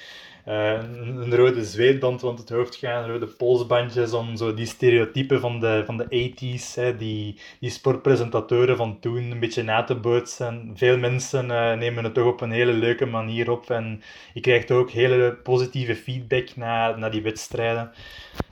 een, 0.45 1.35
rode 1.35 1.65
zweetband 1.65 2.21
rond 2.21 2.39
het 2.39 2.49
hoofd 2.49 2.75
gaan, 2.75 3.09
rode 3.09 3.25
polsbandjes 3.25 4.13
om 4.13 4.35
zo 4.35 4.53
die 4.53 4.65
stereotypen 4.65 5.39
van 5.39 5.59
de, 5.59 5.83
van 5.85 5.97
de 5.97 6.31
80s, 6.33 6.75
hè, 6.75 6.97
die, 6.97 7.39
die 7.59 7.69
sportpresentatoren 7.69 8.77
van 8.77 8.99
toen, 8.99 9.31
een 9.31 9.39
beetje 9.39 9.63
na 9.63 9.83
te 9.83 9.95
bootsen. 9.95 10.71
Veel 10.75 10.97
mensen 10.97 11.45
uh, 11.45 11.73
nemen 11.73 12.03
het 12.03 12.13
toch 12.13 12.27
op 12.27 12.41
een 12.41 12.51
hele 12.51 12.73
leuke 12.73 13.05
manier 13.05 13.51
op 13.51 13.69
en 13.69 14.01
je 14.33 14.39
krijgt 14.39 14.71
ook 14.71 14.91
hele 14.91 15.33
positieve 15.43 15.95
feedback 15.95 16.55
na, 16.55 16.95
na 16.95 17.09
die 17.09 17.21
wedstrijden. 17.21 17.91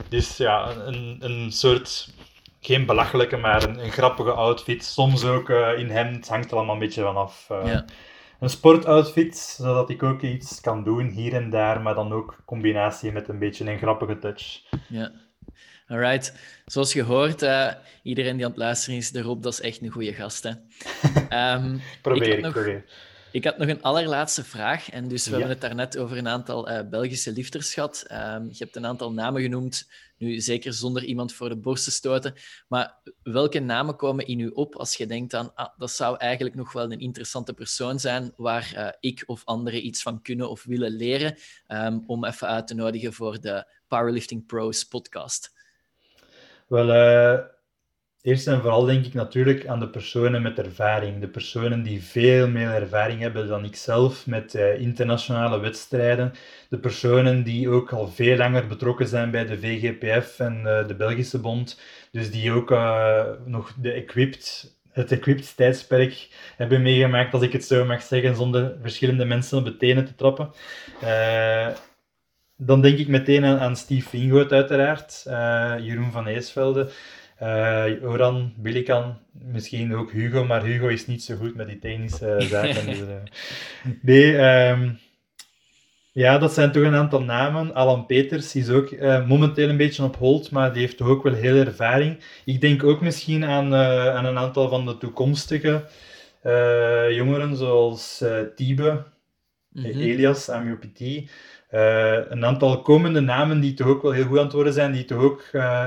Dus 0.09 0.37
ja, 0.37 0.75
een, 0.85 1.17
een 1.19 1.51
soort 1.51 2.13
geen 2.61 2.85
belachelijke, 2.85 3.37
maar 3.37 3.63
een, 3.63 3.83
een, 3.83 3.91
grappige 3.91 4.31
outfit. 4.31 4.83
Soms 4.83 5.23
ook 5.23 5.49
uh, 5.49 5.77
in 5.77 5.89
hemd, 5.89 6.27
hangt 6.27 6.51
er 6.51 6.57
allemaal 6.57 6.73
een 6.73 6.81
beetje 6.81 7.03
vanaf. 7.03 7.47
Uh, 7.51 7.65
ja 7.65 7.85
een 8.41 8.49
sportoutfit, 8.49 9.37
zodat 9.37 9.89
ik 9.89 10.03
ook 10.03 10.21
iets 10.21 10.61
kan 10.61 10.83
doen 10.83 11.07
hier 11.07 11.33
en 11.33 11.49
daar, 11.49 11.81
maar 11.81 11.95
dan 11.95 12.13
ook 12.13 12.41
combinatie 12.45 13.11
met 13.11 13.27
een 13.27 13.39
beetje 13.39 13.71
een 13.71 13.77
grappige 13.77 14.19
touch. 14.19 14.61
Ja. 14.87 15.11
Alright. 15.87 16.33
Zoals 16.65 16.93
je 16.93 17.03
hoort, 17.03 17.43
uh, 17.43 17.71
iedereen 18.03 18.35
die 18.35 18.45
aan 18.45 18.51
het 18.51 18.59
luisteren 18.59 18.97
is, 18.97 19.11
de 19.11 19.21
Rob, 19.21 19.43
dat 19.43 19.53
is 19.53 19.61
echt 19.61 19.81
een 19.81 19.89
goede 19.89 20.13
gast. 20.13 20.43
Hè? 20.43 20.51
Um, 21.55 21.81
probeer, 22.01 22.37
ik, 22.37 22.43
nog, 22.43 22.53
probeer. 22.53 22.83
Ik 23.31 23.43
had 23.43 23.57
nog 23.57 23.67
een 23.67 23.81
allerlaatste 23.81 24.43
vraag. 24.43 24.89
En 24.89 25.07
dus 25.07 25.25
we 25.25 25.31
hebben 25.31 25.49
het 25.49 25.61
daarnet 25.61 25.97
over 25.97 26.17
een 26.17 26.27
aantal 26.27 26.71
uh, 26.71 26.79
Belgische 26.89 27.31
lifters 27.31 27.73
gehad. 27.73 28.05
Um, 28.11 28.47
je 28.49 28.63
hebt 28.63 28.75
een 28.75 28.85
aantal 28.85 29.11
namen 29.11 29.41
genoemd 29.41 29.87
nu, 30.17 30.39
zeker 30.39 30.73
zonder 30.73 31.03
iemand 31.03 31.33
voor 31.33 31.49
de 31.49 31.55
borst 31.55 31.83
te 31.83 31.91
stoten. 31.91 32.33
Maar 32.67 32.97
welke 33.23 33.59
namen 33.59 33.95
komen 33.95 34.27
in 34.27 34.39
u 34.39 34.47
op 34.47 34.75
als 34.75 34.95
je 34.95 35.05
denkt 35.05 35.33
aan, 35.33 35.55
ah, 35.55 35.77
dat 35.77 35.91
zou 35.91 36.17
eigenlijk 36.17 36.55
nog 36.55 36.71
wel 36.71 36.91
een 36.91 36.99
interessante 36.99 37.53
persoon 37.53 37.99
zijn 37.99 38.33
waar 38.35 38.73
uh, 38.75 38.87
ik 38.99 39.23
of 39.25 39.41
anderen 39.45 39.85
iets 39.85 40.01
van 40.01 40.21
kunnen 40.21 40.49
of 40.49 40.63
willen 40.63 40.91
leren, 40.91 41.37
um, 41.67 42.03
om 42.07 42.25
even 42.25 42.47
uit 42.47 42.67
te 42.67 42.73
nodigen 42.73 43.13
voor 43.13 43.41
de 43.41 43.65
Powerlifting 43.87 44.45
Pros 44.45 44.83
podcast? 44.83 45.53
Wel, 46.67 46.87
uh, 46.89 47.39
Eerst 48.21 48.47
en 48.47 48.61
vooral 48.61 48.85
denk 48.85 49.05
ik 49.05 49.13
natuurlijk 49.13 49.67
aan 49.67 49.79
de 49.79 49.89
personen 49.89 50.41
met 50.41 50.59
ervaring. 50.59 51.19
De 51.19 51.27
personen 51.27 51.83
die 51.83 52.03
veel 52.03 52.47
meer 52.47 52.69
ervaring 52.69 53.21
hebben 53.21 53.47
dan 53.47 53.65
ik 53.65 53.75
zelf 53.75 54.27
met 54.27 54.53
uh, 54.53 54.79
internationale 54.79 55.59
wedstrijden. 55.59 56.33
De 56.69 56.79
personen 56.79 57.43
die 57.43 57.69
ook 57.69 57.93
al 57.93 58.07
veel 58.07 58.37
langer 58.37 58.67
betrokken 58.67 59.07
zijn 59.07 59.31
bij 59.31 59.45
de 59.45 59.59
VGPF 59.59 60.39
en 60.39 60.61
uh, 60.65 60.87
de 60.87 60.95
Belgische 60.95 61.39
Bond. 61.39 61.79
Dus 62.11 62.31
die 62.31 62.51
ook 62.51 62.71
uh, 62.71 63.25
nog 63.45 63.73
de 63.81 63.91
equipped, 63.91 64.75
het 64.91 65.11
equipped 65.11 65.55
tijdsperk 65.55 66.27
hebben 66.57 66.81
meegemaakt, 66.81 67.33
als 67.33 67.43
ik 67.43 67.53
het 67.53 67.65
zo 67.65 67.85
mag 67.85 68.01
zeggen, 68.01 68.35
zonder 68.35 68.75
verschillende 68.81 69.25
mensen 69.25 69.57
op 69.57 69.65
de 69.65 69.77
tenen 69.77 70.05
te 70.05 70.15
trappen. 70.15 70.51
dan 72.57 72.81
denk 72.81 72.97
ik 72.97 73.07
meteen 73.07 73.45
aan, 73.45 73.75
Steve 73.75 74.09
Fingoot 74.09 74.51
uiteraard, 74.51 75.23
Jeroen 75.83 76.11
van 76.11 76.27
Eesvelde. 76.27 76.91
Uh, 77.41 77.85
Oran, 78.03 78.53
Billikan, 78.57 79.17
misschien 79.31 79.95
ook 79.95 80.11
Hugo, 80.11 80.45
maar 80.45 80.63
Hugo 80.63 80.87
is 80.87 81.07
niet 81.07 81.23
zo 81.23 81.35
goed 81.35 81.55
met 81.55 81.67
die 81.67 81.79
technische 81.79 82.35
zaken. 82.49 82.85
dus, 82.85 82.99
uh, 82.99 83.05
nee, 84.01 84.37
um, 84.69 84.99
ja, 86.11 86.37
dat 86.37 86.53
zijn 86.53 86.71
toch 86.71 86.83
een 86.83 86.95
aantal 86.95 87.23
namen. 87.23 87.73
Alan 87.73 88.05
Peters 88.05 88.55
is 88.55 88.69
ook 88.69 88.91
uh, 88.91 89.27
momenteel 89.27 89.69
een 89.69 89.77
beetje 89.77 90.03
op 90.03 90.15
hold, 90.15 90.51
maar 90.51 90.73
die 90.73 90.81
heeft 90.81 90.97
toch 90.97 91.07
ook 91.07 91.23
wel 91.23 91.33
heel 91.33 91.55
ervaring. 91.55 92.19
Ik 92.45 92.61
denk 92.61 92.83
ook 92.83 93.01
misschien 93.01 93.45
aan, 93.45 93.75
aan 93.75 94.25
een 94.25 94.37
aantal 94.37 94.69
van 94.69 94.85
de 94.85 94.97
toekomstige 94.97 95.85
jongeren, 97.09 97.55
zoals 97.55 98.23
Tibe, 98.55 99.03
mhm. 99.71 99.85
Elias, 99.85 100.49
amyopathie. 100.49 101.29
een 102.29 102.45
aantal 102.45 102.81
komende 102.81 103.19
namen 103.19 103.59
die 103.59 103.73
toch 103.73 103.87
ook 103.87 104.01
wel 104.01 104.11
heel 104.11 104.25
goed 104.25 104.37
aan 104.37 104.43
het 104.43 104.53
worden 104.53 104.73
zijn, 104.73 104.91
die 104.91 105.05
toch 105.05 105.21
ook, 105.21 105.43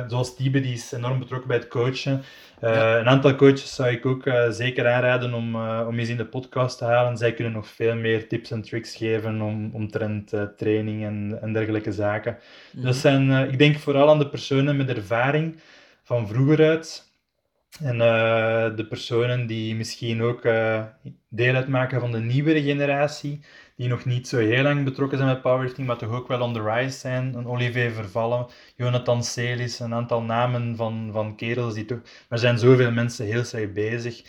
zoals 0.09 0.37
Tibe, 0.37 0.61
die 0.61 0.73
is 0.73 0.93
enorm 0.93 1.19
betrokken 1.19 1.49
bij 1.49 1.57
het 1.57 1.69
coachen. 1.69 2.23
Uh, 2.63 2.97
Een 2.99 3.09
aantal 3.09 3.35
coaches 3.35 3.75
zou 3.75 3.91
ik 3.91 4.07
ook 4.07 4.31
zeker 4.51 4.89
aanraden 4.89 5.35
om, 5.35 5.57
om 5.87 5.99
eens 5.99 6.09
in 6.09 6.17
de 6.17 6.27
podcast 6.27 6.79
te 6.79 6.85
halen. 6.85 7.17
Zij 7.17 7.35
kunnen 7.35 7.53
nog 7.53 7.69
veel 7.69 7.97
meer 7.97 8.29
tips 8.29 8.51
en 8.51 8.63
tricks 8.63 8.97
geven 8.97 9.41
om, 9.41 9.71
omtrent 9.73 10.33
training 10.57 11.05
en, 11.05 11.39
en 11.41 11.53
dergelijke 11.53 11.93
zaken. 11.93 12.39
Dat 12.73 12.97
zijn, 12.97 13.31
ik 13.31 13.59
denk 13.59 13.79
vooral 13.79 14.11
aan 14.11 14.19
de 14.19 14.29
personen 14.29 14.77
met 14.77 14.89
ervaring 14.89 15.61
van 16.03 16.29
vroeger 16.29 16.69
uit. 16.69 17.13
En 17.81 17.99
de 18.77 18.87
personen 18.89 19.47
die 19.47 19.75
misschien 19.75 20.23
ook 20.23 20.43
deel 21.29 21.55
uitmaken 21.55 22.01
van 22.01 22.13
de 22.13 22.21
nieuwere 22.21 22.63
generatie 22.63 23.41
die 23.77 23.89
nog 23.89 24.05
niet 24.05 24.29
zo 24.29 24.39
heel 24.39 24.63
lang 24.63 24.85
betrokken 24.85 25.19
zijn 25.19 25.31
met 25.31 25.43
powerlifting, 25.43 25.87
maar 25.87 25.97
toch 25.97 26.13
ook 26.13 26.29
wel 26.29 26.41
on 26.41 26.53
the 26.53 26.63
rise 26.63 26.99
zijn. 26.99 27.35
Een 27.35 27.47
Olivier 27.47 27.91
Vervallen, 27.91 28.47
Jonathan 28.77 29.25
Celis, 29.25 29.81
een 29.81 29.95
aantal 29.95 30.23
namen 30.23 30.77
van, 30.77 31.11
van 31.13 31.37
kerels 31.37 31.75
die 31.75 31.85
toch... 31.85 32.01
Maar 32.03 32.13
er 32.29 32.39
zijn 32.39 32.59
zoveel 32.59 32.93
mensen 32.93 33.27
heel 33.27 33.45
slecht 33.45 33.73
bezig. 33.73 34.23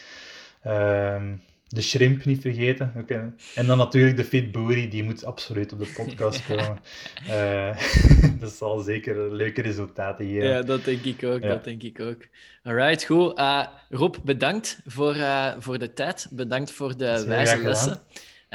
Ehm, 0.61 1.33
de 1.67 1.81
shrimp 1.81 2.25
niet 2.25 2.41
vergeten. 2.41 2.93
Okay. 2.97 3.33
En 3.55 3.65
dan 3.65 3.77
natuurlijk 3.77 4.17
de 4.17 4.23
Fit 4.23 4.51
Booty, 4.51 4.89
die 4.89 5.03
moet 5.03 5.25
absoluut 5.25 5.73
op 5.73 5.79
de 5.79 5.93
podcast 5.95 6.45
komen. 6.47 6.79
uh, 7.27 7.77
dat 8.41 8.51
zal 8.51 8.79
zeker 8.79 9.33
leuke 9.35 9.61
resultaten 9.61 10.25
geven. 10.25 10.47
Ja, 10.47 10.61
dat 10.61 10.83
denk 10.83 11.03
ik 11.03 11.23
ook. 11.23 11.41
Dat 11.41 11.63
denk 11.63 11.83
ik 11.83 11.99
ook. 11.99 12.27
Alright, 12.63 13.03
goed. 13.03 13.39
Uh, 13.39 13.65
Rob, 13.89 14.15
bedankt 14.23 14.79
voor, 14.85 15.15
uh, 15.15 15.53
voor 15.59 15.77
de 15.77 15.93
tijd. 15.93 16.27
Bedankt 16.31 16.71
voor 16.71 16.97
de 16.97 17.25
wijze 17.27 17.57
lessen. 17.57 17.99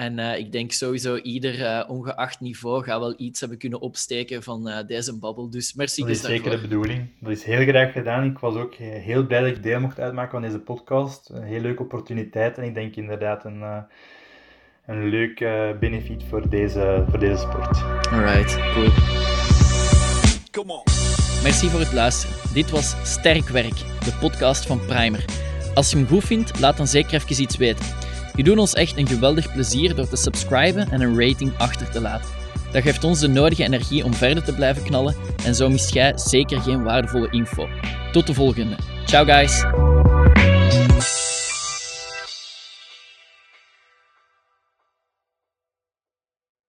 En 0.00 0.18
uh, 0.18 0.38
ik 0.38 0.52
denk 0.52 0.72
sowieso 0.72 1.16
ieder, 1.16 1.58
uh, 1.58 1.84
ongeacht 1.88 2.40
niveau, 2.40 2.84
gaat 2.84 3.00
wel 3.00 3.14
iets 3.16 3.40
hebben 3.40 3.58
kunnen 3.58 3.80
opsteken 3.80 4.42
van 4.42 4.68
uh, 4.68 4.76
deze 4.86 5.18
babbel. 5.18 5.50
Dus 5.50 5.74
merci. 5.74 6.00
Dat 6.00 6.10
is 6.10 6.20
zeker 6.20 6.50
de 6.50 6.60
bedoeling. 6.60 7.08
Dat 7.18 7.32
is 7.32 7.44
heel 7.44 7.66
graag 7.66 7.92
gedaan. 7.92 8.24
Ik 8.24 8.38
was 8.38 8.54
ook 8.54 8.74
heel 8.74 9.26
blij 9.26 9.40
dat 9.40 9.48
ik 9.48 9.62
deel 9.62 9.80
mocht 9.80 10.00
uitmaken 10.00 10.30
van 10.30 10.42
deze 10.42 10.58
podcast. 10.58 11.30
Een 11.32 11.42
heel 11.42 11.60
leuke 11.60 11.82
opportuniteit 11.82 12.58
en 12.58 12.64
ik 12.64 12.74
denk 12.74 12.96
inderdaad 12.96 13.44
een, 13.44 13.62
een 14.86 15.08
leuk 15.08 15.38
benefit 15.80 16.22
voor 16.28 16.48
deze, 16.48 17.04
voor 17.08 17.18
deze 17.18 17.36
sport. 17.36 17.82
Alright, 18.10 18.58
cool. 18.72 18.88
Come 20.50 20.72
on. 20.72 20.82
Merci 21.42 21.68
voor 21.68 21.80
het 21.80 21.92
luisteren. 21.92 22.36
Dit 22.52 22.70
was 22.70 22.94
Sterk 23.02 23.48
Werk, 23.48 23.76
de 23.76 24.16
podcast 24.20 24.66
van 24.66 24.80
Primer. 24.86 25.24
Als 25.74 25.90
je 25.90 25.96
hem 25.96 26.06
goed 26.06 26.24
vindt, 26.24 26.60
laat 26.60 26.76
dan 26.76 26.86
zeker 26.86 27.14
even 27.14 27.42
iets 27.42 27.56
weten. 27.56 28.09
Je 28.34 28.42
doet 28.42 28.58
ons 28.58 28.74
echt 28.74 28.96
een 28.96 29.06
geweldig 29.06 29.52
plezier 29.52 29.94
door 29.94 30.08
te 30.08 30.16
subscriben 30.16 30.90
en 30.90 31.00
een 31.00 31.20
rating 31.20 31.52
achter 31.58 31.90
te 31.90 32.00
laten. 32.00 32.28
Dat 32.72 32.82
geeft 32.82 33.04
ons 33.04 33.20
de 33.20 33.28
nodige 33.28 33.64
energie 33.64 34.04
om 34.04 34.14
verder 34.14 34.44
te 34.44 34.54
blijven 34.54 34.82
knallen 34.82 35.16
en 35.44 35.54
zo 35.54 35.68
mist 35.68 35.94
jij 35.94 36.12
zeker 36.18 36.60
geen 36.60 36.82
waardevolle 36.82 37.30
info. 37.30 37.68
Tot 38.12 38.26
de 38.26 38.34
volgende. 38.34 38.76
Ciao 39.04 39.24
guys! 39.24 39.62